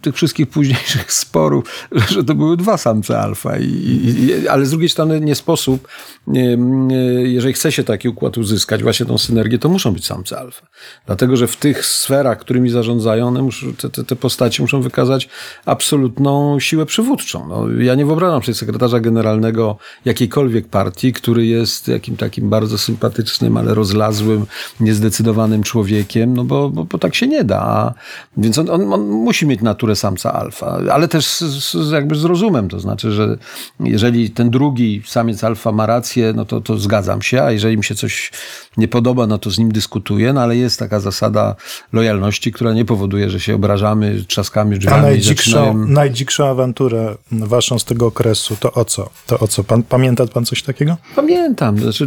tych 0.02 0.14
wszystkich 0.14 0.48
późniejszych 0.48 1.12
sporów, 1.22 1.88
że 2.08 2.24
to 2.24 2.34
były 2.34 2.56
dwa 2.56 2.76
samce 2.76 3.20
alfa. 3.20 3.58
I, 3.58 3.64
i, 3.64 4.48
ale 4.48 4.66
z 4.66 4.70
drugiej 4.70 4.88
strony 4.88 5.20
nie 5.20 5.34
sposób, 5.34 5.88
jeżeli 7.24 7.54
chce 7.54 7.72
się 7.72 7.84
taki 7.84 8.08
układ 8.08 8.38
uzyskać, 8.38 8.82
właśnie 8.82 9.06
tą 9.06 9.18
synergię, 9.18 9.58
to 9.58 9.68
muszą 9.68 9.92
być 9.92 10.06
samce 10.06 10.38
alfa. 10.38 10.66
Dlatego, 11.06 11.36
że 11.36 11.46
w 11.46 11.56
tych 11.56 11.86
sferach, 11.86 12.38
którymi 12.38 12.70
zarządzają, 12.70 13.28
one 13.28 13.42
muszą, 13.42 13.74
te, 13.74 13.90
te, 13.90 14.04
te 14.04 14.16
postaci 14.16 14.62
muszą 14.62 14.82
wykazać 14.82 15.28
absolutną 15.64 16.60
siłę 16.60 16.86
przywódczą. 16.86 17.48
No, 17.48 17.82
ja 17.82 17.94
nie 17.94 18.06
wyobrażam 18.06 18.42
sobie 18.42 18.54
sekretarza 18.54 19.00
generalnego 19.00 19.76
jakiejkolwiek 20.04 20.68
partii, 20.68 21.12
który 21.12 21.46
jest 21.46 21.88
jakim 21.88 22.16
takim 22.16 22.50
bardzo 22.50 22.78
sympatycznym, 22.78 23.56
ale 23.56 23.74
rozlazłym, 23.74 24.46
niezdecydowanym 24.80 25.62
człowiekiem, 25.62 26.36
no 26.36 26.44
bo, 26.44 26.70
bo, 26.70 26.84
bo 26.84 26.98
tak 26.98 27.14
się 27.14 27.26
nie 27.26 27.44
da 27.44 27.83
alfa, 27.84 27.94
więc 28.36 28.58
on, 28.58 28.70
on, 28.70 28.92
on 28.92 29.00
musi 29.08 29.46
mieć 29.46 29.62
naturę 29.62 29.96
samca 29.96 30.32
alfa, 30.32 30.78
ale 30.92 31.08
też 31.08 31.26
z, 31.26 31.40
z, 31.72 31.90
jakby 31.90 32.14
z 32.14 32.24
rozumem, 32.24 32.68
to 32.68 32.80
znaczy, 32.80 33.12
że 33.12 33.36
jeżeli 33.80 34.30
ten 34.30 34.50
drugi 34.50 35.02
samiec 35.06 35.44
alfa 35.44 35.72
ma 35.72 35.86
rację, 35.86 36.32
no 36.36 36.44
to, 36.44 36.60
to 36.60 36.78
zgadzam 36.78 37.22
się, 37.22 37.42
a 37.42 37.50
jeżeli 37.50 37.76
mi 37.76 37.84
się 37.84 37.94
coś 37.94 38.32
nie 38.76 38.88
podoba, 38.88 39.26
no 39.26 39.38
to 39.38 39.50
z 39.50 39.58
nim 39.58 39.72
dyskutuję, 39.72 40.32
no 40.32 40.40
ale 40.40 40.56
jest 40.56 40.78
taka 40.78 41.00
zasada 41.00 41.56
lojalności, 41.92 42.52
która 42.52 42.72
nie 42.72 42.84
powoduje, 42.84 43.30
że 43.30 43.40
się 43.40 43.54
obrażamy, 43.54 44.24
trzaskamy 44.28 44.78
drzwiami. 44.78 44.98
A 44.98 45.02
najdzikszą, 45.02 45.50
zaczynają... 45.50 45.74
najdzikszą 45.88 46.46
awanturę 46.46 47.14
waszą 47.32 47.78
z 47.78 47.84
tego 47.84 48.06
okresu, 48.06 48.56
to 48.60 48.72
o 48.72 48.84
co? 48.84 49.10
To 49.26 49.38
o 49.38 49.48
co? 49.48 49.64
Pan, 49.64 49.82
pamięta 49.82 50.26
pan 50.26 50.44
coś 50.44 50.62
takiego? 50.62 50.96
Pamiętam, 51.16 51.78
znaczy 51.78 52.06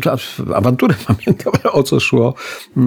awanturę 0.56 0.96
pamiętam, 1.08 1.54
o 1.72 1.84
co 1.84 2.00
szło? 2.00 2.34
E, 2.78 2.82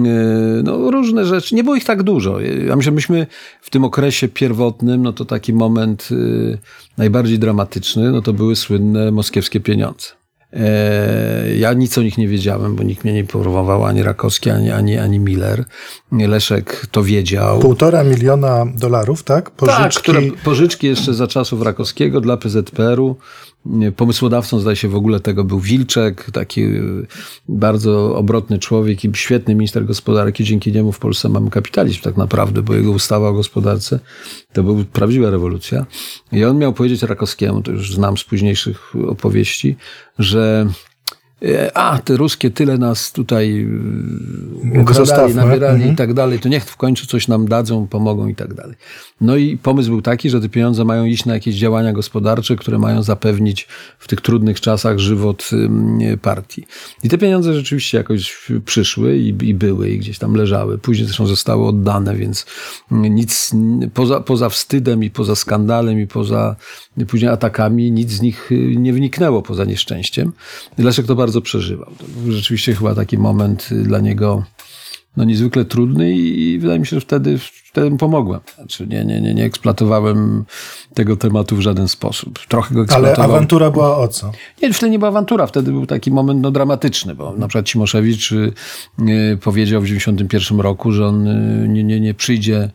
no 0.63 0.91
różne 0.91 1.25
rzeczy, 1.25 1.55
nie 1.55 1.63
było 1.63 1.75
ich 1.75 1.85
tak 1.85 2.03
dużo. 2.03 2.39
Myślę, 2.81 2.91
myśmy 2.91 3.27
w 3.61 3.69
tym 3.69 3.83
okresie 3.83 4.27
pierwotnym, 4.27 5.03
no 5.03 5.13
to 5.13 5.25
taki 5.25 5.53
moment 5.53 6.09
e, 6.11 6.57
najbardziej 6.97 7.39
dramatyczny, 7.39 8.11
no 8.11 8.21
to 8.21 8.33
były 8.33 8.55
słynne 8.55 9.11
moskiewskie 9.11 9.59
pieniądze. 9.59 10.07
E, 10.53 11.55
ja 11.57 11.73
nic 11.73 11.97
o 11.97 12.01
nich 12.01 12.17
nie 12.17 12.27
wiedziałem, 12.27 12.75
bo 12.75 12.83
nikt 12.83 13.03
mnie 13.03 13.13
nie 13.13 13.23
porwał, 13.23 13.85
ani 13.85 14.03
Rakowski, 14.03 14.49
ani, 14.49 14.71
ani, 14.71 14.97
ani 14.97 15.19
Miller. 15.19 15.65
Leszek 16.11 16.87
to 16.91 17.03
wiedział. 17.03 17.59
Półtora 17.59 18.03
miliona 18.03 18.65
dolarów, 18.75 19.23
tak? 19.23 19.51
Pożyczki... 19.51 19.83
Tak, 19.83 19.93
które, 19.93 20.21
pożyczki 20.43 20.87
jeszcze 20.87 21.13
za 21.13 21.27
czasów 21.27 21.61
Rakowskiego 21.61 22.21
dla 22.21 22.37
PZPR-u. 22.37 23.15
Pomysłodawcą, 23.95 24.59
zdaje 24.59 24.75
się, 24.75 24.87
w 24.87 24.95
ogóle 24.95 25.19
tego 25.19 25.43
był 25.43 25.59
Wilczek, 25.59 26.31
taki 26.31 26.61
y, 26.63 27.07
bardzo 27.49 28.15
obrotny 28.15 28.59
człowiek 28.59 29.05
i 29.05 29.11
świetny 29.13 29.55
minister 29.55 29.85
gospodarki. 29.85 30.43
Dzięki 30.43 30.71
niemu 30.71 30.91
w 30.91 30.99
Polsce 30.99 31.29
mamy 31.29 31.49
kapitalizm 31.49 32.01
tak 32.01 32.17
naprawdę, 32.17 32.61
bo 32.61 32.73
jego 32.73 32.91
ustawa 32.91 33.29
o 33.29 33.33
gospodarce 33.33 33.99
to 34.53 34.63
była 34.63 34.83
prawdziwa 34.93 35.29
rewolucja. 35.29 35.85
I 36.31 36.43
on 36.43 36.57
miał 36.57 36.73
powiedzieć 36.73 37.03
Rakowskiemu, 37.03 37.61
to 37.61 37.71
już 37.71 37.93
znam 37.93 38.17
z 38.17 38.23
późniejszych 38.23 38.93
opowieści, 39.07 39.75
że 40.19 40.67
a, 41.73 41.99
te 41.99 42.17
ruskie 42.17 42.51
tyle 42.51 42.77
nas 42.77 43.11
tutaj 43.11 43.67
okradali, 44.81 45.35
nabierali 45.35 45.75
mhm. 45.75 45.93
i 45.93 45.95
tak 45.95 46.13
dalej, 46.13 46.39
to 46.39 46.49
niech 46.49 46.65
w 46.65 46.77
końcu 46.77 47.05
coś 47.05 47.27
nam 47.27 47.47
dadzą, 47.47 47.87
pomogą 47.87 48.27
i 48.27 48.35
tak 48.35 48.53
dalej. 48.53 48.75
No 49.21 49.35
i 49.35 49.57
pomysł 49.57 49.89
był 49.89 50.01
taki, 50.01 50.29
że 50.29 50.41
te 50.41 50.49
pieniądze 50.49 50.85
mają 50.85 51.05
iść 51.05 51.25
na 51.25 51.33
jakieś 51.33 51.55
działania 51.55 51.93
gospodarcze, 51.93 52.55
które 52.55 52.79
mają 52.79 53.03
zapewnić 53.03 53.67
w 53.99 54.07
tych 54.07 54.21
trudnych 54.21 54.61
czasach 54.61 54.99
żywot 54.99 55.49
partii. 56.21 56.65
I 57.03 57.09
te 57.09 57.17
pieniądze 57.17 57.53
rzeczywiście 57.53 57.97
jakoś 57.97 58.49
przyszły 58.65 59.17
i, 59.17 59.27
i 59.27 59.53
były 59.53 59.89
i 59.89 59.99
gdzieś 59.99 60.19
tam 60.19 60.33
leżały. 60.33 60.77
Później 60.77 61.05
zresztą 61.05 61.27
zostały 61.27 61.67
oddane, 61.67 62.15
więc 62.15 62.45
nic 62.91 63.51
poza, 63.93 64.19
poza 64.19 64.49
wstydem 64.49 65.03
i 65.03 65.09
poza 65.09 65.35
skandalem 65.35 65.99
i 65.99 66.07
poza 66.07 66.55
później 67.07 67.31
atakami, 67.31 67.91
nic 67.91 68.11
z 68.11 68.21
nich 68.21 68.51
y, 68.51 68.75
nie 68.77 68.93
wniknęło 68.93 69.41
poza 69.41 69.65
nieszczęściem. 69.65 70.31
Leszek 70.77 71.05
to 71.05 71.15
bardzo 71.15 71.30
przeżywał. 71.41 71.91
To 71.97 72.05
był 72.07 72.31
rzeczywiście 72.31 72.75
chyba 72.75 72.95
taki 72.95 73.17
moment 73.17 73.69
y, 73.71 73.83
dla 73.83 73.99
niego 73.99 74.43
no 75.17 75.23
niezwykle 75.23 75.65
trudny 75.65 76.11
i, 76.11 76.59
wydaje 76.59 76.79
mi 76.79 76.85
się, 76.85 76.95
że 76.95 77.01
wtedy, 77.01 77.37
wtedy 77.39 77.97
pomogłem. 77.97 78.39
Znaczy 78.55 78.87
nie, 78.87 79.05
nie, 79.05 79.21
nie, 79.21 79.33
nie 79.33 79.45
eksploatowałem 79.45 80.45
tego 80.93 81.15
tematu 81.15 81.55
w 81.55 81.61
żaden 81.61 81.87
sposób. 81.87 82.39
Trochę 82.47 82.75
go 82.75 82.81
eksploatowałem. 82.81 83.21
Ale 83.25 83.35
awantura 83.35 83.71
była 83.71 83.97
o 83.97 84.07
co? 84.07 84.31
Nie, 84.61 84.73
wtedy 84.73 84.89
nie 84.89 84.99
była 84.99 85.09
awantura. 85.09 85.47
Wtedy 85.47 85.71
był 85.71 85.85
taki 85.85 86.11
moment 86.11 86.41
no, 86.41 86.51
dramatyczny, 86.51 87.15
bo 87.15 87.33
na 87.37 87.47
przykład 87.47 87.65
Cimoszewicz 87.65 88.31
y, 88.31 88.53
y, 88.99 89.37
powiedział 89.43 89.81
w 89.81 89.85
91 89.85 90.59
roku, 90.59 90.91
że 90.91 91.07
on 91.07 91.23
nie, 91.73 91.83
nie, 91.83 91.99
nie 91.99 92.13
przyjdzie, 92.13 92.71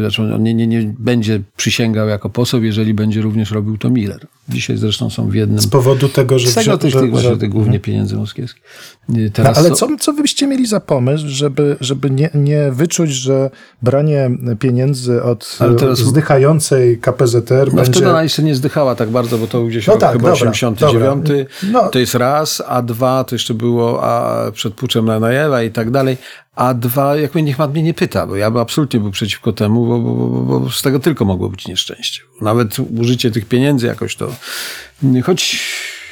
znaczy 0.00 0.22
on 0.22 0.42
nie, 0.42 0.54
nie, 0.54 0.66
nie 0.66 0.94
będzie 0.98 1.40
przysięgał 1.56 2.08
jako 2.08 2.30
poseł, 2.30 2.64
jeżeli 2.64 2.94
będzie 2.94 3.22
również 3.22 3.50
robił 3.50 3.78
to 3.78 3.90
Miller. 3.90 4.26
Dzisiaj 4.48 4.76
zresztą 4.76 5.10
są 5.10 5.28
w 5.28 5.34
jednym. 5.34 5.60
Z 5.60 5.66
powodu 5.66 6.08
tego, 6.08 6.38
że... 6.38 6.50
Z 6.50 6.54
tego 6.54 6.78
tych, 6.78 6.94
tych, 6.94 7.16
że, 7.16 7.36
tych 7.36 7.50
głównie 7.50 7.80
pieniędzy 7.80 8.16
moskiewskich. 8.16 8.62
Teraz 9.32 9.56
no, 9.56 9.64
ale 9.64 9.74
co, 9.74 9.88
co 10.00 10.12
byście 10.12 10.46
mieli 10.46 10.66
za 10.66 10.80
pomysł, 10.80 11.24
żeby, 11.28 11.76
żeby 11.80 12.10
nie, 12.10 12.30
nie 12.34 12.72
wyczuć, 12.72 13.10
że 13.10 13.50
branie 13.82 14.30
pieniędzy 14.58 15.22
od 15.22 15.58
teraz... 15.78 15.98
zdychającej 15.98 16.98
KPZR 16.98 17.66
no 17.66 17.76
będzie... 17.76 17.92
wtedy 17.92 18.10
ona 18.10 18.22
jeszcze 18.22 18.42
nie 18.42 18.54
zdychała 18.54 18.94
tak 18.94 19.10
bardzo, 19.10 19.38
bo 19.38 19.46
to 19.46 19.64
gdzieś 19.64 19.86
no 19.86 19.96
tak, 19.96 20.12
chyba 20.12 20.30
dobra, 20.30 20.50
89. 20.50 21.28
Dobra. 21.28 21.44
No. 21.72 21.88
To 21.88 21.98
jest 21.98 22.14
raz, 22.14 22.62
a 22.66 22.82
dwa 22.82 23.24
to 23.24 23.34
jeszcze 23.34 23.54
było 23.54 24.04
a 24.04 24.36
przed 24.52 24.74
puczem 24.74 25.06
Lanajewa 25.06 25.62
i 25.62 25.70
tak 25.70 25.90
dalej. 25.90 26.16
A 26.58 26.74
dwa, 26.74 27.16
jakby 27.16 27.42
niech 27.42 27.56
pan 27.56 27.70
mnie 27.70 27.82
nie 27.82 27.94
pyta, 27.94 28.26
bo 28.26 28.36
ja 28.36 28.50
by 28.50 28.60
absolutnie 28.60 29.00
był 29.00 29.10
przeciwko 29.10 29.52
temu, 29.52 29.86
bo, 29.86 29.98
bo, 29.98 30.14
bo, 30.14 30.60
bo 30.60 30.70
z 30.70 30.82
tego 30.82 30.98
tylko 30.98 31.24
mogło 31.24 31.48
być 31.48 31.66
nieszczęście. 31.66 32.20
Nawet 32.40 32.76
użycie 32.98 33.30
tych 33.30 33.44
pieniędzy 33.44 33.86
jakoś 33.86 34.16
to, 34.16 34.32
choć 35.24 35.60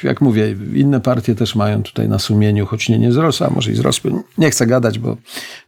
jak 0.03 0.21
mówię, 0.21 0.55
inne 0.75 1.01
partie 1.01 1.35
też 1.35 1.55
mają 1.55 1.83
tutaj 1.83 2.09
na 2.09 2.19
sumieniu, 2.19 2.65
choć 2.65 2.89
nie, 2.89 2.99
nie 2.99 3.09
wzrosły, 3.09 3.47
a 3.47 3.49
może 3.49 3.71
i 3.71 3.73
wzrosły. 3.73 4.11
Nie 4.37 4.49
chcę 4.49 4.67
gadać, 4.67 4.99
bo 4.99 5.17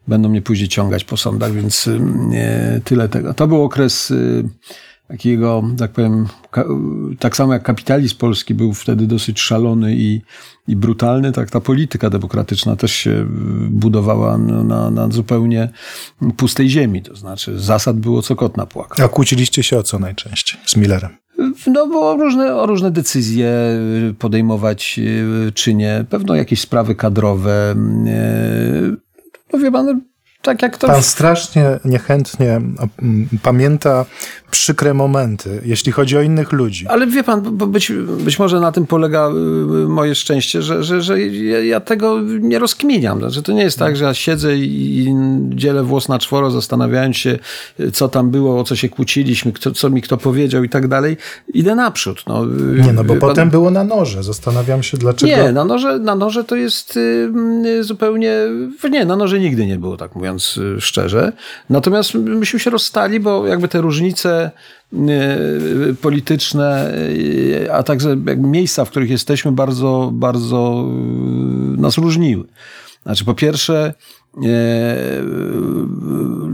będą 0.07 0.29
mnie 0.29 0.41
później 0.41 0.67
ciągać 0.67 1.03
po 1.03 1.17
sądach, 1.17 1.51
więc 1.51 1.89
nie, 2.29 2.81
tyle 2.83 3.09
tego. 3.09 3.33
To 3.33 3.47
był 3.47 3.63
okres 3.63 4.11
y, 4.11 4.43
takiego, 5.09 5.63
tak 5.77 5.91
powiem, 5.91 6.27
tak 7.19 7.37
samo 7.37 7.53
jak 7.53 7.63
kapitalizm 7.63 8.17
polski 8.17 8.53
był 8.53 8.73
wtedy 8.73 9.07
dosyć 9.07 9.39
szalony 9.39 9.95
i, 9.95 10.21
i 10.67 10.75
brutalny, 10.75 11.31
tak 11.31 11.49
ta 11.49 11.61
polityka 11.61 12.09
demokratyczna 12.09 12.75
też 12.75 12.91
się 12.91 13.25
budowała 13.69 14.37
na, 14.37 14.91
na 14.91 15.09
zupełnie 15.09 15.69
pustej 16.37 16.69
ziemi. 16.69 17.01
To 17.01 17.15
znaczy 17.15 17.59
zasad 17.59 17.97
było 17.97 18.21
co 18.21 18.35
kot 18.35 18.57
napłakał. 18.57 19.05
A 19.05 19.09
kłóciliście 19.09 19.63
się 19.63 19.77
o 19.77 19.83
co 19.83 19.99
najczęściej 19.99 20.59
z 20.65 20.75
Millerem? 20.75 21.11
No 21.67 21.87
bo 21.87 22.11
o 22.11 22.17
różne, 22.17 22.55
o 22.55 22.65
różne 22.65 22.91
decyzje 22.91 23.51
podejmować 24.19 24.99
y, 25.47 25.51
czy 25.51 25.73
nie. 25.73 26.05
Pewno 26.09 26.35
jakieś 26.35 26.61
sprawy 26.61 26.95
kadrowe. 26.95 27.75
Y, 28.07 28.97
no 29.53 29.59
wie 29.59 29.71
pan, 29.71 30.01
tak 30.41 30.61
jak 30.61 30.77
to... 30.77 30.87
Pan 30.87 31.03
strasznie 31.03 31.79
niechętnie 31.85 32.61
pamięta 33.43 34.05
przykre 34.51 34.93
momenty, 34.93 35.61
jeśli 35.65 35.91
chodzi 35.91 36.17
o 36.17 36.21
innych 36.21 36.51
ludzi. 36.51 36.87
Ale 36.87 37.07
wie 37.07 37.23
pan, 37.23 37.41
bo 37.41 37.67
być, 37.67 37.91
być 38.23 38.39
może 38.39 38.59
na 38.59 38.71
tym 38.71 38.87
polega 38.87 39.29
y, 39.29 39.31
moje 39.87 40.15
szczęście, 40.15 40.61
że, 40.61 40.83
że, 40.83 41.01
że 41.01 41.21
ja 41.65 41.79
tego 41.79 42.21
nie 42.39 42.59
rozkminiam. 42.59 43.19
Znaczy, 43.19 43.43
to 43.43 43.51
nie 43.51 43.63
jest 43.63 43.79
tak, 43.79 43.95
że 43.95 44.05
ja 44.05 44.13
siedzę 44.13 44.57
i 44.57 45.15
dzielę 45.49 45.83
włos 45.83 46.09
na 46.09 46.19
czworo, 46.19 46.51
zastanawiając 46.51 47.17
się, 47.17 47.39
co 47.93 48.07
tam 48.07 48.31
było, 48.31 48.59
o 48.59 48.63
co 48.63 48.75
się 48.75 48.89
kłóciliśmy, 48.89 49.51
kto, 49.51 49.71
co 49.71 49.89
mi 49.89 50.01
kto 50.01 50.17
powiedział 50.17 50.63
i 50.63 50.69
tak 50.69 50.87
dalej. 50.87 51.17
Idę 51.53 51.75
naprzód. 51.75 52.23
No, 52.27 52.45
nie, 52.85 52.93
no 52.93 53.03
bo 53.03 53.15
pan... 53.15 53.19
potem 53.19 53.49
było 53.49 53.71
na 53.71 53.83
noże. 53.83 54.23
Zastanawiam 54.23 54.83
się, 54.83 54.97
dlaczego... 54.97 55.31
Nie, 55.31 55.51
na 55.51 55.65
noże, 55.65 55.99
na 55.99 56.15
noże 56.15 56.43
to 56.43 56.55
jest 56.55 56.97
y, 56.97 57.83
zupełnie... 57.83 58.33
Nie, 58.91 59.05
na 59.05 59.15
noże 59.15 59.39
nigdy 59.39 59.65
nie 59.65 59.77
było, 59.77 59.97
tak 59.97 60.15
mówiąc 60.15 60.57
y, 60.57 60.81
szczerze. 60.81 61.31
Natomiast 61.69 62.13
myśmy 62.13 62.59
się 62.59 62.69
rozstali, 62.69 63.19
bo 63.19 63.47
jakby 63.47 63.67
te 63.67 63.81
różnice 63.81 64.38
E, 64.93 65.93
polityczne, 66.01 66.93
e, 67.65 67.73
a 67.73 67.83
także 67.83 68.17
miejsca, 68.37 68.85
w 68.85 68.89
których 68.89 69.09
jesteśmy, 69.09 69.51
bardzo, 69.51 70.09
bardzo 70.13 70.85
e, 71.77 71.81
nas 71.81 71.97
różniły. 71.97 72.43
Znaczy, 73.03 73.25
po 73.25 73.33
pierwsze, 73.33 73.93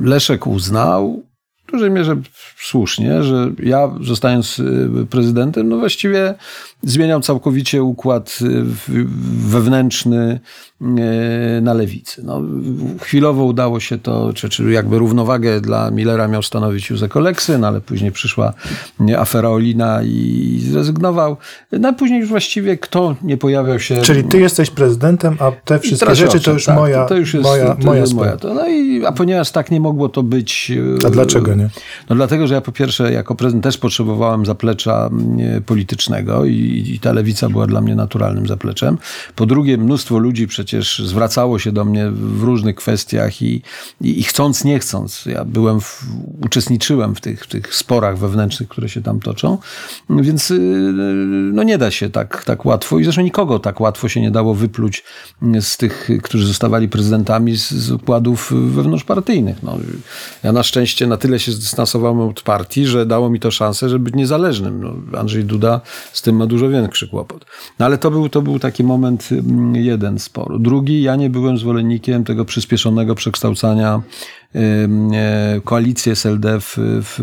Leszek 0.02 0.48
uznał, 0.48 1.24
w 1.68 1.72
dużej 1.72 1.92
mierze 1.92 2.22
słusznie, 2.58 3.24
że 3.24 3.52
ja 3.64 3.92
zostając 4.02 4.62
prezydentem, 5.10 5.70
no 5.70 5.78
właściwie 5.78 6.34
zmieniał 6.84 7.22
całkowicie 7.22 7.84
układ 7.84 8.40
wewnętrzny 9.48 10.40
na 11.62 11.74
lewicy. 11.74 12.24
No, 12.24 12.42
chwilowo 13.02 13.44
udało 13.44 13.80
się 13.80 13.98
to, 13.98 14.34
czy, 14.34 14.50
czy 14.50 14.72
jakby 14.72 14.98
równowagę 14.98 15.62
dla 15.62 15.92
Millera 15.92 16.28
miał 16.28 16.44
stanowić 16.44 16.90
Józef 16.90 17.18
Oleksyn, 17.18 17.64
ale 17.64 17.82
później 17.82 18.12
przyszła 18.12 18.54
afera 19.18 19.50
Olina 19.50 20.04
i 20.04 20.60
zrezygnował. 20.72 21.38
No 21.72 21.90
a 21.90 21.94
później 21.94 22.20
już 22.20 22.30
właściwie 22.30 22.78
kto 22.78 23.16
nie 23.22 23.38
pojawiał 23.38 23.80
się... 23.80 24.02
Czyli 24.02 24.24
ty 24.24 24.40
jesteś 24.40 24.70
prezydentem, 24.70 25.38
a 25.40 25.52
te 25.52 25.80
wszystkie 25.80 26.16
rzeczy 26.16 26.40
to 26.40 26.52
już 26.52 26.66
tak, 26.66 26.76
moja 26.76 27.04
to, 27.04 27.10
to 27.10 27.16
już 27.16 27.34
jest, 27.34 27.46
moja, 27.46 27.76
to 27.76 27.86
moja, 27.86 28.04
moja 28.16 28.38
to, 28.38 28.54
No 28.54 28.68
i, 28.68 29.06
a 29.06 29.12
ponieważ 29.12 29.52
tak 29.52 29.72
nie 29.72 29.80
mogło 29.80 30.10
to 30.10 30.24
być... 30.24 30.72
A 31.08 31.10
dlaczego 31.10 31.56
nie? 31.56 31.70
No 32.10 32.16
dlatego, 32.16 32.48
że 32.48 32.54
ja 32.54 32.62
po 32.62 32.72
pierwsze 32.72 33.12
jako 33.12 33.36
prezydent 33.36 33.64
też 33.64 33.78
potrzebowałem 33.78 34.46
zaplecza 34.46 35.10
politycznego 35.66 36.46
i, 36.46 36.84
i 36.96 37.00
ta 37.00 37.14
lewica 37.14 37.50
była 37.50 37.68
dla 37.68 37.82
mnie 37.82 37.96
naturalnym 37.96 38.48
zapleczem. 38.48 38.98
Po 39.36 39.46
drugie, 39.46 39.78
mnóstwo 39.78 40.18
ludzi 40.18 40.48
przecież 40.48 40.75
zwracało 40.82 41.60
się 41.60 41.72
do 41.72 41.86
mnie 41.86 42.12
w 42.12 42.44
różnych 42.44 42.76
kwestiach 42.76 43.42
i, 43.42 43.62
i, 44.02 44.20
i 44.20 44.24
chcąc, 44.24 44.64
nie 44.64 44.80
chcąc. 44.80 45.26
Ja 45.26 45.46
byłem, 45.46 45.82
w, 45.82 46.04
uczestniczyłem 46.46 47.16
w 47.16 47.22
tych, 47.22 47.44
w 47.44 47.48
tych 47.48 47.76
sporach 47.76 48.18
wewnętrznych, 48.18 48.70
które 48.70 48.90
się 48.90 49.02
tam 49.02 49.20
toczą, 49.20 49.58
więc 50.10 50.52
y, 50.52 50.60
no 51.54 51.64
nie 51.64 51.78
da 51.78 51.92
się 51.92 52.10
tak, 52.10 52.44
tak 52.44 52.66
łatwo 52.66 53.00
i 53.00 53.04
zresztą 53.04 53.22
nikogo 53.22 53.60
tak 53.60 53.82
łatwo 53.82 54.10
się 54.10 54.22
nie 54.22 54.32
dało 54.32 54.54
wypluć 54.54 55.04
z 55.62 55.78
tych, 55.78 56.10
którzy 56.24 56.48
zostawali 56.48 56.90
prezydentami 56.90 57.58
z, 57.58 57.72
z 57.72 57.92
układów 57.92 58.54
wewnątrzpartyjnych. 58.54 59.64
No, 59.64 59.78
ja 60.44 60.52
na 60.52 60.64
szczęście 60.64 61.08
na 61.08 61.18
tyle 61.18 61.40
się 61.40 61.52
zdystansowałem 61.52 62.20
od 62.20 62.42
partii, 62.42 62.86
że 62.88 63.06
dało 63.06 63.30
mi 63.30 63.40
to 63.40 63.52
szansę, 63.52 63.90
żeby 63.90 64.04
być 64.04 64.16
niezależnym. 64.16 64.84
No, 64.84 65.20
Andrzej 65.20 65.46
Duda 65.46 65.82
z 66.14 66.22
tym 66.22 66.36
ma 66.36 66.48
dużo 66.48 66.70
większy 66.70 67.08
kłopot. 67.08 67.46
No 67.80 67.86
ale 67.86 67.98
to 67.98 68.12
był, 68.12 68.30
to 68.30 68.42
był 68.42 68.60
taki 68.60 68.84
moment 68.84 69.30
mm, 69.32 69.76
jeden 69.76 70.20
sporu. 70.20 70.55
Drugi, 70.60 71.02
ja 71.02 71.16
nie 71.16 71.30
byłem 71.30 71.58
zwolennikiem 71.58 72.24
tego 72.24 72.46
przyspieszonego 72.46 73.16
przekształcania 73.16 74.02
e, 74.56 74.62
koalicji 75.64 76.12
SLD 76.12 76.60
w, 76.60 76.76
w, 76.78 77.20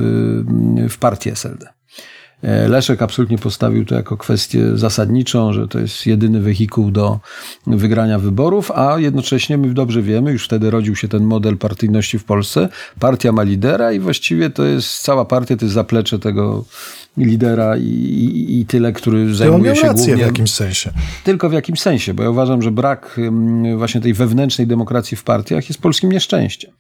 w 0.91 0.99
partię 0.99 1.33
SLD. 1.33 1.67
E, 2.43 2.69
Leszek 2.69 3.03
absolutnie 3.03 3.39
postawił 3.39 3.85
to 3.85 3.95
jako 3.95 4.17
kwestię 4.17 4.79
zasadniczą, 4.79 5.53
że 5.53 5.69
to 5.69 5.79
jest 5.79 6.07
jedyny 6.07 6.41
wehikuł 6.41 6.91
do 6.91 7.21
wygrania 7.67 8.19
wyborów, 8.19 8.71
a 8.71 8.99
jednocześnie 8.99 9.59
my 9.59 9.75
dobrze 9.75 10.03
wiemy, 10.03 10.33
już 10.33 10.45
wtedy 10.45 10.71
rodził 10.71 10.97
się 10.97 11.09
ten 11.09 11.25
model 11.25 11.57
partyjności 11.59 12.19
w 12.19 12.25
Polsce. 12.25 12.69
Partia 13.01 13.33
ma 13.33 13.43
lidera 13.43 13.93
i 13.93 14.01
właściwie 14.01 14.51
to 14.51 14.65
jest 14.65 14.99
cała 14.99 15.25
partia, 15.25 15.57
to 15.57 15.65
jest 15.65 15.75
zaplecze 15.75 16.19
tego 16.19 16.65
lidera 17.17 17.77
i, 17.77 17.83
i, 17.83 18.61
i 18.61 18.67
tyle, 18.67 18.93
który 18.93 19.35
zajmuje 19.35 19.77
się 19.77 19.93
głównie... 19.95 20.17
w 20.17 20.19
jakimś 20.19 20.51
sensie. 20.51 20.91
Tylko 21.25 21.49
w 21.49 21.53
jakimś 21.53 21.81
sensie, 21.81 22.15
bo 22.15 22.23
ja 22.23 22.31
uważam, 22.31 22.63
że 22.63 22.71
brak 22.71 23.19
ym, 23.19 23.79
właśnie 23.79 24.01
tej 24.01 24.15
wewnętrznej 24.15 24.67
demokracji 24.67 25.17
w 25.17 25.25
partiach 25.25 25.69
jest 25.69 25.81
polskim 25.81 26.13
nieszczęściem. 26.13 26.73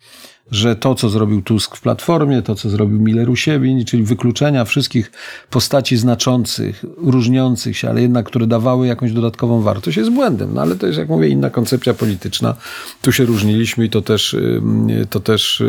Że 0.50 0.76
to, 0.76 0.94
co 0.94 1.08
zrobił 1.08 1.42
Tusk 1.42 1.76
w 1.76 1.80
Platformie, 1.80 2.42
to, 2.42 2.54
co 2.54 2.70
zrobił 2.70 3.00
Miller 3.00 3.30
u 3.30 3.36
siebie, 3.36 3.84
czyli 3.84 4.02
wykluczenia 4.02 4.64
wszystkich 4.64 5.12
postaci 5.50 5.96
znaczących, 5.96 6.84
różniących 6.96 7.76
się, 7.76 7.88
ale 7.88 8.02
jednak, 8.02 8.26
które 8.26 8.46
dawały 8.46 8.86
jakąś 8.86 9.12
dodatkową 9.12 9.62
wartość, 9.62 9.96
jest 9.96 10.10
błędem. 10.10 10.54
No 10.54 10.62
ale 10.62 10.76
to 10.76 10.86
jest, 10.86 10.98
jak 10.98 11.08
mówię, 11.08 11.28
inna 11.28 11.50
koncepcja 11.50 11.94
polityczna. 11.94 12.54
Tu 13.02 13.12
się 13.12 13.24
różniliśmy 13.24 13.84
i 13.84 13.90
to 13.90 14.02
też, 14.02 14.36
to 15.10 15.20
też 15.20 15.62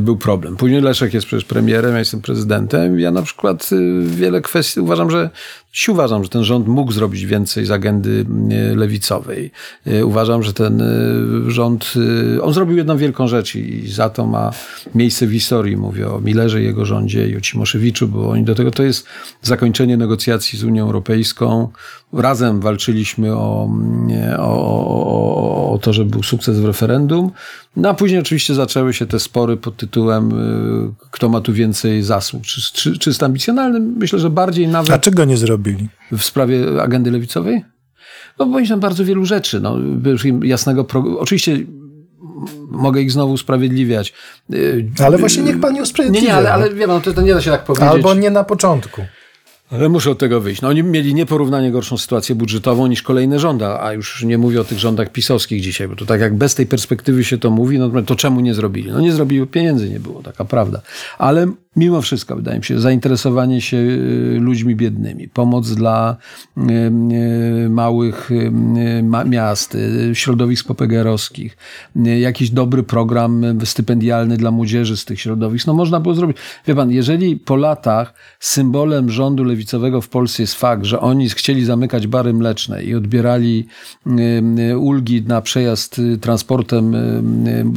był 0.00 0.16
problem. 0.16 0.56
Później 0.56 0.80
Leszek 0.80 1.14
jest 1.14 1.26
przecież 1.26 1.44
premierem, 1.44 1.92
ja 1.92 1.98
jestem 1.98 2.20
prezydentem. 2.20 3.00
Ja 3.00 3.10
na 3.10 3.22
przykład 3.22 3.70
y, 3.72 4.02
wiele 4.06 4.40
kwestii 4.40 4.80
uważam, 4.80 5.10
że 5.10 5.30
Dziś 5.72 5.88
uważam, 5.88 6.22
że 6.24 6.30
ten 6.30 6.44
rząd 6.44 6.68
mógł 6.68 6.92
zrobić 6.92 7.26
więcej 7.26 7.66
z 7.66 7.70
agendy 7.70 8.26
y, 8.72 8.76
lewicowej. 8.76 9.50
Y, 9.86 10.06
Uważam, 10.06 10.42
że 10.42 10.52
ten 10.52 10.80
y, 10.80 11.50
rząd, 11.50 11.92
y, 12.36 12.42
on 12.42 12.54
zrobił 12.54 12.76
jedną 12.76 12.96
wielką 12.96 13.28
rzecz 13.28 13.54
i 13.54 13.90
za 13.90 14.10
to 14.10 14.26
ma 14.26 14.50
miejsce 14.94 15.26
w 15.26 15.32
historii. 15.32 15.76
Mówię 15.76 16.10
o 16.10 16.20
Millerze 16.20 16.62
jego 16.62 16.84
rządzie 16.84 17.28
i 17.28 17.36
o 17.36 17.40
Cimoszewiczu, 17.40 18.08
bo 18.08 18.30
oni 18.30 18.44
do 18.44 18.54
tego 18.54 18.70
to 18.70 18.82
jest 18.82 19.06
zakończenie 19.42 19.96
negocjacji 19.96 20.58
z 20.58 20.64
Unią 20.64 20.84
Europejską. 20.84 21.68
Razem 22.12 22.60
walczyliśmy 22.60 23.36
o, 23.36 23.68
mm, 23.70 24.40
o, 24.40 24.86
o, 24.86 25.72
o 25.72 25.78
to, 25.78 25.92
żeby 25.92 26.10
był 26.10 26.22
sukces 26.22 26.60
w 26.60 26.64
referendum. 26.64 27.30
No 27.76 27.88
a 27.88 27.94
później 27.94 28.20
oczywiście 28.20 28.54
zaczęły 28.54 28.94
się 28.94 29.06
te 29.06 29.20
spory 29.20 29.56
pod 29.72 29.76
tytułem 29.80 30.32
y, 30.90 30.94
kto 31.10 31.28
ma 31.28 31.40
tu 31.40 31.52
więcej 31.52 32.02
zasług. 32.02 32.42
Czy, 32.44 32.72
czy, 32.72 32.98
czy 32.98 33.10
jest 33.10 33.22
ambicjonalny? 33.22 33.80
Myślę, 33.80 34.18
że 34.18 34.30
bardziej 34.30 34.68
nawet 34.68 34.90
A 34.90 34.98
czego 34.98 35.24
nie 35.24 35.36
zrobili? 35.36 35.88
w 36.12 36.22
sprawie 36.24 36.82
agendy 36.82 37.10
lewicowej? 37.10 37.64
No 38.38 38.46
bo 38.46 38.58
tam 38.68 38.80
bardzo 38.80 39.04
wielu 39.04 39.24
rzeczy. 39.24 39.60
No, 39.60 39.76
jasnego 40.42 40.84
pro... 40.84 41.04
Oczywiście 41.18 41.58
mogę 42.70 43.00
ich 43.00 43.12
znowu 43.12 43.32
usprawiedliwiać. 43.32 44.12
Y, 44.52 44.90
Ale 45.04 45.18
właśnie 45.18 45.42
niech 45.42 45.60
pan 45.60 45.70
nie 45.72 45.76
Nie, 45.76 45.82
usprawiedliwia. 45.82 46.26
nie, 46.26 46.34
ale, 46.34 46.52
ale 46.52 46.74
wie 46.74 46.86
pan, 46.86 47.00
to, 47.00 47.12
to 47.12 47.22
nie 47.22 47.34
da 47.34 47.40
się 47.40 47.50
tak 47.50 47.64
powiedzieć. 47.64 47.88
Albo 47.88 48.14
nie 48.14 48.30
na 48.30 48.44
początku. 48.44 49.02
Ale 49.72 49.88
muszę 49.88 50.10
od 50.10 50.18
tego 50.18 50.40
wyjść. 50.40 50.62
No, 50.62 50.68
oni 50.68 50.82
mieli 50.82 51.14
nieporównanie 51.14 51.70
gorszą 51.70 51.98
sytuację 51.98 52.34
budżetową 52.34 52.86
niż 52.86 53.02
kolejne 53.02 53.38
rządy, 53.38 53.66
a 53.66 53.92
już 53.92 54.24
nie 54.24 54.38
mówię 54.38 54.60
o 54.60 54.64
tych 54.64 54.78
rządach 54.78 55.12
pisowskich 55.12 55.62
dzisiaj, 55.62 55.88
bo 55.88 55.96
to 55.96 56.04
tak 56.04 56.20
jak 56.20 56.34
bez 56.34 56.54
tej 56.54 56.66
perspektywy 56.66 57.24
się 57.24 57.38
to 57.38 57.50
mówi, 57.50 57.78
no 57.78 58.02
to 58.02 58.16
czemu 58.16 58.40
nie 58.40 58.54
zrobili? 58.54 58.90
No 58.90 59.00
nie 59.00 59.12
zrobili, 59.12 59.46
pieniędzy 59.46 59.90
nie 59.90 60.00
było, 60.00 60.22
taka 60.22 60.44
prawda. 60.44 60.80
Ale 61.18 61.52
mimo 61.76 62.02
wszystko, 62.02 62.36
wydaje 62.36 62.58
mi 62.58 62.64
się, 62.64 62.80
zainteresowanie 62.80 63.60
się 63.60 63.76
y, 63.76 64.38
ludźmi 64.40 64.76
biednymi, 64.76 65.28
pomoc 65.28 65.70
dla 65.74 66.16
y, 66.56 66.60
y, 67.64 67.68
małych 67.70 68.30
ma, 69.02 69.24
miast, 69.24 69.76
środowisk 70.12 70.66
popegerowskich, 70.66 71.56
jakiś 72.20 72.50
dobry 72.50 72.82
program 72.82 73.44
stypendialny 73.64 74.36
dla 74.36 74.50
młodzieży 74.50 74.96
z 74.96 75.04
tych 75.04 75.20
środowisk, 75.20 75.66
no 75.66 75.74
można 75.74 76.00
było 76.00 76.14
zrobić. 76.14 76.36
Wie 76.66 76.74
pan, 76.74 76.90
jeżeli 76.90 77.36
po 77.36 77.56
latach 77.56 78.14
symbolem 78.40 79.10
rządu 79.10 79.44
lewicowego 79.44 80.00
w 80.00 80.08
Polsce 80.08 80.42
jest 80.42 80.54
fakt, 80.54 80.84
że 80.84 81.00
oni 81.00 81.28
chcieli 81.28 81.64
zamykać 81.64 82.06
bary 82.06 82.32
mleczne 82.32 82.84
i 82.84 82.94
odbierali 82.94 83.66
ulgi 84.78 85.22
na 85.22 85.40
przejazd 85.40 86.00
transportem 86.20 86.96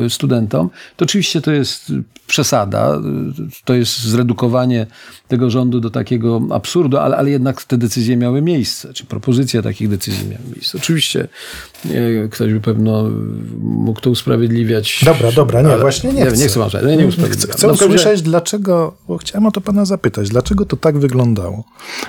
studentom, 0.09 0.69
to 0.95 1.05
oczywiście 1.05 1.41
to 1.41 1.51
jest 1.51 1.91
przesada, 2.27 3.01
to 3.65 3.73
jest 3.73 3.84
zredukowanie 3.85 4.87
tego 5.27 5.49
rządu 5.49 5.79
do 5.79 5.89
takiego 5.89 6.41
absurdu, 6.51 6.97
ale, 6.97 7.17
ale 7.17 7.29
jednak 7.29 7.63
te 7.63 7.77
decyzje 7.77 8.17
miały 8.17 8.41
miejsce, 8.41 8.93
czy 8.93 9.05
propozycje 9.05 9.61
takich 9.61 9.89
decyzji 9.89 10.27
miały 10.29 10.43
miejsce. 10.55 10.77
Oczywiście 10.77 11.27
y, 11.85 12.29
ktoś 12.31 12.53
by 12.53 12.59
pewno 12.61 13.09
mógł 13.61 14.01
to 14.01 14.09
usprawiedliwiać. 14.09 15.01
Dobra, 15.05 15.31
dobra, 15.31 15.61
nie, 15.61 15.67
ale- 15.73 15.81
właśnie 15.81 16.13
nie 16.13 16.19
nie, 16.19 16.25
chcę. 16.25 16.37
nie 16.37 16.47
chcę 16.47 16.59
wam 16.59 16.69
nie, 16.87 16.89
nie 16.89 16.97
Chcę, 16.97 17.07
usprawiedliwiam. 17.07 17.57
chcę 17.57 17.67
No, 17.67 17.73
usłyszeć, 17.73 18.21
dlaczego, 18.21 18.95
bo 19.07 19.17
chciałem 19.17 19.45
o 19.45 19.51
to 19.51 19.61
pana 19.61 19.85
zapytać, 19.85 20.29
dlaczego 20.29 20.65
to 20.65 20.77
tak 20.77 20.97
wyglądało? 20.97 21.63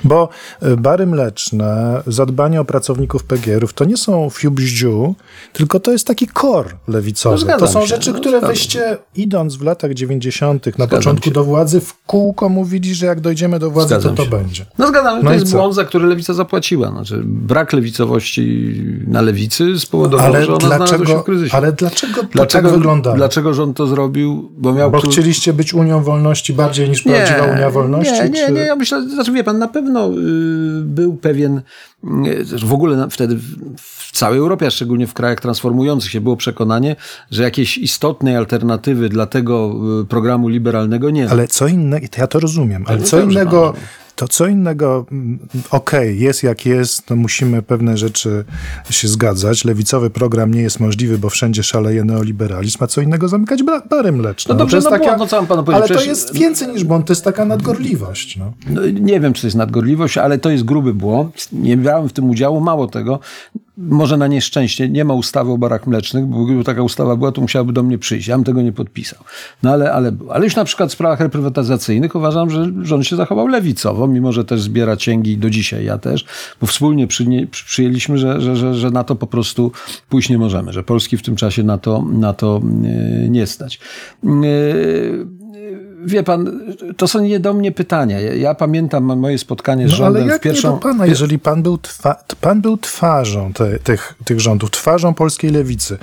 Bo 0.04 0.28
y, 0.62 0.76
bary 0.76 1.06
mleczne, 1.06 2.02
zadbanie 2.06 2.60
o 2.60 2.64
pracowników 2.64 3.24
PGR-ów, 3.24 3.72
to 3.72 3.84
nie 3.84 3.96
są 3.96 4.30
fiubździu, 4.30 5.14
tylko 5.52 5.80
to 5.80 5.92
jest 5.92 6.06
taki 6.06 6.26
kor 6.26 6.76
lewicowy. 6.88 7.44
No, 7.48 7.58
to 7.58 7.66
są 7.66 7.80
się, 7.80 7.86
rzeczy, 7.86 8.12
no, 8.12 8.18
które 8.20 8.40
wyście, 8.40 8.96
idąc 9.16 9.56
w 9.56 9.62
latach 9.62 9.94
90., 9.94 10.78
na 10.78 10.86
początku 10.86 11.24
się. 11.24 11.30
do 11.30 11.44
władzy, 11.44 11.65
w 11.74 12.04
kółko 12.06 12.48
mówili, 12.48 12.94
że 12.94 13.06
jak 13.06 13.20
dojdziemy 13.20 13.58
do 13.58 13.70
władzy, 13.70 13.88
Zgadzam 13.88 14.10
to 14.10 14.16
to 14.16 14.24
się. 14.24 14.30
będzie. 14.36 14.66
No 14.78 14.86
zgadzam, 14.88 15.18
No 15.22 15.30
to 15.30 15.34
jest 15.34 15.50
co? 15.50 15.56
błąd, 15.56 15.74
za 15.74 15.84
który 15.84 16.06
lewica 16.06 16.34
zapłaciła. 16.34 16.90
Znaczy, 16.90 17.22
brak 17.24 17.72
lewicowości 17.72 18.74
na 19.06 19.20
lewicy 19.22 19.80
spowodował, 19.80 20.26
Ale 20.26 20.44
że 20.44 20.54
ona 20.54 20.66
znalazła 20.66 20.86
się 20.86 20.96
dlaczego, 20.98 21.20
w 21.20 21.24
kryzysie. 21.24 21.56
ale 21.56 21.72
dlaczego 21.72 22.20
to 22.22 22.26
dlaczego, 22.32 22.68
tak 22.68 22.78
wyglądało? 22.78 23.16
dlaczego 23.16 23.54
rząd 23.54 23.76
to 23.76 23.86
zrobił? 23.86 24.50
Bo 24.58 24.72
miał 24.72 24.90
Bo 24.90 25.00
chcieliście 25.00 25.52
być 25.52 25.74
Unią 25.74 26.02
Wolności 26.02 26.52
bardziej 26.52 26.88
niż 26.88 27.02
prawdziwa 27.02 27.42
Unia 27.56 27.70
Wolności? 27.70 28.12
Nie, 28.14 28.28
nie, 28.30 28.46
czy... 28.46 28.52
nie, 28.52 28.60
ja 28.60 28.76
myślę, 28.76 29.08
znaczy 29.08 29.32
wie 29.32 29.44
pan, 29.44 29.58
na 29.58 29.68
pewno 29.68 30.08
y, 30.10 30.12
był 30.84 31.16
pewien, 31.16 31.60
w 32.62 32.72
ogóle 32.72 33.10
wtedy 33.10 33.36
w, 33.78 34.12
całej 34.12 34.38
Europie, 34.38 34.66
a 34.66 34.70
szczególnie 34.70 35.06
w 35.06 35.14
krajach 35.14 35.40
transformujących 35.40 36.10
się, 36.10 36.20
było 36.20 36.36
przekonanie, 36.36 36.96
że 37.30 37.42
jakiejś 37.42 37.78
istotnej 37.78 38.36
alternatywy 38.36 39.08
dla 39.08 39.26
tego 39.26 39.74
y, 40.02 40.04
programu 40.04 40.48
liberalnego 40.48 41.10
nie 41.10 41.24
ma. 41.24 41.30
Ale 41.30 41.48
co 41.48 41.66
innego, 41.66 42.06
ja 42.18 42.26
to 42.26 42.40
rozumiem, 42.40 42.84
ale 42.86 43.02
co 43.02 43.20
innego, 43.20 43.72
no. 43.76 43.80
To 44.16 44.28
co 44.28 44.46
innego, 44.46 45.06
mm, 45.12 45.38
okej, 45.70 46.20
jest 46.20 46.42
jak 46.42 46.66
jest, 46.66 47.10
no 47.10 47.16
musimy 47.16 47.62
pewne 47.62 47.96
rzeczy 47.96 48.44
się 48.90 49.08
zgadzać. 49.08 49.64
Lewicowy 49.64 50.10
program 50.10 50.54
nie 50.54 50.62
jest 50.62 50.80
możliwy, 50.80 51.18
bo 51.18 51.30
wszędzie 51.30 51.62
szaleje 51.62 52.04
neoliberalizm, 52.04 52.84
a 52.84 52.86
co 52.86 53.00
innego 53.00 53.28
zamykać 53.28 53.62
ba- 53.62 53.80
bary 53.80 54.12
mleczne. 54.12 54.54
No 54.54 54.58
dobrze, 54.58 54.78
to 54.78 54.84
no 54.84 54.90
taka, 54.90 55.04
błąd, 55.04 55.18
no 55.18 55.26
co 55.26 55.36
mam 55.36 55.46
panu 55.46 55.64
powiedzieć? 55.64 55.82
Ale 55.82 55.88
to 55.88 55.94
Przecież- 55.94 56.08
jest 56.08 56.34
więcej 56.34 56.68
niż 56.68 56.84
błąd, 56.84 57.06
to 57.06 57.12
jest 57.12 57.24
taka 57.24 57.44
nadgorliwość. 57.44 58.36
No. 58.36 58.52
No, 58.70 58.80
nie 58.86 59.20
wiem, 59.20 59.32
czy 59.32 59.40
to 59.42 59.46
jest 59.46 59.56
nadgorliwość, 59.56 60.18
ale 60.18 60.38
to 60.38 60.50
jest 60.50 60.64
gruby 60.64 60.94
błąd. 60.94 61.48
Nie 61.52 61.76
brałem 61.76 62.08
w 62.08 62.12
tym 62.12 62.30
udziału. 62.30 62.60
Mało 62.60 62.86
tego, 62.86 63.20
może 63.76 64.16
na 64.16 64.26
nieszczęście 64.26 64.88
nie 64.88 65.04
ma 65.04 65.14
ustawy 65.14 65.52
o 65.52 65.58
barach 65.58 65.86
mlecznych, 65.86 66.26
bo 66.26 66.44
gdyby 66.44 66.64
taka 66.64 66.82
ustawa 66.82 67.16
była, 67.16 67.32
to 67.32 67.40
musiałaby 67.40 67.72
do 67.72 67.82
mnie 67.82 67.98
przyjść. 67.98 68.28
Ja 68.28 68.36
bym 68.36 68.44
tego 68.44 68.62
nie 68.62 68.72
podpisał. 68.72 69.18
No 69.62 69.70
ale, 69.70 69.92
ale, 69.92 70.12
ale 70.30 70.44
już 70.44 70.56
na 70.56 70.64
przykład 70.64 70.90
w 70.90 70.92
sprawach 70.92 71.20
reprywatyzacyjnych 71.20 72.14
uważam, 72.14 72.50
że 72.50 72.72
rząd 72.82 73.06
się 73.06 73.16
zachował 73.16 73.46
lewicowo, 73.46 74.06
mimo 74.06 74.32
że 74.32 74.44
też 74.44 74.62
zbiera 74.62 74.96
cięgi 74.96 75.38
do 75.38 75.50
dzisiaj, 75.50 75.84
ja 75.84 75.98
też, 75.98 76.24
bo 76.60 76.66
wspólnie 76.66 77.06
przy- 77.06 77.46
przyjęliśmy, 77.50 78.18
że, 78.18 78.40
że, 78.40 78.56
że, 78.56 78.74
że 78.74 78.90
na 78.90 79.04
to 79.04 79.16
po 79.16 79.26
prostu 79.26 79.72
pójść 80.08 80.30
nie 80.30 80.38
możemy, 80.38 80.72
że 80.72 80.82
Polski 80.82 81.16
w 81.16 81.22
tym 81.22 81.36
czasie 81.36 81.62
na 81.62 81.78
to, 81.78 82.02
na 82.12 82.32
to 82.32 82.60
yy, 83.22 83.30
nie 83.30 83.46
stać. 83.46 83.80
Yy, 84.24 85.26
Wie 86.06 86.22
pan, 86.22 86.60
to 86.96 87.08
są 87.08 87.20
nie 87.20 87.40
do 87.40 87.52
mnie 87.52 87.72
pytania. 87.72 88.20
Ja, 88.20 88.34
ja 88.34 88.54
pamiętam 88.54 89.04
moje 89.18 89.38
spotkanie 89.38 89.88
z 89.88 89.90
No 89.90 89.96
rządem 89.96 90.22
ale 90.22 90.32
jak 90.32 90.40
w 90.40 90.44
pierwszą... 90.44 90.68
nie 90.68 90.74
do 90.74 90.80
pana, 90.80 91.06
jeżeli 91.06 91.38
pan 91.38 91.62
był, 91.62 91.78
twa, 91.78 92.24
pan 92.40 92.60
był 92.60 92.76
twarzą 92.76 93.52
te, 93.52 93.78
tych, 93.78 94.14
tych 94.24 94.40
rządów, 94.40 94.70
twarzą 94.70 95.14
polskiej 95.14 95.50
lewicy. 95.50 95.98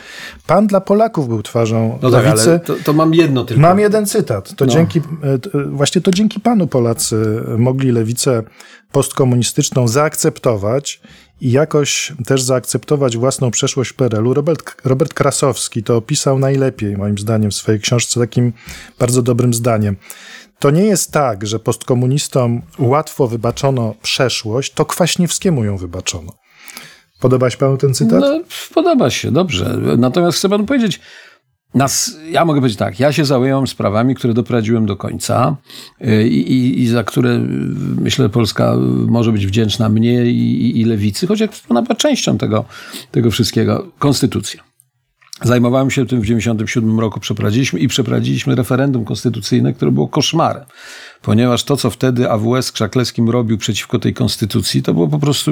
Pan 0.47 0.67
dla 0.67 0.81
Polaków 0.81 1.27
był 1.27 1.43
twarzą 1.43 1.99
No 2.01 2.11
tak, 2.11 2.25
lewicy. 2.25 2.49
ale 2.49 2.59
to, 2.59 2.75
to 2.85 2.93
mam 2.93 3.13
jedno 3.13 3.43
tylko. 3.45 3.61
Mam 3.61 3.79
jeden 3.79 4.05
cytat. 4.05 4.55
To 4.55 4.65
No. 4.65 4.71
dzięki, 4.71 4.99
e, 4.99 5.03
e, 5.33 5.39
właśnie 5.65 6.01
to 6.01 6.11
dzięki 6.11 6.39
panu 6.39 6.67
Polacy 6.67 7.41
mogli 7.57 7.91
lewicę 7.91 8.43
postkomunistyczną 8.91 9.87
zaakceptować 9.87 11.01
i 11.43 11.51
jakoś 11.51 12.13
też 12.25 12.41
zaakceptować 12.41 13.17
własną 13.17 13.51
przeszłość 13.51 13.93
PRL-u. 13.93 14.33
Robert, 14.33 14.75
Robert 14.85 15.13
Krasowski 15.13 15.83
to 15.83 15.97
opisał 15.97 16.39
najlepiej, 16.39 16.97
moim 16.97 17.17
zdaniem, 17.17 17.51
w 17.51 17.55
swojej 17.55 17.81
książce 17.81 18.19
takim 18.19 18.53
bardzo 18.99 19.21
dobrym 19.21 19.53
zdaniem. 19.53 19.95
To 20.59 20.71
nie 20.71 20.85
jest 20.85 21.11
tak, 21.11 21.47
że 21.47 21.59
postkomunistom 21.59 22.61
łatwo 22.79 23.27
wybaczono 23.27 23.95
przeszłość, 24.01 24.73
to 24.73 24.85
Kwaśniewskiemu 24.85 25.63
ją 25.63 25.77
wybaczono. 25.77 26.31
Podoba 27.19 27.49
się 27.49 27.57
panu 27.57 27.77
ten 27.77 27.93
cytat? 27.93 28.21
No, 28.21 28.41
podoba 28.73 29.09
się, 29.09 29.31
dobrze. 29.31 29.77
Natomiast 29.97 30.37
chcę 30.37 30.49
panu 30.49 30.65
powiedzieć, 30.65 30.99
nas, 31.73 32.17
ja 32.31 32.45
mogę 32.45 32.59
powiedzieć 32.59 32.79
tak, 32.79 32.99
ja 32.99 33.11
się 33.11 33.25
zająłem 33.25 33.67
sprawami, 33.67 34.15
które 34.15 34.33
doprowadziłem 34.33 34.85
do 34.85 34.95
końca 34.95 35.55
y, 36.01 36.27
i, 36.27 36.51
i, 36.51 36.81
i 36.81 36.87
za 36.87 37.03
które 37.03 37.29
y, 37.29 37.39
myślę 38.01 38.29
Polska 38.29 38.75
może 39.07 39.31
być 39.31 39.47
wdzięczna 39.47 39.89
mnie 39.89 40.25
i, 40.25 40.81
i, 40.81 40.85
lewicy, 40.85 41.27
choć 41.27 41.39
ona 41.69 41.81
była 41.81 41.95
częścią 41.95 42.37
tego, 42.37 42.65
tego 43.11 43.31
wszystkiego. 43.31 43.87
Konstytucja. 43.99 44.63
Zajmowałem 45.41 45.91
się 45.91 46.05
tym 46.05 46.19
w 46.19 46.21
1997 46.21 46.99
roku, 46.99 47.19
przeprowadziliśmy 47.19 47.79
i 47.79 47.87
przeprowadziliśmy 47.87 48.55
referendum 48.55 49.05
konstytucyjne, 49.05 49.73
które 49.73 49.91
było 49.91 50.07
koszmarem, 50.07 50.63
ponieważ 51.23 51.63
to, 51.63 51.77
co 51.77 51.89
wtedy 51.89 52.29
AWS 52.31 52.71
Krzaklewskim 52.71 53.29
robił 53.29 53.57
przeciwko 53.57 53.99
tej 53.99 54.13
konstytucji, 54.13 54.81
to 54.83 54.93
było 54.93 55.07
po 55.07 55.19
prostu 55.19 55.51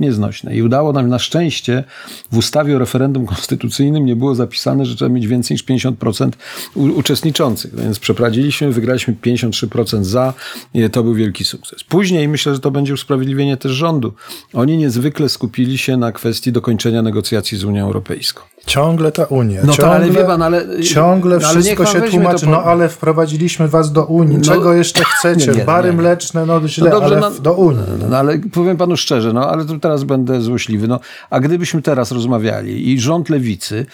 nieznośne. 0.00 0.56
I 0.56 0.62
udało 0.62 0.92
nam 0.92 1.08
na 1.08 1.18
szczęście 1.18 1.84
w 2.32 2.36
ustawie 2.38 2.76
o 2.76 2.78
referendum 2.78 3.26
konstytucyjnym 3.26 4.06
nie 4.06 4.16
było 4.16 4.34
zapisane, 4.34 4.86
że 4.86 4.96
trzeba 4.96 5.08
mieć 5.08 5.26
więcej 5.26 5.54
niż 5.54 5.64
50% 5.64 6.28
u- 6.74 6.82
uczestniczących. 6.84 7.74
Więc 7.74 7.98
przeprowadziliśmy, 7.98 8.70
wygraliśmy 8.72 9.14
53% 9.26 10.04
za 10.04 10.34
i 10.74 10.90
to 10.90 11.02
był 11.02 11.14
wielki 11.14 11.44
sukces. 11.44 11.84
Później 11.84 12.28
myślę, 12.28 12.54
że 12.54 12.60
to 12.60 12.70
będzie 12.70 12.94
usprawiedliwienie 12.94 13.56
też 13.56 13.72
rządu. 13.72 14.12
Oni 14.52 14.76
niezwykle 14.76 15.28
skupili 15.28 15.78
się 15.78 15.96
na 15.96 16.12
kwestii 16.12 16.52
dokończenia 16.52 17.02
negocjacji 17.02 17.58
z 17.58 17.64
Unią 17.64 17.84
Europejską. 17.86 18.42
Ciągle 18.66 19.12
ta 19.12 19.24
Unia. 19.24 19.60
No 19.64 19.72
to 19.72 19.76
ciągle, 19.76 19.94
ale 19.96 20.10
wie 20.10 20.24
pan, 20.24 20.42
ale- 20.42 20.80
Ciągle 20.82 21.36
ale 21.36 21.60
wszystko 21.60 21.84
pan 21.84 21.92
się 21.92 22.00
tłumaczy. 22.02 22.40
to 22.40 22.46
po- 22.46 22.52
No 22.52 22.62
ale 22.62 22.88
wprowadziliśmy 22.88 23.68
was 23.68 23.92
do 23.92 24.04
Unii. 24.04 24.36
No- 24.38 24.44
Czego 24.44 24.74
jeszcze 24.74 25.03
chcecie? 25.04 25.50
Nie, 25.50 25.58
nie, 25.58 25.64
Bary 25.64 25.88
nie, 25.88 25.94
nie. 25.96 26.02
mleczne, 26.02 26.46
no 26.46 26.68
źle, 26.68 26.90
No 26.90 27.00
dobrze, 27.00 27.16
ale 27.16 27.20
no- 27.30 27.40
do 27.40 27.52
Unii. 27.52 27.82
No, 28.00 28.06
no, 28.08 28.16
ale 28.16 28.38
powiem 28.38 28.76
panu 28.76 28.96
szczerze, 28.96 29.32
no 29.32 29.48
ale 29.50 29.64
to 29.64 29.78
teraz 29.78 30.04
będę 30.04 30.40
złośliwy. 30.40 30.88
No, 30.88 31.00
a 31.30 31.40
gdybyśmy 31.40 31.82
teraz 31.82 32.12
rozmawiali 32.12 32.92
i 32.92 33.00
rząd 33.00 33.30
lewicy 33.30 33.86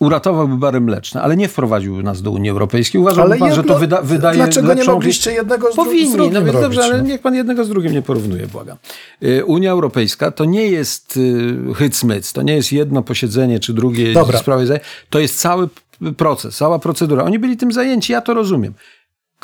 uratowałby 0.00 0.56
bary 0.56 0.80
mleczne, 0.80 1.22
ale 1.22 1.36
nie 1.36 1.48
wprowadziłby 1.48 2.02
nas 2.02 2.22
do 2.22 2.30
Unii 2.30 2.50
Europejskiej, 2.50 3.00
uważałby 3.00 3.30
Ale 3.30 3.38
pan, 3.38 3.54
że 3.54 3.64
to 3.64 3.78
wyda, 3.78 4.02
wydaje 4.02 4.36
Dlaczego 4.36 4.68
nie 4.68 4.74
lepszą... 4.74 4.92
mogliście 4.92 5.32
jednego 5.32 5.66
z, 5.66 5.70
dru- 5.70 5.72
z 5.72 5.76
Powinni, 5.76 6.12
drugim 6.12 6.34
no 6.34 6.42
więc 6.44 6.60
dobrze, 6.60 6.84
ale 6.84 6.98
no? 6.98 7.04
niech 7.04 7.20
pan 7.20 7.34
jednego 7.34 7.64
z 7.64 7.68
drugim 7.68 7.92
nie 7.92 8.02
porównuje, 8.02 8.46
błagam. 8.46 8.76
Y, 9.22 9.44
Unia 9.44 9.70
Europejska 9.70 10.30
to 10.30 10.44
nie 10.44 10.68
jest 10.68 11.16
y, 11.16 11.74
hycmyc, 11.74 12.32
to 12.32 12.42
nie 12.42 12.54
jest 12.54 12.72
jedno 12.72 13.02
posiedzenie 13.02 13.60
czy 13.60 13.72
drugie 13.72 14.14
sprawy, 14.38 14.80
to 15.10 15.18
jest 15.18 15.40
cały 15.40 15.68
proces, 16.16 16.56
cała 16.56 16.78
procedura. 16.78 17.24
Oni 17.24 17.38
byli 17.38 17.56
tym 17.56 17.72
zajęci, 17.72 18.12
ja 18.12 18.20
to 18.20 18.34
rozumiem. 18.34 18.74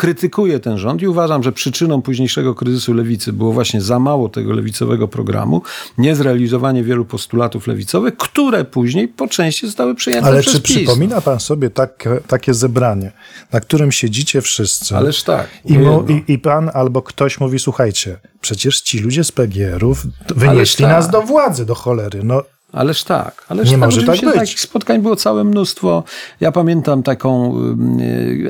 Krytykuję 0.01 0.61
ten 0.61 0.79
rząd 0.79 1.03
i 1.03 1.09
uważam, 1.09 1.43
że 1.43 1.53
przyczyną 1.53 2.03
późniejszego 2.03 2.55
kryzysu 2.55 2.95
lewicy 2.95 3.33
było 3.33 3.53
właśnie 3.53 3.81
za 3.81 3.99
mało 3.99 4.29
tego 4.29 4.53
lewicowego 4.53 5.09
programu, 5.09 5.63
niezrealizowanie 5.99 6.85
wielu 6.85 7.05
postulatów 7.05 7.67
lewicowych, 7.67 8.17
które 8.17 8.65
później 8.65 9.09
po 9.09 9.29
części 9.29 9.67
zostały 9.67 9.95
przyjęte 9.95 10.27
Ale 10.27 10.41
przez 10.41 10.53
czy 10.53 10.61
PiS. 10.61 10.77
przypomina 10.77 11.21
pan 11.21 11.41
sobie 11.41 11.71
tak, 11.71 12.09
takie 12.27 12.55
zebranie, 12.55 13.13
na 13.53 13.61
którym 13.61 13.93
siedzicie 13.93 14.41
wszyscy 14.41 14.97
Ależ 14.97 15.23
tak. 15.23 15.49
i, 15.65 15.79
mu, 15.79 16.05
i, 16.09 16.33
i 16.33 16.39
pan 16.39 16.71
albo 16.75 17.03
ktoś 17.03 17.41
mówi, 17.41 17.59
słuchajcie, 17.59 18.17
przecież 18.41 18.81
ci 18.81 18.99
ludzie 18.99 19.25
z 19.25 19.33
PGR-ów 19.33 20.07
wynieśli 20.37 20.85
tak. 20.85 20.93
nas 20.93 21.11
do 21.11 21.23
władzy, 21.23 21.67
do 21.67 21.75
cholery. 21.75 22.21
No, 22.25 22.43
Ależ 22.73 23.05
tak. 23.05 23.47
Ależ 23.49 23.71
Nie 23.71 23.79
tak, 23.79 23.81
może 23.81 24.03
tak 24.03 24.21
być. 24.21 24.35
Takich 24.35 24.61
spotkań 24.61 25.03
było 25.03 25.17
całe 25.17 25.45
mnóstwo. 25.45 26.05
Ja 26.41 26.53
pamiętam 26.53 27.03
taką, 27.03 27.55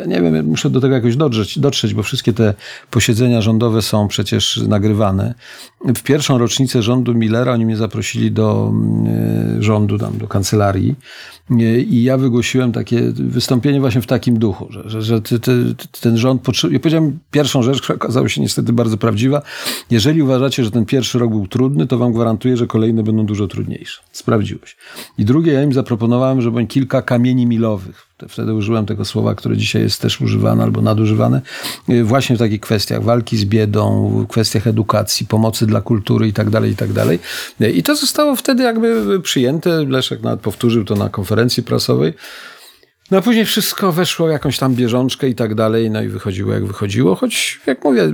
nie 0.06 0.22
wiem, 0.22 0.46
muszę 0.46 0.70
do 0.70 0.80
tego 0.80 0.94
jakoś 0.94 1.16
dotrzeć, 1.16 1.58
dotrzeć, 1.58 1.94
bo 1.94 2.02
wszystkie 2.02 2.32
te 2.32 2.54
posiedzenia 2.90 3.40
rządowe 3.40 3.82
są 3.82 4.08
przecież 4.08 4.56
nagrywane. 4.56 5.34
W 5.84 6.02
pierwszą 6.02 6.38
rocznicę 6.38 6.82
rządu 6.82 7.14
Millera 7.14 7.52
oni 7.52 7.66
mnie 7.66 7.76
zaprosili 7.76 8.32
do 8.32 8.72
rządu, 9.58 9.98
tam 9.98 10.18
do 10.18 10.28
kancelarii 10.28 10.94
i 11.86 12.02
ja 12.02 12.16
wygłosiłem 12.16 12.72
takie 12.72 13.12
wystąpienie 13.12 13.80
właśnie 13.80 14.00
w 14.00 14.06
takim 14.06 14.38
duchu, 14.38 14.66
że, 14.70 14.90
że, 14.90 15.02
że 15.02 15.20
ty, 15.20 15.40
ty, 15.40 15.74
ten 16.00 16.16
rząd 16.16 16.42
potrzebuje... 16.42 16.76
Ja 16.76 16.80
powiedziałem 16.80 17.18
pierwszą 17.30 17.62
rzecz, 17.62 17.82
która 17.82 17.96
okazała 17.96 18.28
się 18.28 18.40
niestety 18.40 18.72
bardzo 18.72 18.96
prawdziwa. 18.96 19.42
Jeżeli 19.90 20.22
uważacie, 20.22 20.64
że 20.64 20.70
ten 20.70 20.86
pierwszy 20.86 21.18
rok 21.18 21.30
był 21.30 21.46
trudny, 21.46 21.86
to 21.86 21.98
wam 21.98 22.12
gwarantuję, 22.12 22.56
że 22.56 22.66
kolejne 22.66 23.02
będą 23.02 23.26
dużo 23.26 23.46
trudniejsze. 23.46 24.02
Sprawdziło 24.12 24.66
się. 24.66 24.76
I 25.18 25.24
drugie, 25.24 25.52
ja 25.52 25.62
im 25.62 25.72
zaproponowałem, 25.72 26.40
żeby 26.40 26.66
kilka 26.66 27.02
kamieni 27.02 27.46
milowych, 27.46 28.06
wtedy 28.28 28.54
użyłem 28.54 28.86
tego 28.86 29.04
słowa, 29.04 29.34
które 29.34 29.56
dzisiaj 29.56 29.82
jest 29.82 30.00
też 30.00 30.20
używane 30.20 30.62
albo 30.62 30.82
nadużywane, 30.82 31.40
yy, 31.88 32.04
właśnie 32.04 32.36
w 32.36 32.38
takich 32.38 32.60
kwestiach 32.60 33.02
walki 33.02 33.36
z 33.36 33.44
biedą, 33.44 34.26
kwestiach 34.28 34.66
edukacji, 34.66 35.26
pomocy 35.26 35.66
dla 35.66 35.80
kultury 35.80 36.28
i 36.28 36.32
tak 36.32 36.50
dalej, 36.50 36.70
i 36.70 36.76
tak 36.76 36.92
dalej. 36.92 37.18
Yy, 37.60 37.70
I 37.70 37.82
to 37.82 37.96
zostało 37.96 38.36
wtedy 38.36 38.62
jakby 38.62 39.20
przyjęte. 39.20 39.84
Leszek 39.84 40.22
nawet 40.22 40.40
powtórzył 40.40 40.84
to 40.84 40.94
na 40.94 41.08
konferencji 41.08 41.62
prasowej. 41.62 42.14
No 43.10 43.18
a 43.18 43.22
później 43.22 43.44
wszystko 43.44 43.92
weszło 43.92 44.26
w 44.26 44.30
jakąś 44.30 44.58
tam 44.58 44.74
bieżączkę 44.74 45.28
i 45.28 45.34
tak 45.34 45.54
dalej, 45.54 45.90
no 45.90 46.02
i 46.02 46.08
wychodziło 46.08 46.52
jak 46.52 46.66
wychodziło, 46.66 47.14
choć 47.14 47.60
jak 47.66 47.84
mówię, 47.84 48.12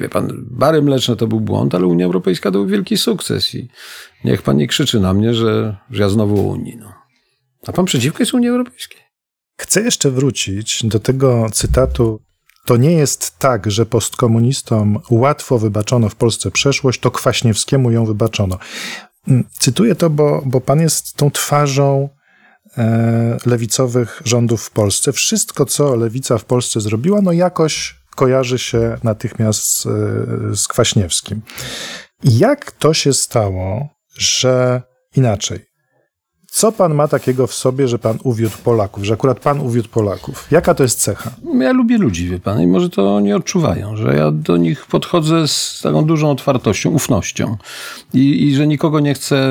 wie 0.00 0.08
pan, 0.08 0.44
bary 0.50 0.82
mleczne 0.82 1.16
to 1.16 1.26
był 1.26 1.40
błąd, 1.40 1.74
ale 1.74 1.86
Unia 1.86 2.06
Europejska 2.06 2.50
to 2.50 2.58
był 2.58 2.66
wielki 2.66 2.96
sukces 2.96 3.54
i 3.54 3.68
niech 4.24 4.42
pan 4.42 4.56
nie 4.56 4.66
krzyczy 4.66 5.00
na 5.00 5.14
mnie, 5.14 5.34
że, 5.34 5.76
że 5.90 6.02
ja 6.02 6.08
znowu 6.08 6.48
Unii. 6.48 6.76
No. 6.76 6.92
A 7.66 7.72
pan 7.72 7.84
przeciwko 7.84 8.22
jest 8.22 8.34
Unii 8.34 8.48
Europejskiej? 8.48 9.00
Chcę 9.60 9.82
jeszcze 9.82 10.10
wrócić 10.10 10.84
do 10.84 11.00
tego 11.00 11.46
cytatu. 11.52 12.20
To 12.66 12.76
nie 12.76 12.92
jest 12.92 13.38
tak, 13.38 13.70
że 13.70 13.86
postkomunistom 13.86 14.98
łatwo 15.10 15.58
wybaczono 15.58 16.08
w 16.08 16.14
Polsce 16.14 16.50
przeszłość, 16.50 17.00
to 17.00 17.10
Kwaśniewskiemu 17.10 17.90
ją 17.90 18.04
wybaczono. 18.04 18.58
Mm, 19.28 19.44
Cytuję 19.58 19.94
to, 19.94 20.10
bo, 20.10 20.42
bo 20.46 20.60
pan 20.60 20.80
jest 20.80 21.16
tą 21.16 21.30
twarzą 21.30 22.08
e, 22.78 23.36
lewicowych 23.46 24.22
rządów 24.24 24.62
w 24.62 24.70
Polsce. 24.70 25.12
Wszystko, 25.12 25.66
co 25.66 25.96
lewica 25.96 26.38
w 26.38 26.44
Polsce 26.44 26.80
zrobiła, 26.80 27.20
no 27.22 27.32
jakoś 27.32 27.99
kojarzy 28.20 28.58
się 28.58 28.98
natychmiast 29.02 29.62
z, 29.62 29.82
z 30.60 30.68
Kwaśniewskim. 30.68 31.40
Jak 32.24 32.72
to 32.72 32.94
się 32.94 33.12
stało, 33.12 33.88
że 34.16 34.82
inaczej? 35.16 35.58
Co 36.50 36.72
pan 36.72 36.94
ma 36.94 37.08
takiego 37.08 37.46
w 37.46 37.54
sobie, 37.54 37.88
że 37.88 37.98
pan 37.98 38.18
uwiódł 38.24 38.56
Polaków, 38.64 39.04
że 39.04 39.14
akurat 39.14 39.40
pan 39.40 39.60
uwiódł 39.60 39.88
Polaków? 39.88 40.46
Jaka 40.50 40.74
to 40.74 40.82
jest 40.82 41.00
cecha? 41.00 41.30
Ja 41.60 41.72
lubię 41.72 41.98
ludzi, 41.98 42.28
wie 42.28 42.38
pan, 42.38 42.62
i 42.62 42.66
może 42.66 42.90
to 42.90 43.16
oni 43.16 43.32
odczuwają, 43.32 43.96
że 43.96 44.16
ja 44.16 44.30
do 44.30 44.56
nich 44.56 44.86
podchodzę 44.86 45.48
z 45.48 45.80
taką 45.82 46.04
dużą 46.04 46.30
otwartością, 46.30 46.90
ufnością 46.90 47.56
i, 48.14 48.48
i 48.48 48.54
że 48.54 48.66
nikogo 48.66 49.00
nie 49.00 49.14
chcę 49.14 49.50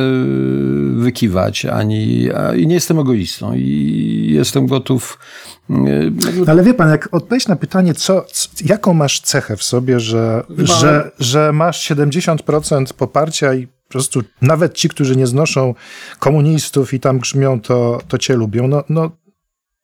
wykiwać, 0.96 1.66
ani 1.66 2.32
a, 2.32 2.56
i 2.56 2.68
nie 2.68 2.74
jestem 2.74 3.00
egoistą 3.00 3.54
i 3.54 4.32
jestem 4.34 4.68
gotów 4.68 5.20
Ale 6.48 6.64
wie 6.64 6.74
pan, 6.74 6.90
jak 6.90 7.10
odpowiedź 7.12 7.48
na 7.48 7.56
pytanie, 7.56 7.94
co, 7.94 8.26
jaką 8.66 8.94
masz 8.94 9.22
cechę 9.22 9.58
w 9.58 9.64
sobie, 9.64 10.00
że, 10.00 10.44
że, 10.58 11.12
że 11.20 11.54
masz 11.54 11.92
70% 11.92 12.94
poparcia 12.94 13.54
i 13.54 13.68
po 13.68 13.92
prostu 13.92 14.22
nawet 14.42 14.74
ci, 14.74 14.90
którzy 14.90 15.16
nie 15.16 15.28
znoszą 15.28 15.76
komunistów 16.20 16.94
i 16.94 17.00
tam 17.00 17.20
grzmią, 17.20 17.62
to, 17.62 18.02
to 18.08 18.18
cię 18.18 18.36
lubią, 18.36 18.68
no, 18.68 18.84
no 18.90 19.12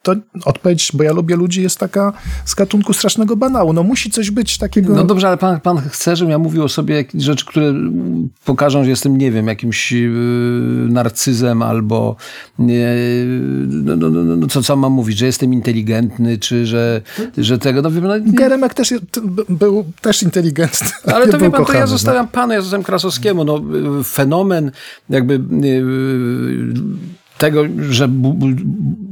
to 0.06 0.16
odpowiedź, 0.46 0.92
bo 0.94 1.04
ja 1.04 1.14
lubię 1.14 1.36
ludzi, 1.36 1.62
jest 1.62 1.80
taka 1.80 2.14
z 2.46 2.56
gatunku 2.56 2.94
strasznego 2.94 3.36
banału. 3.36 3.74
No 3.74 3.84
musi 3.84 4.10
coś 4.12 4.32
być 4.32 4.58
takiego... 4.58 4.94
No 4.94 5.04
dobrze, 5.04 5.28
ale 5.28 5.38
pan, 5.38 5.60
pan 5.60 5.78
chce, 5.78 6.16
żebym 6.16 6.32
ja 6.32 6.40
mówił 6.40 6.64
o 6.64 6.70
sobie 6.70 7.06
rzeczy, 7.14 7.46
które 7.46 7.74
pokażą, 8.46 8.84
że 8.84 8.90
jestem, 8.90 9.18
nie 9.18 9.32
wiem, 9.32 9.48
jakimś 9.48 9.92
yy, 9.92 10.10
narcyzem 10.90 11.62
albo 11.62 12.16
nie, 12.60 12.96
no, 13.68 13.96
no, 13.96 14.10
no, 14.10 14.48
co, 14.48 14.64
co 14.64 14.76
mam 14.76 14.92
mówić, 14.92 15.18
że 15.18 15.26
jestem 15.26 15.54
inteligentny, 15.54 16.38
czy 16.38 16.66
że, 16.66 17.02
że 17.38 17.58
tego, 17.58 17.82
no 17.82 17.92
wie 17.92 18.02
pan, 18.02 18.10
no, 18.10 18.18
nie, 18.18 18.34
Geremek 18.34 18.74
też 18.74 18.94
był 19.50 19.86
też 20.02 20.24
inteligentny. 20.24 20.88
ale 21.16 21.28
to 21.28 21.38
wie 21.38 21.52
pan, 21.52 21.52
to 21.52 21.58
kochany, 21.58 21.80
ja 21.80 21.86
no. 21.86 21.92
zostawiam 21.92 22.28
panu, 22.28 22.54
ja 22.54 22.62
zostawiam 22.62 22.84
Krasowskiemu. 22.84 23.44
No, 23.44 23.62
y, 24.00 24.04
fenomen 24.04 24.72
jakby 25.10 25.34
y, 25.34 27.16
tego, 27.38 27.64
że 27.90 28.08
bu 28.08 28.38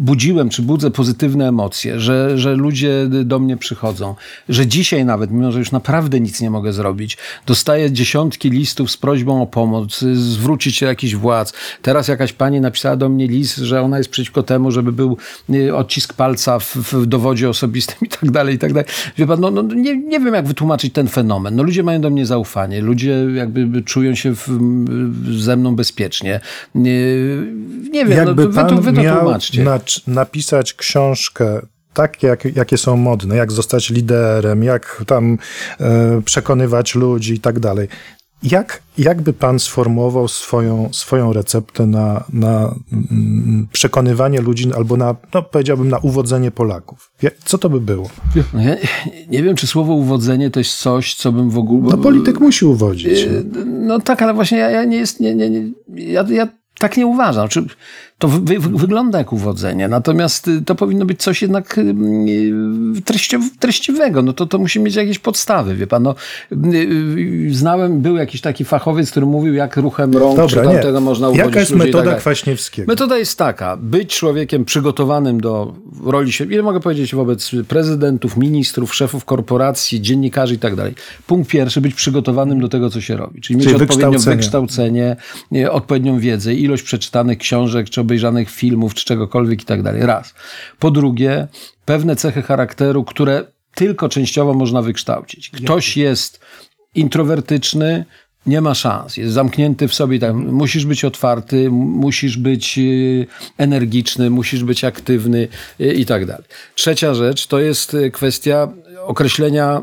budziłem 0.03 0.49
czy 0.49 0.61
budzę 0.61 0.91
pozytywne 0.91 1.47
emocje, 1.47 1.99
że, 1.99 2.37
że 2.37 2.55
ludzie 2.55 3.07
do 3.23 3.39
mnie 3.39 3.57
przychodzą, 3.57 4.15
że 4.49 4.67
dzisiaj 4.67 5.05
nawet, 5.05 5.31
mimo 5.31 5.51
że 5.51 5.59
już 5.59 5.71
naprawdę 5.71 6.19
nic 6.19 6.41
nie 6.41 6.49
mogę 6.49 6.73
zrobić, 6.73 7.17
dostaję 7.45 7.91
dziesiątki 7.91 8.49
listów 8.49 8.91
z 8.91 8.97
prośbą 8.97 9.41
o 9.41 9.47
pomoc, 9.47 9.99
zwrócić 10.13 10.75
się 10.75 10.85
jakiś 10.85 11.15
władz. 11.15 11.53
Teraz 11.81 12.07
jakaś 12.07 12.33
pani 12.33 12.61
napisała 12.61 12.95
do 12.95 13.09
mnie 13.09 13.27
list, 13.27 13.57
że 13.57 13.81
ona 13.81 13.97
jest 13.97 14.09
przeciwko 14.09 14.43
temu, 14.43 14.71
żeby 14.71 14.91
był 14.91 15.17
y, 15.49 15.75
odcisk 15.75 16.13
palca 16.13 16.59
w, 16.59 16.75
w 16.75 17.05
dowodzie 17.05 17.49
osobistym 17.49 17.97
i 18.01 18.09
tak 18.09 18.31
dalej, 18.31 18.55
i 18.55 18.59
tak 18.59 18.73
dalej. 18.73 18.89
Wie 19.17 19.27
pan, 19.27 19.39
no, 19.39 19.51
no, 19.51 19.61
nie, 19.61 19.97
nie 19.97 20.19
wiem, 20.19 20.33
jak 20.33 20.47
wytłumaczyć 20.47 20.93
ten 20.93 21.07
fenomen. 21.07 21.55
No, 21.55 21.63
ludzie 21.63 21.83
mają 21.83 22.01
do 22.01 22.09
mnie 22.09 22.25
zaufanie, 22.25 22.81
ludzie 22.81 23.25
jakby 23.35 23.81
czują 23.81 24.15
się 24.15 24.35
w, 24.35 24.47
ze 25.37 25.57
mną 25.57 25.75
bezpiecznie. 25.75 26.39
Nie, 26.75 26.91
nie 27.91 28.05
wiem, 28.05 28.12
Jakby 28.15 28.45
no, 28.45 28.49
wy, 28.49 28.55
pan 28.55 28.81
wy, 28.81 28.91
wy 28.91 29.01
miał 29.01 29.31
na, 29.63 29.79
napisać 30.07 30.73
książkę 30.73 31.61
tak, 31.93 32.23
jak, 32.23 32.55
jakie 32.55 32.77
są 32.77 32.97
modne, 32.97 33.35
jak 33.35 33.51
zostać 33.51 33.89
liderem, 33.89 34.63
jak 34.63 35.03
tam 35.07 35.37
e, 35.79 36.21
przekonywać 36.25 36.95
ludzi 36.95 37.33
i 37.33 37.39
tak 37.39 37.59
dalej. 37.59 37.87
Jak, 38.43 38.81
jakby 38.97 39.33
pan 39.33 39.59
sformułował 39.59 40.27
swoją, 40.27 40.89
swoją 40.91 41.33
receptę 41.33 41.85
na, 41.85 42.23
na 42.33 42.75
mm, 42.91 43.67
przekonywanie 43.71 44.41
ludzi 44.41 44.73
albo 44.75 44.97
na, 44.97 45.15
no 45.33 45.41
powiedziałbym, 45.41 45.89
na 45.89 45.97
uwodzenie 45.97 46.51
Polaków? 46.51 47.11
Co 47.45 47.57
to 47.57 47.69
by 47.69 47.81
było? 47.81 48.09
No 48.53 48.61
ja 48.61 48.75
nie 49.29 49.43
wiem, 49.43 49.55
czy 49.55 49.67
słowo 49.67 49.93
uwodzenie 49.93 50.49
to 50.49 50.59
jest 50.59 50.75
coś, 50.75 51.15
co 51.15 51.31
bym 51.31 51.49
w 51.49 51.57
ogóle... 51.57 51.91
No 51.91 51.97
polityk 51.97 52.39
musi 52.39 52.65
uwodzić. 52.65 53.27
No 53.65 53.99
tak, 53.99 54.21
ale 54.21 54.33
właśnie 54.33 54.57
ja, 54.57 54.69
ja 54.69 54.83
nie 54.83 54.97
jest... 54.97 55.19
Nie, 55.19 55.35
nie, 55.35 55.49
nie, 55.49 55.71
ja, 55.87 56.25
ja 56.29 56.47
tak 56.79 56.97
nie 56.97 57.07
uważam. 57.07 57.47
Czy 57.49 57.65
to 58.23 58.27
wy, 58.27 58.59
wy, 58.59 58.77
wygląda 58.77 59.17
jak 59.17 59.33
uwodzenie, 59.33 59.87
natomiast 59.87 60.47
y, 60.47 60.61
to 60.61 60.75
powinno 60.75 61.05
być 61.05 61.21
coś 61.21 61.41
jednak 61.41 61.77
y, 61.77 63.01
treści, 63.05 63.37
treściwego. 63.59 64.21
No 64.21 64.33
to, 64.33 64.45
to 64.45 64.59
musi 64.59 64.79
mieć 64.79 64.95
jakieś 64.95 65.19
podstawy, 65.19 65.75
wie 65.75 65.87
pan. 65.87 66.03
No, 66.03 66.15
y, 66.73 67.47
znałem, 67.51 68.01
był 68.01 68.17
jakiś 68.17 68.41
taki 68.41 68.65
fachowiec, 68.65 69.11
który 69.11 69.25
mówił, 69.25 69.53
jak 69.53 69.77
ruchem 69.77 70.13
rąk 70.13 70.37
Dobra, 70.37 70.61
czy 70.63 70.69
tamtego 70.69 71.01
można 71.01 71.27
uwodzić 71.29 71.45
Jaka 71.45 71.59
jest 71.59 71.71
i 71.71 71.75
metoda 71.75 71.97
tak 71.97 72.05
dalej. 72.05 72.19
Kwaśniewskiego? 72.19 72.87
Metoda 72.87 73.17
jest 73.17 73.37
taka, 73.37 73.77
być 73.77 74.15
człowiekiem 74.15 74.65
przygotowanym 74.65 75.41
do 75.41 75.73
roli, 76.05 76.31
ile 76.49 76.63
mogę 76.63 76.79
powiedzieć, 76.79 77.15
wobec 77.15 77.51
prezydentów, 77.67 78.37
ministrów, 78.37 78.95
szefów 78.95 79.25
korporacji, 79.25 80.01
dziennikarzy 80.01 80.53
i 80.53 80.59
tak 80.59 80.75
dalej. 80.75 80.93
Punkt 81.27 81.49
pierwszy, 81.49 81.81
być 81.81 81.93
przygotowanym 81.93 82.59
do 82.59 82.69
tego, 82.69 82.89
co 82.89 83.01
się 83.01 83.17
robi. 83.17 83.41
Czyli 83.41 83.57
mieć 83.57 83.65
Czyli 83.65 83.75
odpowiednio 83.75 84.11
wykształcenie. 84.11 84.35
wykształcenie, 84.35 85.15
nie, 85.51 85.71
odpowiednią 85.71 86.19
wiedzę, 86.19 86.53
ilość 86.53 86.83
przeczytanych 86.83 87.37
książek, 87.37 87.89
czy 87.89 88.01
obejrzanych 88.13 88.49
filmów, 88.49 88.93
czy 88.93 89.05
czegokolwiek 89.05 89.61
i 89.61 89.65
tak 89.65 89.83
dalej. 89.83 90.01
Raz. 90.05 90.33
Po 90.79 90.91
drugie, 90.91 91.47
pewne 91.85 92.15
cechy 92.15 92.41
charakteru, 92.41 93.03
które 93.03 93.45
tylko 93.75 94.09
częściowo 94.09 94.53
można 94.53 94.81
wykształcić. 94.81 95.49
Ktoś 95.49 95.97
jest 95.97 96.39
introwertyczny, 96.95 98.05
nie 98.45 98.61
ma 98.61 98.73
szans, 98.73 99.17
jest 99.17 99.33
zamknięty 99.33 99.87
w 99.87 99.93
sobie. 99.93 100.19
Tak, 100.19 100.33
musisz 100.35 100.85
być 100.85 101.05
otwarty, 101.05 101.69
musisz 101.71 102.37
być 102.37 102.77
y, 102.77 103.27
energiczny, 103.57 104.29
musisz 104.29 104.63
być 104.63 104.83
aktywny 104.83 105.47
y, 105.81 105.93
i 105.93 106.05
tak 106.05 106.25
dalej. 106.25 106.45
Trzecia 106.75 107.13
rzecz 107.13 107.47
to 107.47 107.59
jest 107.59 107.93
y, 107.93 108.11
kwestia 108.11 108.67
określenia 109.05 109.81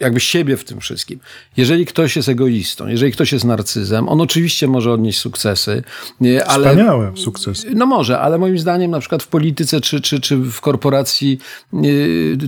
jakby 0.00 0.20
siebie 0.20 0.56
w 0.56 0.64
tym 0.64 0.80
wszystkim. 0.80 1.20
Jeżeli 1.56 1.86
ktoś 1.86 2.16
jest 2.16 2.28
egoistą, 2.28 2.86
jeżeli 2.86 3.12
ktoś 3.12 3.32
jest 3.32 3.44
narcyzem, 3.44 4.08
on 4.08 4.20
oczywiście 4.20 4.68
może 4.68 4.92
odnieść 4.92 5.18
sukcesy, 5.18 5.82
y, 6.22 6.46
ale 6.46 6.70
Wspaniałe 6.70 7.12
sukcesy. 7.16 7.70
no 7.74 7.86
może, 7.86 8.20
ale 8.20 8.38
moim 8.38 8.58
zdaniem 8.58 8.90
na 8.90 9.00
przykład 9.00 9.22
w 9.22 9.28
polityce 9.28 9.80
czy, 9.80 10.00
czy, 10.00 10.20
czy 10.20 10.36
w 10.36 10.60
korporacji 10.60 11.38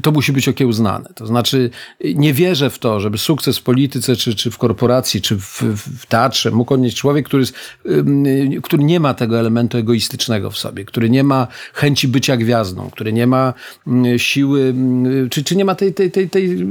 to 0.02 0.12
musi 0.12 0.32
być 0.32 0.48
okiełznane. 0.48 1.08
To 1.14 1.26
znaczy 1.26 1.70
nie 2.04 2.32
wierzę 2.32 2.70
w 2.70 2.78
to, 2.78 3.00
żeby 3.00 3.18
sukces 3.18 3.58
w 3.58 3.62
polityce 3.62 4.16
czy, 4.16 4.34
czy 4.34 4.50
w 4.50 4.58
korporacji, 4.58 5.20
czy 5.20 5.36
w, 5.36 5.62
w 6.02 6.06
teatrze 6.06 6.50
mógł 6.50 6.74
odnieść 6.74 6.96
człowiek, 6.96 7.26
który, 7.26 7.40
jest, 7.40 7.54
yy, 7.84 8.60
który 8.62 8.84
nie 8.84 9.00
ma 9.00 9.14
tego 9.14 9.38
elementu 9.38 9.78
egoistycznego 9.78 10.50
w 10.50 10.58
sobie, 10.58 10.84
który 10.84 11.10
nie 11.10 11.24
ma 11.24 11.46
chęci 11.74 12.08
bycia 12.08 12.36
gwiazdą, 12.36 12.90
który 12.90 13.12
nie 13.12 13.26
ma 13.26 13.54
yy, 13.86 14.18
siły, 14.18 14.74
yy, 15.04 15.28
czy, 15.30 15.44
czy 15.44 15.56
nie 15.56 15.64
ma 15.64 15.74
tej, 15.74 15.94
tej, 15.94 16.10
tej, 16.10 16.30
tej 16.30 16.66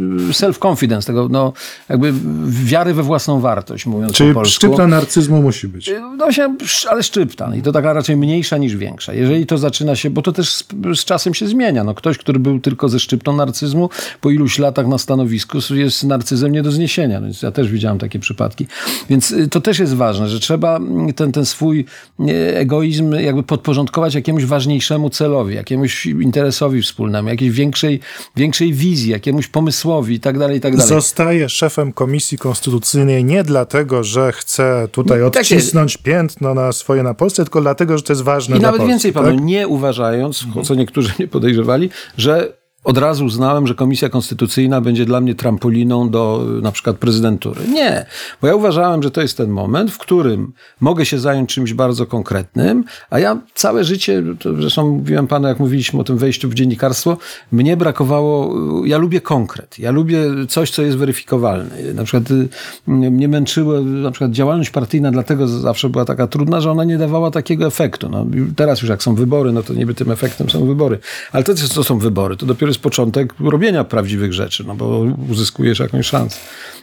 self-confidence, 0.65 1.05
tego 1.05 1.29
no, 1.29 1.53
jakby 1.89 2.13
wiary 2.47 2.93
we 2.93 3.03
własną 3.03 3.39
wartość, 3.39 3.85
mówiąc 3.85 4.13
Czyli 4.13 4.29
po 4.29 4.39
polsku. 4.39 4.55
szczypta 4.55 4.87
narcyzmu 4.87 5.41
musi 5.41 5.67
być. 5.67 5.91
No 6.17 6.31
się, 6.31 6.55
ale 6.89 7.03
szczypta. 7.03 7.55
I 7.55 7.61
to 7.61 7.71
taka 7.71 7.93
raczej 7.93 8.17
mniejsza 8.17 8.57
niż 8.57 8.75
większa. 8.75 9.13
Jeżeli 9.13 9.45
to 9.45 9.57
zaczyna 9.57 9.95
się, 9.95 10.09
bo 10.09 10.21
to 10.21 10.31
też 10.31 10.53
z, 10.53 10.67
z 10.95 11.05
czasem 11.05 11.33
się 11.33 11.47
zmienia. 11.47 11.83
No 11.83 11.93
ktoś, 11.93 12.17
który 12.17 12.39
był 12.39 12.59
tylko 12.59 12.89
ze 12.89 12.99
szczyptą 12.99 13.35
narcyzmu, 13.35 13.89
po 14.21 14.29
iluś 14.29 14.59
latach 14.59 14.87
na 14.87 14.97
stanowisku 14.97 15.57
jest 15.73 16.03
narcyzem 16.03 16.51
nie 16.51 16.63
do 16.63 16.71
zniesienia. 16.71 17.19
No 17.19 17.25
Więc 17.25 17.41
ja 17.41 17.51
też 17.51 17.71
widziałem 17.71 17.99
takie 17.99 18.19
przypadki. 18.19 18.67
Więc 19.09 19.31
y, 19.31 19.47
to 19.47 19.61
też 19.61 19.79
jest 19.79 19.93
ważne, 19.93 20.29
że 20.29 20.39
trzeba 20.39 20.77
mm, 20.77 21.13
ten, 21.13 21.31
ten 21.31 21.45
swój 21.45 21.85
y, 22.19 22.57
egoizm 22.57 23.13
jakby 23.13 23.43
podporządkować 23.43 24.15
jakiemuś 24.15 24.45
ważniejszemu 24.45 25.09
celowi, 25.09 25.55
jakiemuś 25.55 26.05
interesowi 26.05 26.81
wspólnemu, 26.81 27.29
jakiejś 27.29 27.51
większej, 27.51 27.99
większej 28.35 28.73
wizji, 28.73 29.11
jakiemuś 29.11 29.47
pomysłowi 29.47 30.15
i 30.15 30.19
tak 30.19 30.39
dalej, 30.39 30.54
i 30.55 30.61
tak 30.61 30.75
dalej. 30.75 30.89
Zostaje 30.89 31.49
szefem 31.49 31.93
Komisji 31.93 32.37
Konstytucyjnej 32.37 33.23
nie 33.25 33.43
dlatego, 33.43 34.03
że 34.03 34.31
chce 34.31 34.87
tutaj 34.91 35.19
Tak 35.31 35.35
jest. 35.35 35.51
odcisnąć 35.51 35.97
piętno 35.97 36.53
na 36.53 36.71
swoje 36.71 37.03
na 37.03 37.13
Polsce, 37.13 37.43
tylko 37.43 37.61
dlatego, 37.61 37.97
że 37.97 38.03
to 38.03 38.13
jest 38.13 38.23
ważne 38.23 38.55
I 38.55 38.59
dla 38.59 38.67
nawet 38.67 38.79
Polski. 38.79 38.91
więcej 38.91 39.13
panu, 39.13 39.31
tak? 39.35 39.41
nie 39.45 39.67
uważając, 39.67 40.45
co 40.63 40.75
niektórzy 40.75 41.09
mnie 41.19 41.27
podejrzewali, 41.27 41.89
że 42.17 42.53
od 42.85 42.97
razu 42.97 43.25
uznałem, 43.25 43.67
że 43.67 43.75
Komisja 43.75 44.09
Konstytucyjna 44.09 44.81
będzie 44.81 45.05
dla 45.05 45.21
mnie 45.21 45.35
trampoliną 45.35 46.09
do 46.09 46.45
y, 46.57 46.61
na 46.61 46.71
przykład 46.71 46.97
prezydentury. 46.97 47.61
Nie, 47.73 48.05
bo 48.41 48.47
ja 48.47 48.55
uważałem, 48.55 49.03
że 49.03 49.11
to 49.11 49.21
jest 49.21 49.37
ten 49.37 49.49
moment, 49.49 49.91
w 49.91 49.97
którym 49.97 50.53
mogę 50.79 51.05
się 51.05 51.19
zająć 51.19 51.49
czymś 51.49 51.73
bardzo 51.73 52.05
konkretnym, 52.05 52.83
a 53.09 53.19
ja 53.19 53.37
całe 53.53 53.83
życie, 53.83 54.23
to 54.39 54.53
zresztą 54.53 54.89
mówiłem 54.89 55.27
panu, 55.27 55.47
jak 55.47 55.59
mówiliśmy 55.59 55.99
o 55.99 56.03
tym 56.03 56.17
wejściu 56.17 56.49
w 56.49 56.53
dziennikarstwo, 56.53 57.17
mnie 57.51 57.77
brakowało, 57.77 58.55
y, 58.83 58.87
ja 58.87 58.97
lubię 58.97 59.21
konkret, 59.21 59.79
ja 59.79 59.91
lubię 59.91 60.19
coś, 60.49 60.71
co 60.71 60.81
jest 60.81 60.97
weryfikowalne. 60.97 61.93
Na 61.93 62.03
przykład 62.03 62.31
y, 62.31 62.47
mnie 62.87 63.27
męczyło, 63.27 63.81
na 63.81 64.11
przykład 64.11 64.31
działalność 64.31 64.69
partyjna 64.69 65.11
dlatego 65.11 65.47
zawsze 65.47 65.89
była 65.89 66.05
taka 66.05 66.27
trudna, 66.27 66.61
że 66.61 66.71
ona 66.71 66.83
nie 66.83 66.97
dawała 66.97 67.31
takiego 67.31 67.65
efektu. 67.65 68.09
No, 68.09 68.25
teraz 68.55 68.81
już 68.81 68.89
jak 68.89 69.03
są 69.03 69.15
wybory, 69.15 69.51
no 69.51 69.63
to 69.63 69.73
niby 69.73 69.93
tym 69.93 70.11
efektem 70.11 70.49
są 70.49 70.65
wybory. 70.65 70.99
Ale 71.31 71.43
to, 71.43 71.53
co 71.53 71.83
są 71.83 71.99
wybory, 71.99 72.37
to 72.37 72.45
dopiero 72.45 72.74
jest 72.75 72.83
początek 72.83 73.33
robienia 73.39 73.83
prawdziwych 73.83 74.33
rzeczy, 74.33 74.63
no 74.67 74.75
bo 74.75 75.05
uzyskujesz 75.29 75.79
jakąś 75.79 76.05
szansę. 76.05 76.37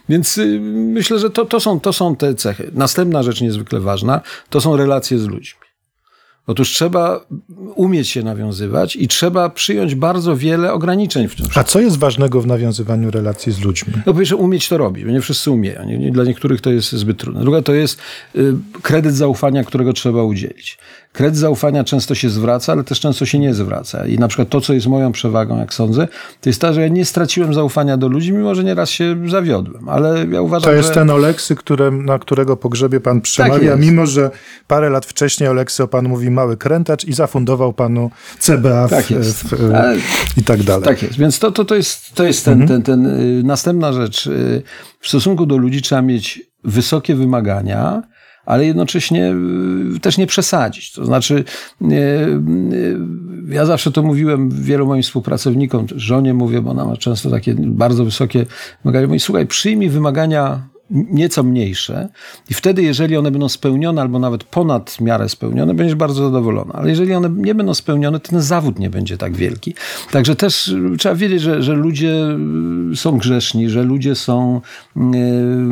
Więc 0.09 0.37
y, 0.37 0.59
myślę, 0.61 1.19
że 1.19 1.29
to, 1.29 1.45
to, 1.45 1.59
są, 1.59 1.79
to 1.79 1.93
są 1.93 2.15
te 2.15 2.35
cechy. 2.35 2.71
Następna 2.73 3.23
rzecz 3.23 3.41
niezwykle 3.41 3.79
ważna, 3.79 4.21
to 4.49 4.61
są 4.61 4.77
relacje 4.77 5.19
z 5.19 5.27
ludźmi. 5.27 5.63
Otóż 6.47 6.69
trzeba 6.69 7.25
umieć 7.75 8.09
się 8.09 8.23
nawiązywać 8.23 8.95
i 8.95 9.07
trzeba 9.07 9.49
przyjąć 9.49 9.95
bardzo 9.95 10.37
wiele 10.37 10.73
ograniczeń 10.73 11.27
w 11.27 11.35
tym. 11.35 11.45
A 11.55 11.63
co 11.63 11.79
jest 11.79 11.97
ważnego 11.97 12.41
w 12.41 12.47
nawiązywaniu 12.47 13.11
relacji 13.11 13.51
z 13.51 13.59
ludźmi? 13.59 13.93
No 13.97 14.13
po 14.13 14.13
pierwsze 14.13 14.35
umieć 14.35 14.69
to 14.69 14.77
robić, 14.77 15.05
bo 15.05 15.11
nie 15.11 15.21
wszyscy 15.21 15.51
umieją. 15.51 15.85
Nie, 15.85 15.97
nie, 15.97 16.11
dla 16.11 16.23
niektórych 16.23 16.61
to 16.61 16.71
jest 16.71 16.91
zbyt 16.91 17.17
trudne. 17.17 17.41
Druga 17.41 17.61
to 17.61 17.73
jest 17.73 17.99
y, 18.35 18.53
kredyt 18.81 19.15
zaufania, 19.15 19.63
którego 19.63 19.93
trzeba 19.93 20.23
udzielić. 20.23 20.77
Kredyt 21.13 21.37
zaufania 21.37 21.83
często 21.83 22.15
się 22.15 22.29
zwraca, 22.29 22.71
ale 22.71 22.83
też 22.83 22.99
często 22.99 23.25
się 23.25 23.39
nie 23.39 23.53
zwraca. 23.53 24.05
I 24.07 24.19
na 24.19 24.27
przykład 24.27 24.49
to, 24.49 24.61
co 24.61 24.73
jest 24.73 24.87
moją 24.87 25.11
przewagą, 25.11 25.59
jak 25.59 25.73
sądzę, 25.73 26.07
to 26.41 26.49
jest 26.49 26.61
to, 26.61 26.73
że 26.73 26.81
ja 26.81 26.87
nie 26.87 27.05
straciłem 27.05 27.53
zaufania 27.53 27.97
do 27.97 28.07
ludzi, 28.07 28.33
mimo 28.33 28.55
że 28.55 28.63
nieraz 28.63 28.89
się 28.89 29.15
zawiodłem. 29.29 29.89
Ale 29.89 30.25
ja 30.31 30.41
uważam, 30.41 30.69
To 30.71 30.75
jest 30.75 30.87
że... 30.87 30.93
ten 30.93 31.09
Oleksy, 31.09 31.55
na 31.91 32.19
którego 32.19 32.57
pogrzebie 32.57 32.99
pan 32.99 33.21
przemawia, 33.21 33.71
Tak 33.71 33.79
mimo 33.81 34.05
że 34.05 34.31
parę 34.67 34.89
lat 34.89 35.05
wcześniej 35.05 35.49
Oleksy 35.49 35.83
o 35.83 35.87
panu 35.87 36.09
mówi 36.09 36.31
mały 36.31 36.57
krętacz 36.57 37.05
i 37.05 37.13
zafundował 37.13 37.73
panu 37.73 38.11
CBA 38.39 38.87
w, 38.87 38.89
Tak 38.89 39.11
jest. 39.11 39.43
w, 39.43 39.73
Ale- 39.75 39.97
i 40.37 40.43
tak 40.43 40.63
dalej. 40.63 40.85
Tak 40.85 41.03
jest, 41.03 41.17
więc 41.17 41.39
to, 41.39 41.51
to, 41.51 41.65
to 41.65 41.75
jest, 41.75 42.13
to 42.15 42.23
jest 42.23 42.45
ten, 42.45 42.61
Mhm. 42.61 42.81
ten, 42.83 43.03
ten, 43.03 43.19
y, 43.39 43.43
następna 43.43 43.93
rzecz. 43.93 44.27
Y, 44.27 44.61
W 44.99 45.07
stosunku 45.07 45.45
do 45.45 45.57
ludzi 45.57 45.81
trzeba 45.81 46.01
mieć 46.01 46.41
wysokie 46.63 47.15
wymagania, 47.15 48.03
ale 48.45 48.65
jednocześnie 48.65 49.35
y, 49.95 49.99
też 49.99 50.17
nie 50.17 50.27
przesadzić. 50.27 50.91
To 50.91 51.05
znaczy, 51.05 51.43
y, 51.81 51.85
y, 51.85 52.97
ja 53.47 53.65
zawsze 53.65 53.91
to 53.91 54.03
mówiłem 54.03 54.49
wielu 54.49 54.87
moim 54.87 55.03
współpracownikom, 55.03 55.85
żonie 55.95 56.33
mówię, 56.33 56.61
bo 56.61 56.71
ona 56.71 56.85
ma 56.85 56.97
często 56.97 57.29
takie 57.29 57.55
bardzo 57.57 58.05
wysokie 58.05 58.45
wymagania. 58.83 59.19
Słuchaj, 59.19 59.47
przyjmij 59.47 59.89
wymagania 59.89 60.72
nieco 60.89 61.43
mniejsze 61.43 62.09
i 62.49 62.53
wtedy, 62.53 62.83
jeżeli 62.83 63.17
one 63.17 63.31
będą 63.31 63.49
spełnione 63.49 64.01
albo 64.01 64.19
nawet 64.19 64.43
ponad 64.43 65.01
miarę 65.01 65.29
spełnione, 65.29 65.73
będziesz 65.73 65.95
bardzo 65.95 66.23
zadowolony. 66.23 66.73
Ale 66.73 66.89
jeżeli 66.89 67.13
one 67.13 67.29
nie 67.29 67.55
będą 67.55 67.73
spełnione, 67.73 68.19
to 68.19 68.29
ten 68.29 68.41
zawód 68.41 68.79
nie 68.79 68.89
będzie 68.89 69.17
tak 69.17 69.35
wielki. 69.35 69.73
Także 70.11 70.35
też 70.35 70.67
y, 70.67 70.97
trzeba 70.99 71.15
wiedzieć, 71.15 71.41
że, 71.41 71.63
że 71.63 71.73
ludzie 71.73 72.37
y, 72.91 72.95
są 72.95 73.17
grzeszni, 73.17 73.69
że 73.69 73.83
ludzie 73.83 74.15
są, 74.15 74.61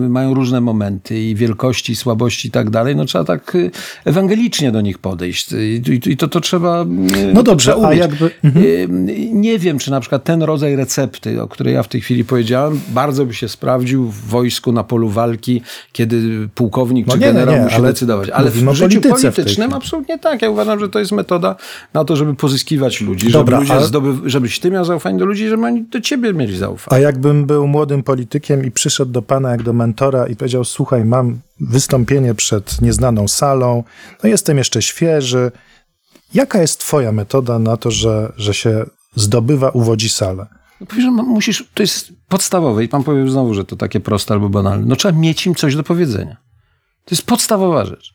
mają 0.09 0.33
różne 0.33 0.61
momenty 0.61 1.19
i 1.19 1.35
wielkości, 1.35 1.93
i 1.93 1.95
słabości 1.95 2.47
i 2.47 2.51
tak 2.51 2.69
dalej. 2.69 2.95
No 2.95 3.05
trzeba 3.05 3.23
tak 3.23 3.57
ewangelicznie 4.05 4.71
do 4.71 4.81
nich 4.81 4.97
podejść 4.97 5.51
i, 5.51 5.81
i 6.05 6.17
to, 6.17 6.27
to 6.27 6.41
trzeba 6.41 6.85
No 7.33 7.43
dobrze, 7.43 7.75
a 7.85 7.93
jakby... 7.93 8.31
Mhm. 8.43 8.65
Nie 9.41 9.59
wiem, 9.59 9.79
czy 9.79 9.91
na 9.91 9.99
przykład 9.99 10.23
ten 10.23 10.43
rodzaj 10.43 10.75
recepty, 10.75 11.41
o 11.41 11.47
której 11.47 11.73
ja 11.73 11.83
w 11.83 11.87
tej 11.87 12.01
chwili 12.01 12.25
powiedziałem, 12.25 12.81
bardzo 12.89 13.25
by 13.25 13.33
się 13.33 13.47
sprawdził 13.47 14.05
w 14.05 14.27
wojsku 14.27 14.71
na 14.71 14.83
polu 14.83 15.00
walki, 15.09 15.61
kiedy 15.91 16.49
pułkownik 16.55 17.07
no 17.07 17.13
czy 17.13 17.19
nie, 17.19 17.25
generał 17.25 17.55
nie, 17.55 17.61
musi 17.61 17.75
ale 17.75 17.87
decydować. 17.87 18.29
Ale 18.29 18.51
w 18.51 18.73
życiu 18.73 19.01
politycznym 19.01 19.73
absolutnie 19.73 20.19
tak. 20.19 20.41
Ja 20.41 20.49
uważam, 20.49 20.79
że 20.79 20.89
to 20.89 20.99
jest 20.99 21.11
metoda 21.11 21.55
na 21.93 22.05
to, 22.05 22.15
żeby 22.15 22.35
pozyskiwać 22.35 23.01
ludzi, 23.01 23.31
Dobra, 23.31 23.59
żeby, 23.59 23.73
ludzie 23.73 23.87
zdoby, 23.87 24.29
żebyś 24.29 24.59
ty 24.59 24.71
miał 24.71 24.85
zaufanie 24.85 25.19
do 25.19 25.25
ludzi, 25.25 25.47
żeby 25.47 25.65
oni 25.65 25.83
do 25.83 26.01
ciebie 26.01 26.33
mieli 26.33 26.57
zaufanie. 26.57 26.97
A 26.97 26.99
jakbym 26.99 27.45
był 27.45 27.67
młodym 27.67 28.03
politykiem 28.03 28.65
i 28.65 28.71
przyszedł 28.71 29.11
do 29.11 29.21
pana 29.21 29.51
jak 29.51 29.63
do 29.63 29.73
mentora 29.73 30.27
i 30.27 30.35
powiedział, 30.35 30.63
słuchaj, 30.63 31.05
mam 31.05 31.39
wystąpienie 31.59 32.35
przed 32.35 32.81
nieznaną 32.81 33.27
salą, 33.27 33.83
no 34.23 34.29
jestem 34.29 34.57
jeszcze 34.57 34.81
świeży, 34.81 35.51
Jaka 36.33 36.61
jest 36.61 36.79
twoja 36.79 37.11
metoda 37.11 37.59
na 37.59 37.77
to, 37.77 37.91
że, 37.91 38.33
że 38.37 38.53
się 38.53 38.85
zdobywa, 39.15 39.69
uwodzi 39.69 40.09
salę? 40.09 40.45
No, 40.97 41.23
musisz, 41.23 41.69
to 41.73 41.83
jest 41.83 42.13
podstawowe 42.27 42.83
i 42.83 42.87
pan 42.87 43.03
powie 43.03 43.29
znowu, 43.29 43.53
że 43.53 43.65
to 43.65 43.75
takie 43.75 43.99
proste 43.99 44.33
albo 44.33 44.49
banalne. 44.49 44.85
No 44.85 44.95
trzeba 44.95 45.19
mieć 45.19 45.45
im 45.45 45.55
coś 45.55 45.75
do 45.75 45.83
powiedzenia. 45.83 46.37
To 47.05 47.15
jest 47.15 47.25
podstawowa 47.25 47.85
rzecz. 47.85 48.13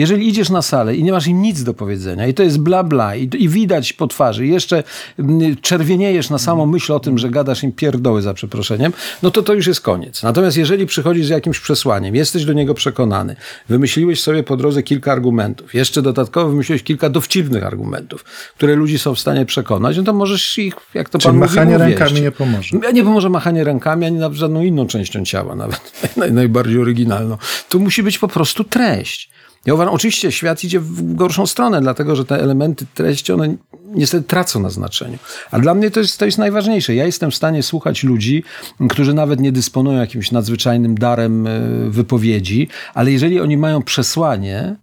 Jeżeli 0.00 0.28
idziesz 0.28 0.50
na 0.50 0.62
salę 0.62 0.96
i 0.96 1.04
nie 1.04 1.12
masz 1.12 1.26
im 1.26 1.42
nic 1.42 1.62
do 1.62 1.74
powiedzenia 1.74 2.26
i 2.26 2.34
to 2.34 2.42
jest 2.42 2.58
bla 2.58 2.84
bla 2.84 3.16
i, 3.16 3.30
i 3.38 3.48
widać 3.48 3.92
po 3.92 4.06
twarzy, 4.06 4.46
i 4.46 4.50
jeszcze 4.50 4.82
mm, 5.18 5.56
czerwieniejesz 5.56 6.30
na 6.30 6.38
samą 6.38 6.66
myśl 6.66 6.92
o 6.92 7.00
tym, 7.00 7.18
że 7.18 7.30
gadasz 7.30 7.62
im 7.62 7.72
pierdoły 7.72 8.22
za 8.22 8.34
przeproszeniem, 8.34 8.92
no 9.22 9.30
to 9.30 9.42
to 9.42 9.54
już 9.54 9.66
jest 9.66 9.80
koniec. 9.80 10.22
Natomiast 10.22 10.56
jeżeli 10.56 10.86
przychodzisz 10.86 11.26
z 11.26 11.28
jakimś 11.28 11.60
przesłaniem, 11.60 12.14
jesteś 12.14 12.44
do 12.44 12.52
niego 12.52 12.74
przekonany, 12.74 13.36
wymyśliłeś 13.68 14.22
sobie 14.22 14.42
po 14.42 14.56
drodze 14.56 14.82
kilka 14.82 15.12
argumentów, 15.12 15.74
jeszcze 15.74 16.02
dodatkowo 16.02 16.50
wymyśliłeś 16.50 16.82
kilka 16.82 17.08
dowcipnych 17.10 17.66
argumentów, 17.66 18.24
które 18.56 18.76
ludzi 18.76 18.98
są 18.98 19.14
w 19.14 19.20
stanie 19.20 19.46
przekonać, 19.46 19.96
no 19.96 20.02
to 20.02 20.12
możesz 20.12 20.58
ich, 20.58 20.74
jak 20.94 21.08
to 21.08 21.18
Czyli 21.18 21.32
pan 21.32 21.38
machanie 21.38 21.78
mówi, 21.78 21.90
rękami 21.90 22.20
nie 22.20 22.32
pomoże. 22.32 22.76
Nie 22.92 23.04
pomoże 23.04 23.28
machanie 23.28 23.64
rękami, 23.64 24.06
ani 24.06 24.18
na 24.18 24.32
żadną 24.32 24.62
inną 24.62 24.86
częścią 24.86 25.24
ciała, 25.24 25.54
nawet 25.54 25.92
najbardziej 26.32 26.78
oryginalną. 26.78 27.36
Tu 27.68 27.80
musi 27.80 28.02
być 28.02 28.18
po 28.18 28.28
prostu 28.28 28.64
treść. 28.64 29.30
Ja 29.66 29.74
uważam, 29.74 29.94
oczywiście 29.94 30.32
świat 30.32 30.64
idzie 30.64 30.80
w 30.80 31.14
gorszą 31.14 31.46
stronę, 31.46 31.80
dlatego 31.80 32.16
że 32.16 32.24
te 32.24 32.42
elementy 32.42 32.86
treści, 32.94 33.32
one 33.32 33.56
niestety 33.94 34.28
tracą 34.28 34.60
na 34.60 34.70
znaczeniu. 34.70 35.18
A 35.50 35.58
dla 35.58 35.74
mnie 35.74 35.90
to 35.90 36.00
jest, 36.00 36.18
to 36.18 36.24
jest 36.24 36.38
najważniejsze. 36.38 36.94
Ja 36.94 37.06
jestem 37.06 37.30
w 37.30 37.34
stanie 37.34 37.62
słuchać 37.62 38.04
ludzi, 38.04 38.44
którzy 38.90 39.14
nawet 39.14 39.40
nie 39.40 39.52
dysponują 39.52 40.00
jakimś 40.00 40.30
nadzwyczajnym 40.30 40.94
darem 40.94 41.46
e, 41.46 41.60
wypowiedzi, 41.88 42.68
ale 42.94 43.12
jeżeli 43.12 43.40
oni 43.40 43.56
mają 43.56 43.82
przesłanie, 43.82 44.76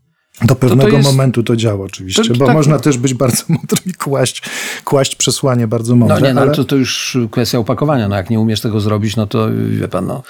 do 0.46 0.56
pewnego 0.56 0.84
to 0.84 0.90
to 0.90 0.98
jest, 0.98 1.10
momentu 1.10 1.44
to 1.44 1.56
działa 1.56 1.86
oczywiście, 1.86 2.24
to, 2.24 2.36
bo 2.36 2.46
tak, 2.46 2.56
można 2.56 2.80
też 2.80 2.98
być 2.98 3.14
bardzo 3.14 3.44
mądry 3.50 3.78
i 3.86 3.94
kłaść, 3.94 4.42
kłaść 4.84 5.16
przesłanie 5.16 5.68
bardzo 5.68 5.96
mądre. 5.96 6.20
No 6.20 6.28
nie, 6.28 6.34
no, 6.34 6.42
ale... 6.42 6.52
to, 6.52 6.64
to 6.64 6.76
już 6.76 7.18
kwestia 7.32 7.60
opakowania. 7.60 8.08
No 8.08 8.16
jak 8.16 8.30
nie 8.30 8.40
umiesz 8.40 8.62
tego 8.62 8.80
zrobić, 8.80 9.16
no 9.16 9.28
to 9.28 9.48
wie 9.70 9.88
pan, 9.88 10.08
no, 10.08 10.24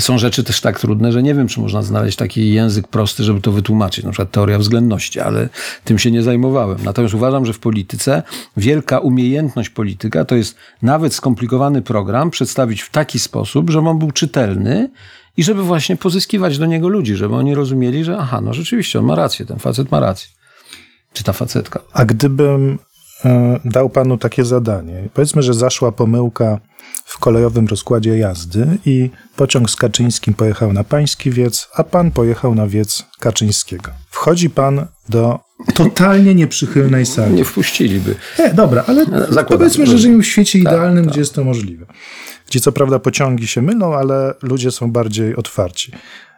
są 0.00 0.18
rzeczy 0.18 0.44
też 0.44 0.60
tak 0.60 0.80
trudne, 0.80 1.12
że 1.12 1.22
nie 1.22 1.34
wiem, 1.34 1.48
czy 1.48 1.60
można 1.60 1.82
znaleźć 1.82 2.16
taki 2.16 2.52
język 2.52 2.88
prosty, 2.88 3.24
żeby 3.24 3.40
to 3.40 3.52
wytłumaczyć. 3.52 4.04
Na 4.04 4.10
przykład 4.10 4.30
teoria 4.30 4.58
względności, 4.58 5.20
ale 5.20 5.48
tym 5.84 5.98
się 5.98 6.10
nie 6.10 6.22
zajmowałem. 6.22 6.78
Natomiast 6.84 7.14
uważam, 7.14 7.46
że 7.46 7.52
w 7.52 7.58
polityce 7.58 8.22
wielka 8.56 8.98
umiejętność 8.98 9.70
polityka 9.70 10.24
to 10.24 10.34
jest 10.34 10.56
nawet 10.82 11.14
skomplikowany 11.14 11.82
program 11.82 12.30
przedstawić 12.30 12.82
w 12.82 12.90
taki 12.90 13.18
sposób, 13.18 13.70
żeby 13.70 13.88
on 13.88 13.98
był 13.98 14.12
czytelny 14.12 14.90
i 15.36 15.44
żeby 15.44 15.62
właśnie 15.62 15.96
pozyskiwać 15.96 16.58
do 16.58 16.66
niego 16.66 16.88
ludzi, 16.88 17.16
żeby 17.16 17.34
oni 17.34 17.54
rozumieli, 17.54 18.04
że 18.04 18.18
aha, 18.18 18.40
no 18.40 18.54
rzeczywiście, 18.54 18.98
on 18.98 19.04
ma 19.04 19.14
rację, 19.14 19.46
ten 19.46 19.58
facet 19.58 19.90
ma 19.90 20.00
rację. 20.00 20.28
Czy 21.12 21.24
ta 21.24 21.32
facetka. 21.32 21.80
A 21.92 22.04
gdybym 22.04 22.78
e, 23.24 23.60
dał 23.64 23.90
panu 23.90 24.18
takie 24.18 24.44
zadanie, 24.44 25.08
powiedzmy, 25.14 25.42
że 25.42 25.54
zaszła 25.54 25.92
pomyłka 25.92 26.60
w 27.04 27.18
kolejowym 27.18 27.66
rozkładzie 27.66 28.18
jazdy 28.18 28.78
i 28.86 29.10
pociąg 29.36 29.70
z 29.70 29.76
Kaczyńskim 29.76 30.34
pojechał 30.34 30.72
na 30.72 30.84
Pański 30.84 31.30
Wiec, 31.30 31.68
a 31.74 31.84
pan 31.84 32.10
pojechał 32.10 32.54
na 32.54 32.66
Wiec 32.66 33.04
Kaczyńskiego. 33.18 33.90
Wchodzi 34.10 34.50
pan 34.50 34.86
do 35.08 35.45
totalnie 35.74 36.34
nieprzychylnej 36.34 37.06
sali. 37.06 37.34
Nie 37.34 37.44
wpuściliby. 37.44 38.14
Nie, 38.38 38.54
dobra, 38.54 38.84
ale 38.86 39.04
Zakładam, 39.04 39.46
powiedzmy, 39.58 39.86
że 39.86 39.98
żyjemy 39.98 40.22
w 40.22 40.26
świecie 40.26 40.58
tak, 40.58 40.72
idealnym, 40.72 41.04
tak. 41.04 41.12
gdzie 41.12 41.20
jest 41.20 41.34
to 41.34 41.44
możliwe 41.44 41.86
gdzie 42.46 42.60
co 42.60 42.72
prawda 42.72 42.98
pociągi 42.98 43.46
się 43.46 43.62
mylą, 43.62 43.94
ale 43.94 44.34
ludzie 44.42 44.70
są 44.70 44.92
bardziej 44.92 45.36
otwarci. 45.36 45.92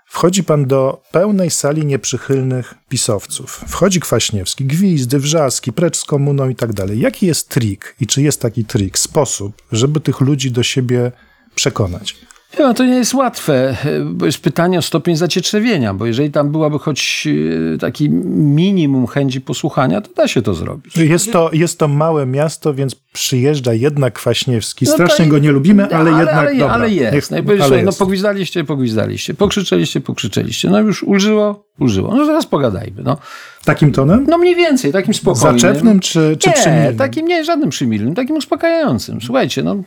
Wchodzi 0.06 0.44
pan 0.44 0.66
do 0.66 1.02
pełnej 1.12 1.50
sali 1.50 1.86
nieprzychylnych 1.86 2.74
pisowców. 2.88 3.64
Wchodzi 3.68 4.00
Kwaśniewski, 4.00 4.64
gwizdy, 4.64 5.18
wrzaski, 5.18 5.72
precz 5.72 5.96
z 5.96 6.04
komuną 6.04 6.48
i 6.48 6.54
tak 6.54 6.72
dalej. 6.72 7.00
Jaki 7.00 7.26
jest 7.26 7.48
trik 7.48 7.96
i 8.00 8.06
czy 8.06 8.22
jest 8.22 8.40
taki 8.40 8.64
trik, 8.64 8.98
sposób, 8.98 9.62
żeby 9.72 10.00
tych 10.00 10.20
ludzi 10.20 10.50
do 10.50 10.62
siebie 10.62 11.12
przekonać? 11.54 12.16
No, 12.58 12.74
to 12.74 12.84
nie 12.84 12.94
jest 12.94 13.14
łatwe, 13.14 13.76
bo 14.04 14.26
jest 14.26 14.38
pytanie 14.38 14.78
o 14.78 14.82
stopień 14.82 15.16
zacietrzewienia, 15.16 15.94
bo 15.94 16.06
jeżeli 16.06 16.30
tam 16.30 16.52
byłaby 16.52 16.78
choć 16.78 17.28
e, 17.74 17.78
taki 17.78 18.10
minimum 18.10 19.06
chęci 19.06 19.40
posłuchania, 19.40 20.00
to 20.00 20.12
da 20.12 20.28
się 20.28 20.42
to 20.42 20.54
zrobić. 20.54 20.96
Jest 20.96 21.32
to, 21.32 21.50
jest 21.52 21.78
to 21.78 21.88
małe 21.88 22.26
miasto, 22.26 22.74
więc 22.74 22.94
przyjeżdża 22.94 23.74
jednak 23.74 24.14
Kwaśniewski. 24.14 24.84
No 24.84 24.92
Strasznie 24.92 25.26
go 25.26 25.38
nie 25.38 25.52
lubimy, 25.52 25.84
ale, 25.84 26.10
ale 26.10 26.10
jednak 26.10 26.34
ale, 26.34 26.54
dobra. 26.54 26.74
Ale 26.74 26.90
jest. 26.90 27.30
Niech, 27.30 27.42
ale 27.62 27.68
no, 27.68 27.76
jest. 27.76 27.98
pogwizdaliście, 27.98 28.64
pogwizdaliście, 28.64 29.34
pokrzyczeliście, 29.34 30.00
pokrzyczeliście. 30.00 30.70
No 30.70 30.80
już 30.80 31.02
ulżyło, 31.02 31.64
ulżyło. 31.80 32.14
No 32.14 32.26
zaraz 32.26 32.46
pogadajmy. 32.46 33.02
No. 33.02 33.16
Takim 33.64 33.92
tonem? 33.92 34.26
No 34.28 34.38
mniej 34.38 34.56
więcej, 34.56 34.92
takim 34.92 35.14
spokojnym. 35.14 35.58
Zaczepnym 35.60 36.00
czy, 36.00 36.36
czy 36.40 36.48
nie, 36.48 36.54
przymilnym? 36.54 36.96
takim 36.96 37.26
nie, 37.26 37.44
żadnym 37.44 37.70
przymilnym, 37.70 38.14
takim 38.14 38.36
uspokajającym. 38.36 39.20
Słuchajcie, 39.20 39.62
no 39.62 39.82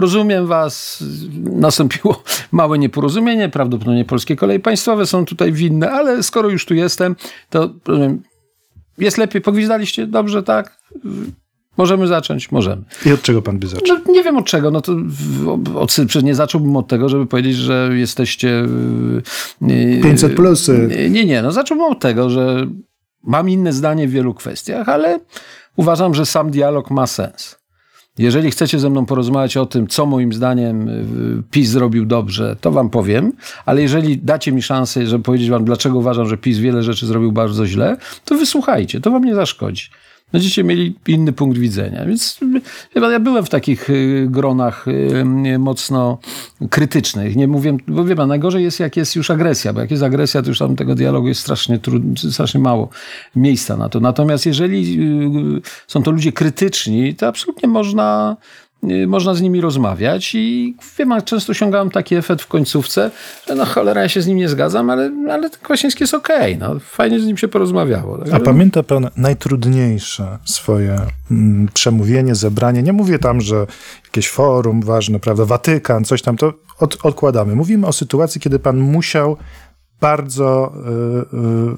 Rozumiem 0.00 0.46
was, 0.46 1.04
nastąpiło 1.40 2.22
małe 2.52 2.78
nieporozumienie, 2.78 3.48
prawdopodobnie 3.48 4.04
polskie 4.04 4.36
koleje 4.36 4.60
państwowe 4.60 5.06
są 5.06 5.24
tutaj 5.24 5.52
winne, 5.52 5.90
ale 5.90 6.22
skoro 6.22 6.48
już 6.48 6.66
tu 6.66 6.74
jestem, 6.74 7.16
to 7.50 7.70
jest 8.98 9.18
lepiej. 9.18 9.40
Pogwizdaliście? 9.40 10.06
Dobrze, 10.06 10.42
tak? 10.42 10.80
Możemy 11.76 12.06
zacząć? 12.06 12.52
Możemy. 12.52 12.82
I 13.06 13.12
od 13.12 13.22
czego 13.22 13.42
pan 13.42 13.58
by 13.58 13.66
zaczął? 13.66 13.98
No, 14.06 14.12
nie 14.12 14.22
wiem 14.22 14.36
od 14.36 14.46
czego. 14.46 14.70
No 14.70 14.80
to 14.80 14.96
od, 15.74 16.22
nie 16.22 16.34
zacząłbym 16.34 16.76
od 16.76 16.88
tego, 16.88 17.08
żeby 17.08 17.26
powiedzieć, 17.26 17.56
że 17.56 17.90
jesteście... 17.92 18.66
500 20.02 20.34
plusy. 20.34 20.88
Nie, 21.10 21.24
nie. 21.24 21.42
No 21.42 21.52
zacząłbym 21.52 21.86
od 21.86 22.00
tego, 22.00 22.30
że 22.30 22.66
mam 23.22 23.50
inne 23.50 23.72
zdanie 23.72 24.08
w 24.08 24.10
wielu 24.10 24.34
kwestiach, 24.34 24.88
ale 24.88 25.20
uważam, 25.76 26.14
że 26.14 26.26
sam 26.26 26.50
dialog 26.50 26.90
ma 26.90 27.06
sens. 27.06 27.59
Jeżeli 28.18 28.50
chcecie 28.50 28.78
ze 28.78 28.90
mną 28.90 29.06
porozmawiać 29.06 29.56
o 29.56 29.66
tym, 29.66 29.86
co 29.86 30.06
moim 30.06 30.32
zdaniem 30.32 30.88
y, 30.88 31.42
PiS 31.50 31.68
zrobił 31.68 32.06
dobrze, 32.06 32.56
to 32.60 32.70
wam 32.70 32.90
powiem, 32.90 33.32
ale 33.66 33.82
jeżeli 33.82 34.18
dacie 34.18 34.52
mi 34.52 34.62
szansę, 34.62 35.06
żeby 35.06 35.24
powiedzieć 35.24 35.50
wam, 35.50 35.64
dlaczego 35.64 35.98
uważam, 35.98 36.28
że 36.28 36.36
PiS 36.36 36.58
wiele 36.58 36.82
rzeczy 36.82 37.06
zrobił 37.06 37.32
bardzo 37.32 37.66
źle, 37.66 37.96
to 38.24 38.34
wysłuchajcie, 38.34 39.00
to 39.00 39.10
wam 39.10 39.24
nie 39.24 39.34
zaszkodzi 39.34 39.84
będziecie 40.32 40.64
mieli 40.64 40.94
inny 41.06 41.32
punkt 41.32 41.58
widzenia. 41.58 42.04
Więc 42.06 42.40
ja 42.94 43.20
byłem 43.20 43.44
w 43.44 43.48
takich 43.48 43.90
y, 43.90 44.26
gronach 44.30 44.88
y, 44.88 45.58
mocno 45.58 46.18
krytycznych. 46.70 47.36
Nie 47.36 47.48
mówię, 47.48 47.76
bo 47.88 48.04
wie 48.04 48.16
pan, 48.16 48.28
najgorzej 48.28 48.64
jest 48.64 48.80
jak 48.80 48.96
jest 48.96 49.16
już 49.16 49.30
agresja, 49.30 49.72
bo 49.72 49.80
jak 49.80 49.90
jest 49.90 50.02
agresja, 50.02 50.42
to 50.42 50.48
już 50.48 50.58
tam 50.58 50.76
tego 50.76 50.94
dialogu 50.94 51.28
jest 51.28 51.40
strasznie, 51.40 51.78
strasznie 52.30 52.60
mało 52.60 52.88
miejsca 53.36 53.76
na 53.76 53.88
to. 53.88 54.00
Natomiast 54.00 54.46
jeżeli 54.46 55.00
y, 55.56 55.60
są 55.86 56.02
to 56.02 56.10
ludzie 56.10 56.32
krytyczni, 56.32 57.14
to 57.14 57.26
absolutnie 57.26 57.68
można 57.68 58.36
Y, 58.69 58.69
można 59.06 59.34
z 59.34 59.40
nimi 59.40 59.60
rozmawiać 59.60 60.34
i 60.34 60.76
wiem, 60.98 61.12
często 61.24 61.50
osiągałem 61.50 61.90
taki 61.90 62.14
efekt 62.14 62.42
w 62.42 62.46
końcówce, 62.46 63.10
że 63.48 63.54
no 63.54 63.64
cholera, 63.64 64.02
ja 64.02 64.08
się 64.08 64.22
z 64.22 64.26
nim 64.26 64.38
nie 64.38 64.48
zgadzam, 64.48 64.90
ale, 64.90 65.10
ale 65.30 65.50
Kwaśniewski 65.50 66.02
jest 66.02 66.14
okej, 66.14 66.56
okay, 66.56 66.68
no, 66.68 66.80
fajnie 66.80 67.20
z 67.20 67.26
nim 67.26 67.36
się 67.36 67.48
porozmawiało. 67.48 68.18
Tak? 68.18 68.34
A 68.34 68.40
pamięta 68.40 68.82
pan 68.82 69.10
najtrudniejsze 69.16 70.38
swoje 70.44 71.00
mm, 71.30 71.68
przemówienie, 71.74 72.34
zebranie? 72.34 72.82
Nie 72.82 72.92
mówię 72.92 73.18
tam, 73.18 73.40
że 73.40 73.66
jakieś 74.04 74.28
forum 74.28 74.82
ważne, 74.82 75.20
prawda, 75.20 75.44
Watykan, 75.44 76.04
coś 76.04 76.22
tam, 76.22 76.36
to 76.36 76.52
od, 76.78 76.98
odkładamy. 77.02 77.56
Mówimy 77.56 77.86
o 77.86 77.92
sytuacji, 77.92 78.40
kiedy 78.40 78.58
pan 78.58 78.78
musiał 78.78 79.36
bardzo, 80.00 80.72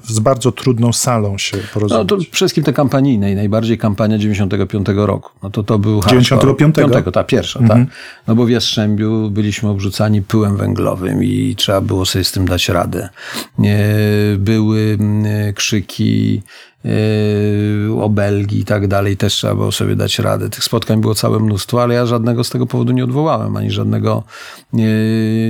y, 0.05 0.09
y, 0.09 0.13
z 0.13 0.19
bardzo 0.19 0.51
trudną 0.51 0.93
salą 0.93 1.37
się 1.37 1.57
porozumieć. 1.73 1.99
No 1.99 2.05
to 2.05 2.17
przede 2.17 2.35
wszystkim 2.35 2.63
te 2.63 2.73
kampanijne 2.73 3.31
i 3.31 3.35
najbardziej 3.35 3.77
kampania 3.77 4.17
95 4.17 4.87
roku. 4.95 5.31
No 5.43 5.49
to 5.49 5.63
to 5.63 5.79
był 5.79 6.01
95? 6.01 6.75
Piątego, 6.75 7.11
ta 7.11 7.23
pierwsza, 7.23 7.59
mhm. 7.59 7.85
tak. 7.85 7.95
No 8.27 8.35
bo 8.35 8.45
w 8.45 8.49
Jastrzębiu 8.49 9.29
byliśmy 9.29 9.69
obrzucani 9.69 10.21
pyłem 10.21 10.57
węglowym 10.57 11.23
i 11.23 11.55
trzeba 11.57 11.81
było 11.81 12.05
sobie 12.05 12.25
z 12.25 12.31
tym 12.31 12.47
dać 12.47 12.69
radę. 12.69 13.09
Były 14.37 14.97
mm, 14.99 15.53
krzyki 15.53 16.41
Yy, 16.83 18.01
obelgi 18.01 18.59
i 18.59 18.65
tak 18.65 18.87
dalej, 18.87 19.17
też 19.17 19.33
trzeba 19.33 19.55
było 19.55 19.71
sobie 19.71 19.95
dać 19.95 20.19
radę. 20.19 20.49
Tych 20.49 20.63
spotkań 20.63 21.01
było 21.01 21.15
całe 21.15 21.39
mnóstwo, 21.39 21.83
ale 21.83 21.95
ja 21.95 22.05
żadnego 22.05 22.43
z 22.43 22.49
tego 22.49 22.65
powodu 22.65 22.93
nie 22.93 23.03
odwołałem, 23.03 23.57
ani 23.57 23.71
żadnego 23.71 24.23
nie, 24.73 24.87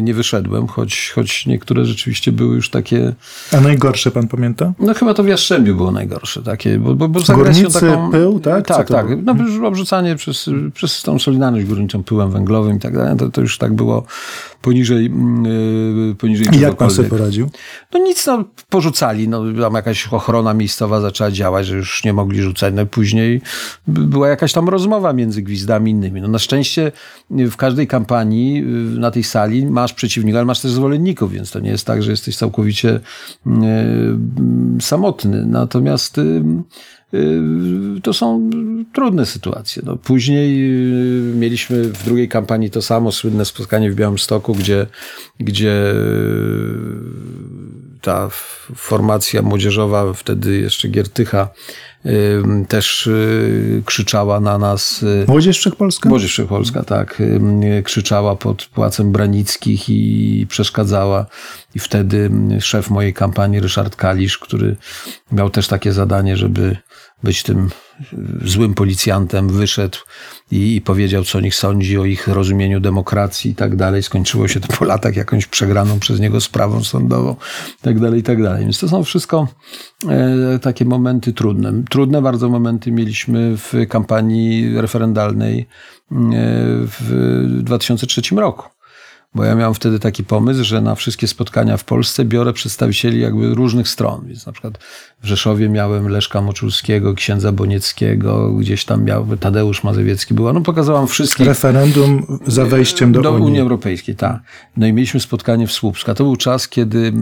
nie 0.02 0.14
wyszedłem, 0.14 0.68
choć, 0.68 1.12
choć 1.16 1.46
niektóre 1.46 1.86
rzeczywiście 1.86 2.32
były 2.32 2.56
już 2.56 2.70
takie... 2.70 3.14
A 3.52 3.62
najgorsze 3.62 4.12
pan 4.12 4.28
pamięta? 4.28 4.74
No 4.80 4.94
chyba 4.94 5.14
to 5.14 5.24
w 5.24 5.28
Jastrzębiu 5.28 5.76
było 5.76 5.92
najgorsze, 5.92 6.44
takie, 6.44 6.80
bo, 6.80 6.96
bo, 6.96 7.08
bo 7.08 7.20
z 7.20 7.30
agresją 7.30 7.70
taką... 7.70 8.12
pył, 8.12 8.40
tak? 8.40 8.68
Tak, 8.68 8.88
tak. 8.88 9.08
No, 9.24 9.36
obrzucanie 9.68 10.16
przez, 10.16 10.50
przez 10.74 11.02
tą 11.02 11.20
Solidarność 11.20 11.66
Górniczą 11.66 12.04
pyłem 12.04 12.32
węglowym 12.32 12.78
i 12.78 12.80
tak 12.80 12.98
dalej, 12.98 13.18
to, 13.18 13.30
to 13.30 13.42
już 13.42 13.58
tak 13.58 13.74
było 13.74 14.06
poniżej, 14.62 15.12
yy, 16.08 16.16
poniżej 16.16 16.48
I 16.52 16.60
jak 16.60 16.76
pan 16.76 16.90
sobie 16.90 17.10
poradził? 17.10 17.50
No 17.94 18.00
nic, 18.00 18.26
no, 18.28 18.44
porzucali. 18.70 19.28
No, 19.28 19.44
tam 19.62 19.74
jakaś 19.74 20.08
ochrona 20.08 20.54
miejscowa 20.54 21.02
zaczęła 21.02 21.22
działać, 21.32 21.67
że 21.67 21.76
już 21.76 22.03
nie 22.03 22.13
mogli 22.13 22.41
rzucać. 22.41 22.74
No 22.74 22.86
później 22.86 23.41
była 23.88 24.28
jakaś 24.28 24.53
tam 24.53 24.69
rozmowa 24.69 25.13
między 25.13 25.41
gwizdami 25.41 25.91
i 25.91 25.93
innymi. 25.93 26.21
No, 26.21 26.28
na 26.28 26.39
szczęście 26.39 26.91
w 27.30 27.55
każdej 27.55 27.88
kampanii 27.88 28.53
yy, 28.55 28.99
na 28.99 29.11
tej 29.11 29.24
sali 29.24 29.65
masz 29.65 29.93
przeciwnika, 29.93 30.38
ale 30.38 30.45
masz 30.45 30.61
też 30.61 30.71
zwolenników, 30.71 31.32
więc 31.32 31.51
to 31.51 31.59
nie 31.59 31.69
jest 31.69 31.86
tak, 31.86 32.03
że 32.03 32.11
jesteś 32.11 32.38
całkowicie 32.38 32.99
yy, 33.45 33.53
samotny. 34.80 35.45
Natomiast 35.45 36.19
Y, 37.13 38.01
to 38.01 38.13
są 38.13 38.49
trudne 38.93 39.26
sytuacje. 39.26 39.84
No, 39.86 39.97
później 39.97 40.71
y, 41.32 41.36
mieliśmy 41.36 41.84
w 41.84 42.03
drugiej 42.03 42.30
kampanii 42.30 42.69
to 42.69 42.82
samo, 42.82 43.11
słynne 43.11 43.45
spotkanie 43.45 43.91
w 43.91 43.95
Białymstoku, 43.95 44.55
gdzie, 44.55 44.88
gdzie 45.39 45.91
y, 45.91 45.93
ta 48.04 48.30
formacja 48.76 49.41
młodzieżowa, 49.41 50.14
wtedy 50.14 50.58
jeszcze 50.58 50.88
Giertycha, 50.88 51.49
też 52.68 53.10
krzyczała 53.86 54.39
na 54.39 54.58
nas. 54.58 55.06
Młodzież 55.28 55.58
Wszechpolska? 55.58 56.10
Młodzież 56.10 56.32
Wszechpolska, 56.32 56.84
tak. 56.84 57.22
Krzyczała 57.84 58.36
pod 58.36 58.66
Płacem 58.66 59.12
Branickich 59.12 59.89
i 59.89 60.45
przeszkadzała. 60.49 61.26
I 61.76 61.80
wtedy 61.80 62.32
szef 62.60 62.89
mojej 62.89 63.14
kampanii, 63.14 63.60
Ryszard 63.60 63.95
Kalisz, 63.95 64.38
który 64.38 64.76
miał 65.32 65.49
też 65.49 65.68
takie 65.68 65.93
zadanie, 65.93 66.38
żeby 66.38 66.78
być 67.24 67.43
tym 67.43 67.70
złym 68.46 68.74
policjantem, 68.74 69.50
wyszedł 69.50 69.98
i, 70.52 70.76
i, 70.76 70.82
powiedział, 70.82 71.24
co 71.24 71.38
o 71.38 71.41
nich 71.41 71.56
sądzi, 71.56 71.98
o 71.98 72.06
ich 72.06 72.28
rozumieniu 72.28 72.80
demokracji 72.80 73.52
i 73.52 73.56
tak 73.56 73.76
dalej. 73.76 74.04
Skończyło 74.04 74.48
się 74.48 74.60
to 74.60 74.78
po 74.78 74.86
latach 74.86 75.16
jakąś 75.16 75.46
przegraną 75.46 76.00
przez 76.00 76.20
niego 76.20 76.41
sprawą 76.41 76.84
sądową 76.84 77.36
i 77.80 77.84
tak 77.84 78.00
dalej, 78.00 78.20
i 78.20 78.24
tak 78.24 78.44
dalej. 78.44 78.64
Więc 78.64 78.80
to 78.80 78.89
są 78.89 79.04
wszystko 79.04 79.48
e, 80.10 80.60
takie 80.60 80.86
momenty 80.86 81.34
trudne. 81.34 81.74
Trudne 81.89 82.22
bardzo 82.22 82.50
momenty 82.50 82.91
mieliśmy 82.91 83.58
w 83.58 83.74
kampanii 83.89 84.82
referendalnej 84.82 85.60
e, 85.60 85.66
w 86.86 87.46
2003 87.64 88.22
roku 88.36 88.72
bo 89.36 89.44
ja 89.44 89.56
miałem 89.56 89.74
wtedy 89.74 90.00
taki 90.00 90.24
pomysł, 90.24 90.64
że 90.64 90.82
na 90.82 90.96
wszystkie 90.96 91.28
spotkania 91.28 91.78
w 91.78 91.84
Polsce 91.84 92.26
biorę 92.26 92.54
przedstawicieli 92.54 93.20
jakby 93.20 93.56
różnych 93.56 93.88
stron. 93.88 94.26
Więc 94.28 94.46
na 94.46 94.52
przykład 94.52 94.78
w 95.22 95.28
Rzeszowie 95.28 95.70
miałem 95.70 96.08
Leszka 96.08 96.42
Moczulskiego, 96.42 97.14
księdza 97.14 97.52
Bonieckiego, 97.52 98.54
gdzieś 98.54 98.86
tam 98.86 99.04
miał 99.04 99.38
Tadeusz 99.38 99.84
Mazowiecki 99.84 100.34
była. 100.34 100.54
No 100.54 100.62
pokazałam 100.62 101.08
wszystkich. 101.08 101.48
Referendum 101.48 102.40
za 102.48 102.66
wejściem 102.66 103.12
do, 103.12 103.22
do 103.22 103.32
Unii. 103.32 103.46
Unii 103.46 103.60
Europejskiej, 103.60 104.16
tak. 104.16 104.42
No 104.78 104.88
i 104.88 104.94
mieliśmy 104.94 105.20
spotkanie 105.20 105.68
w 105.68 105.72
Słupsku. 105.72 106.14
To 106.14 106.24
był 106.24 106.36
czas, 106.36 106.68
kiedy 106.68 107.14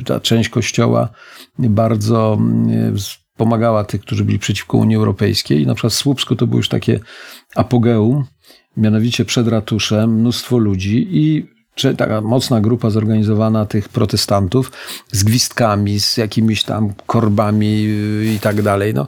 e, 0.00 0.02
ta 0.02 0.20
część 0.20 0.48
kościoła 0.48 1.08
bardzo 1.58 2.38
e, 2.70 2.92
pomagała 3.36 3.84
tych, 3.84 4.00
którzy 4.00 4.24
byli 4.24 4.38
przeciwko 4.38 4.78
Unii 4.78 4.96
Europejskiej. 4.96 5.62
I 5.62 5.66
na 5.66 5.74
przykład 5.74 5.92
w 5.92 5.96
Słupsku 5.96 6.36
to 6.36 6.46
było 6.46 6.56
już 6.56 6.68
takie 6.68 7.00
apogeum 7.54 8.24
mianowicie 8.76 9.24
przed 9.24 9.48
ratuszem, 9.48 10.14
mnóstwo 10.14 10.58
ludzi 10.58 11.08
i 11.10 11.46
taka 11.96 12.20
mocna 12.20 12.60
grupa 12.60 12.90
zorganizowana 12.90 13.66
tych 13.66 13.88
protestantów 13.88 14.72
z 15.12 15.24
gwizdkami, 15.24 16.00
z 16.00 16.16
jakimiś 16.16 16.62
tam 16.62 16.92
korbami 17.06 17.86
i 18.36 18.38
tak 18.40 18.62
dalej. 18.62 18.94
No, 18.94 19.06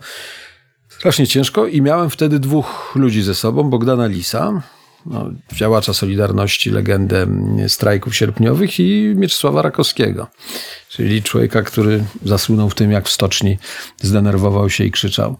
strasznie 0.88 1.26
ciężko 1.26 1.66
i 1.66 1.82
miałem 1.82 2.10
wtedy 2.10 2.38
dwóch 2.38 2.92
ludzi 2.94 3.22
ze 3.22 3.34
sobą, 3.34 3.70
Bogdana 3.70 4.06
Lisa, 4.06 4.62
no, 5.06 5.30
działacza 5.52 5.92
Solidarności, 5.92 6.70
legendę 6.70 7.26
strajków 7.68 8.16
sierpniowych 8.16 8.80
i 8.80 9.12
Mieczysława 9.16 9.62
Rakowskiego, 9.62 10.26
czyli 10.88 11.22
człowieka, 11.22 11.62
który 11.62 12.04
zasłynął 12.24 12.70
w 12.70 12.74
tym, 12.74 12.90
jak 12.90 13.08
w 13.08 13.12
stoczni 13.12 13.58
zdenerwował 14.02 14.70
się 14.70 14.84
i 14.84 14.90
krzyczał. 14.90 15.36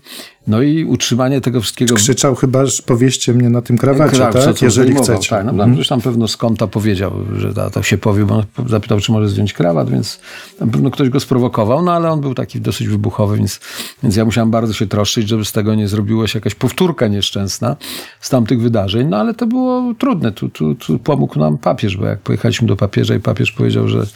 No 0.47 0.63
i 0.63 0.85
utrzymanie 0.85 1.41
tego 1.41 1.61
wszystkiego. 1.61 1.95
Krzyczał 1.95 2.35
chyba, 2.35 2.67
że 2.67 2.83
powieście 2.83 3.33
mnie 3.33 3.51
na 3.51 3.63
tym 3.63 3.79
krawacie, 3.79 4.19
tak? 4.19 4.33
tak? 4.33 4.63
Jeżeli 4.63 4.95
chcecie. 4.95 5.31
Tak, 5.31 5.45
no, 5.45 5.65
mhm. 5.65 5.85
tam 5.89 6.01
pewno 6.01 6.29
z 6.29 6.37
kąta 6.37 6.67
powiedział, 6.67 7.13
że 7.37 7.55
to 7.73 7.83
się 7.83 7.99
powie, 7.99 8.25
bo 8.25 8.35
on 8.35 8.69
zapytał, 8.69 9.01
czy 9.01 9.13
może 9.13 9.29
zdjąć 9.29 9.53
krawat, 9.53 9.91
więc 9.91 10.21
tam 10.59 10.71
pewno 10.71 10.91
ktoś 10.91 11.09
go 11.09 11.21
sprowokował, 11.21 11.83
no 11.83 11.93
ale 11.93 12.11
on 12.11 12.21
był 12.21 12.35
taki 12.35 12.61
dosyć 12.61 12.89
wybuchowy, 12.89 13.37
więc, 13.37 13.61
więc 14.03 14.17
ja 14.17 14.25
musiałem 14.25 14.51
bardzo 14.51 14.73
się 14.73 14.87
troszczyć, 14.87 15.29
żeby 15.29 15.45
z 15.45 15.53
tego 15.53 15.75
nie 15.75 15.89
zrobiła 15.89 16.27
się 16.27 16.37
jakaś 16.37 16.55
powtórka 16.55 17.09
nieszczęsna 17.09 17.77
z 18.21 18.31
tamtych 18.31 18.61
wydarzeń, 18.61 19.09
no 19.09 19.17
ale 19.17 19.35
to 19.35 19.47
było 19.47 19.95
trudne. 19.99 20.33
Tu, 20.33 20.49
tu, 20.49 20.75
tu 20.75 20.99
pomógł 20.99 21.39
nam 21.39 21.59
papież, 21.59 21.97
bo 21.97 22.07
jak 22.07 22.21
pojechaliśmy 22.21 22.69
do 22.69 22.77
papieża 22.77 23.15
i 23.15 23.21
papież 23.21 23.53
powiedział, 23.53 23.89
że 23.89 24.07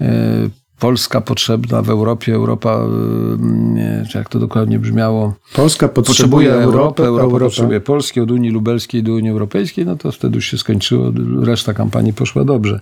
yy, 0.00 0.06
Polska 0.82 1.20
potrzebna 1.20 1.82
w 1.82 1.90
Europie, 1.90 2.34
Europa, 2.34 2.80
nie, 3.38 4.04
czy 4.10 4.18
jak 4.18 4.28
to 4.28 4.38
dokładnie 4.38 4.78
brzmiało? 4.78 5.34
Polska 5.54 5.88
potrzebuje, 5.88 6.48
potrzebuje 6.48 6.64
Europę, 6.64 7.02
Europa, 7.02 7.24
Europa 7.24 7.44
potrzebuje 7.44 7.80
Polski, 7.80 8.20
od 8.20 8.30
Unii 8.30 8.50
Lubelskiej 8.50 9.02
do 9.02 9.12
Unii 9.12 9.30
Europejskiej, 9.30 9.86
no 9.86 9.96
to 9.96 10.12
wtedy 10.12 10.36
już 10.36 10.46
się 10.46 10.58
skończyło, 10.58 11.12
reszta 11.42 11.74
kampanii 11.74 12.12
poszła 12.12 12.44
dobrze, 12.44 12.80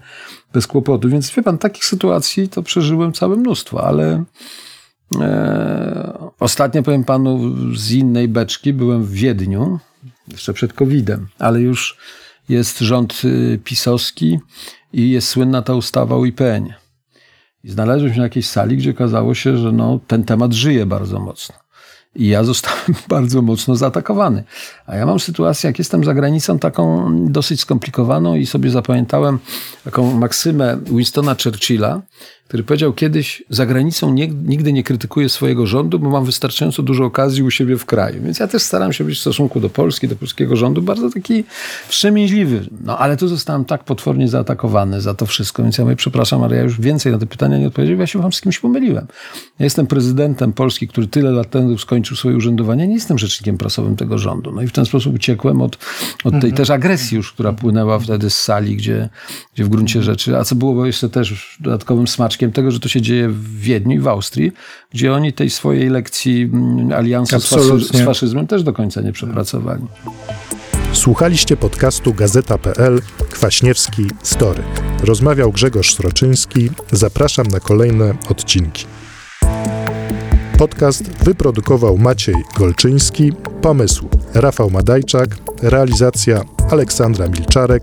bez 0.52 0.66
kłopotu. 0.66 1.08
Więc 1.08 1.30
wie 1.30 1.42
pan, 1.42 1.58
takich 1.58 1.84
sytuacji 1.84 2.48
to 2.48 2.62
przeżyłem 2.62 3.12
całe 3.12 3.36
mnóstwo, 3.36 3.84
ale 3.84 4.24
e, 5.20 6.18
ostatnio 6.38 6.82
powiem 6.82 7.04
panu 7.04 7.40
z 7.76 7.92
innej 7.92 8.28
beczki, 8.28 8.72
byłem 8.72 9.04
w 9.04 9.12
Wiedniu, 9.12 9.78
jeszcze 10.32 10.52
przed 10.52 10.72
COVID-em, 10.72 11.26
ale 11.38 11.60
już 11.60 11.96
jest 12.48 12.78
rząd 12.78 13.22
y, 13.24 13.60
pisowski 13.64 14.38
i 14.92 15.10
jest 15.10 15.28
słynna 15.28 15.62
ta 15.62 15.74
ustawa 15.74 16.16
o 16.16 16.24
IPN. 16.24 16.72
I 17.64 17.70
znalazłem 17.70 18.12
się 18.12 18.18
na 18.18 18.24
jakiejś 18.24 18.48
sali, 18.48 18.76
gdzie 18.76 18.90
okazało 18.90 19.34
się, 19.34 19.56
że 19.56 19.72
no, 19.72 20.00
ten 20.06 20.24
temat 20.24 20.52
żyje 20.52 20.86
bardzo 20.86 21.20
mocno. 21.20 21.54
I 22.14 22.28
ja 22.28 22.44
zostałem 22.44 22.94
bardzo 23.08 23.42
mocno 23.42 23.76
zaatakowany. 23.76 24.44
A 24.86 24.96
ja 24.96 25.06
mam 25.06 25.20
sytuację, 25.20 25.68
jak 25.68 25.78
jestem 25.78 26.04
za 26.04 26.14
granicą, 26.14 26.58
taką 26.58 27.10
dosyć 27.32 27.60
skomplikowaną 27.60 28.34
i 28.34 28.46
sobie 28.46 28.70
zapamiętałem 28.70 29.38
taką 29.84 30.14
maksymę 30.14 30.78
Winstona 30.86 31.36
Churchilla, 31.44 32.02
który 32.50 32.62
powiedział 32.62 32.92
kiedyś, 32.92 33.42
za 33.50 33.66
granicą 33.66 34.12
nie, 34.12 34.28
nigdy 34.28 34.72
nie 34.72 34.82
krytykuję 34.82 35.28
swojego 35.28 35.66
rządu, 35.66 35.98
bo 35.98 36.10
mam 36.10 36.24
wystarczająco 36.24 36.82
dużo 36.82 37.04
okazji 37.04 37.42
u 37.42 37.50
siebie 37.50 37.76
w 37.76 37.86
kraju. 37.86 38.22
Więc 38.22 38.38
ja 38.38 38.48
też 38.48 38.62
staram 38.62 38.92
się 38.92 39.04
być 39.04 39.18
w 39.18 39.20
stosunku 39.20 39.60
do 39.60 39.70
Polski, 39.70 40.08
do 40.08 40.16
polskiego 40.16 40.56
rządu 40.56 40.82
bardzo 40.82 41.10
taki 41.10 41.44
wstrzemięźliwy. 41.88 42.66
No 42.84 42.98
ale 42.98 43.16
tu 43.16 43.28
zostałem 43.28 43.64
tak 43.64 43.84
potwornie 43.84 44.28
zaatakowany 44.28 45.00
za 45.00 45.14
to 45.14 45.26
wszystko, 45.26 45.62
więc 45.62 45.78
ja 45.78 45.84
mówię, 45.84 45.96
przepraszam, 45.96 46.42
ale 46.42 46.56
ja 46.56 46.62
już 46.62 46.80
więcej 46.80 47.12
na 47.12 47.18
te 47.18 47.26
pytania 47.26 47.58
nie 47.58 47.66
odpowiedziałem, 47.66 48.00
ja 48.00 48.06
się 48.06 48.22
wam 48.22 48.32
z 48.32 48.40
kimś 48.40 48.58
pomyliłem. 48.58 49.06
Ja 49.58 49.64
jestem 49.64 49.86
prezydentem 49.86 50.52
Polski, 50.52 50.88
który 50.88 51.06
tyle 51.06 51.30
lat 51.30 51.50
temu 51.50 51.78
skończył 51.78 52.16
swoje 52.16 52.36
urzędowanie, 52.36 52.88
nie 52.88 52.94
jestem 52.94 53.18
rzecznikiem 53.18 53.58
prasowym 53.58 53.96
tego 53.96 54.18
rządu. 54.18 54.52
No 54.52 54.62
i 54.62 54.66
w 54.66 54.72
ten 54.72 54.86
sposób 54.86 55.14
uciekłem 55.14 55.62
od, 55.62 55.78
od 56.24 56.32
tej 56.32 56.34
mhm. 56.34 56.54
też 56.54 56.70
agresji 56.70 57.16
już, 57.16 57.32
która 57.32 57.52
płynęła 57.52 57.98
wtedy 57.98 58.30
z 58.30 58.38
sali, 58.38 58.76
gdzie, 58.76 59.08
gdzie 59.54 59.64
w 59.64 59.68
gruncie 59.68 60.02
rzeczy, 60.02 60.36
a 60.36 60.44
co 60.44 60.54
było 60.54 60.86
jeszcze 60.86 61.08
też 61.08 61.56
dodatkowym 61.60 62.08
smaczkiem, 62.08 62.39
tego, 62.48 62.70
że 62.70 62.80
to 62.80 62.88
się 62.88 63.00
dzieje 63.00 63.28
w 63.28 63.60
Wiedniu 63.60 63.96
i 63.96 64.00
w 64.00 64.08
Austrii, 64.08 64.52
gdzie 64.90 65.12
oni 65.12 65.32
tej 65.32 65.50
swojej 65.50 65.88
lekcji 65.88 66.42
mm, 66.42 66.92
aliansu 66.92 67.40
z, 67.40 67.48
z 67.90 68.04
faszyzmem 68.04 68.46
też 68.46 68.62
do 68.62 68.72
końca 68.72 69.00
nie 69.00 69.12
przepracowali. 69.12 69.82
Słuchaliście 70.92 71.56
podcastu 71.56 72.14
Gazeta.pl 72.14 73.00
Kwaśniewski 73.30 74.06
Story. 74.22 74.62
Rozmawiał 75.02 75.52
Grzegorz 75.52 75.94
Sroczyński. 75.94 76.70
Zapraszam 76.92 77.46
na 77.46 77.60
kolejne 77.60 78.14
odcinki. 78.28 78.86
Podcast 80.58 81.24
wyprodukował 81.24 81.98
Maciej 81.98 82.34
Golczyński. 82.58 83.32
Pomysł 83.62 84.08
Rafał 84.34 84.70
Madajczak. 84.70 85.28
Realizacja 85.62 86.40
Aleksandra 86.70 87.28
Milczarek, 87.28 87.82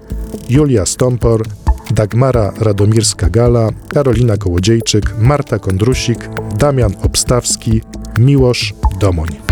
Julia 0.49 0.85
Stompor 0.85 1.43
Dagmara 1.91 2.51
Radomirska-Gala, 2.59 3.69
Karolina 3.89 4.37
Kołodziejczyk, 4.37 5.13
Marta 5.19 5.59
Kondrusik, 5.59 6.29
Damian 6.57 6.93
Obstawski, 7.03 7.81
Miłosz 8.19 8.73
Domoń. 8.99 9.46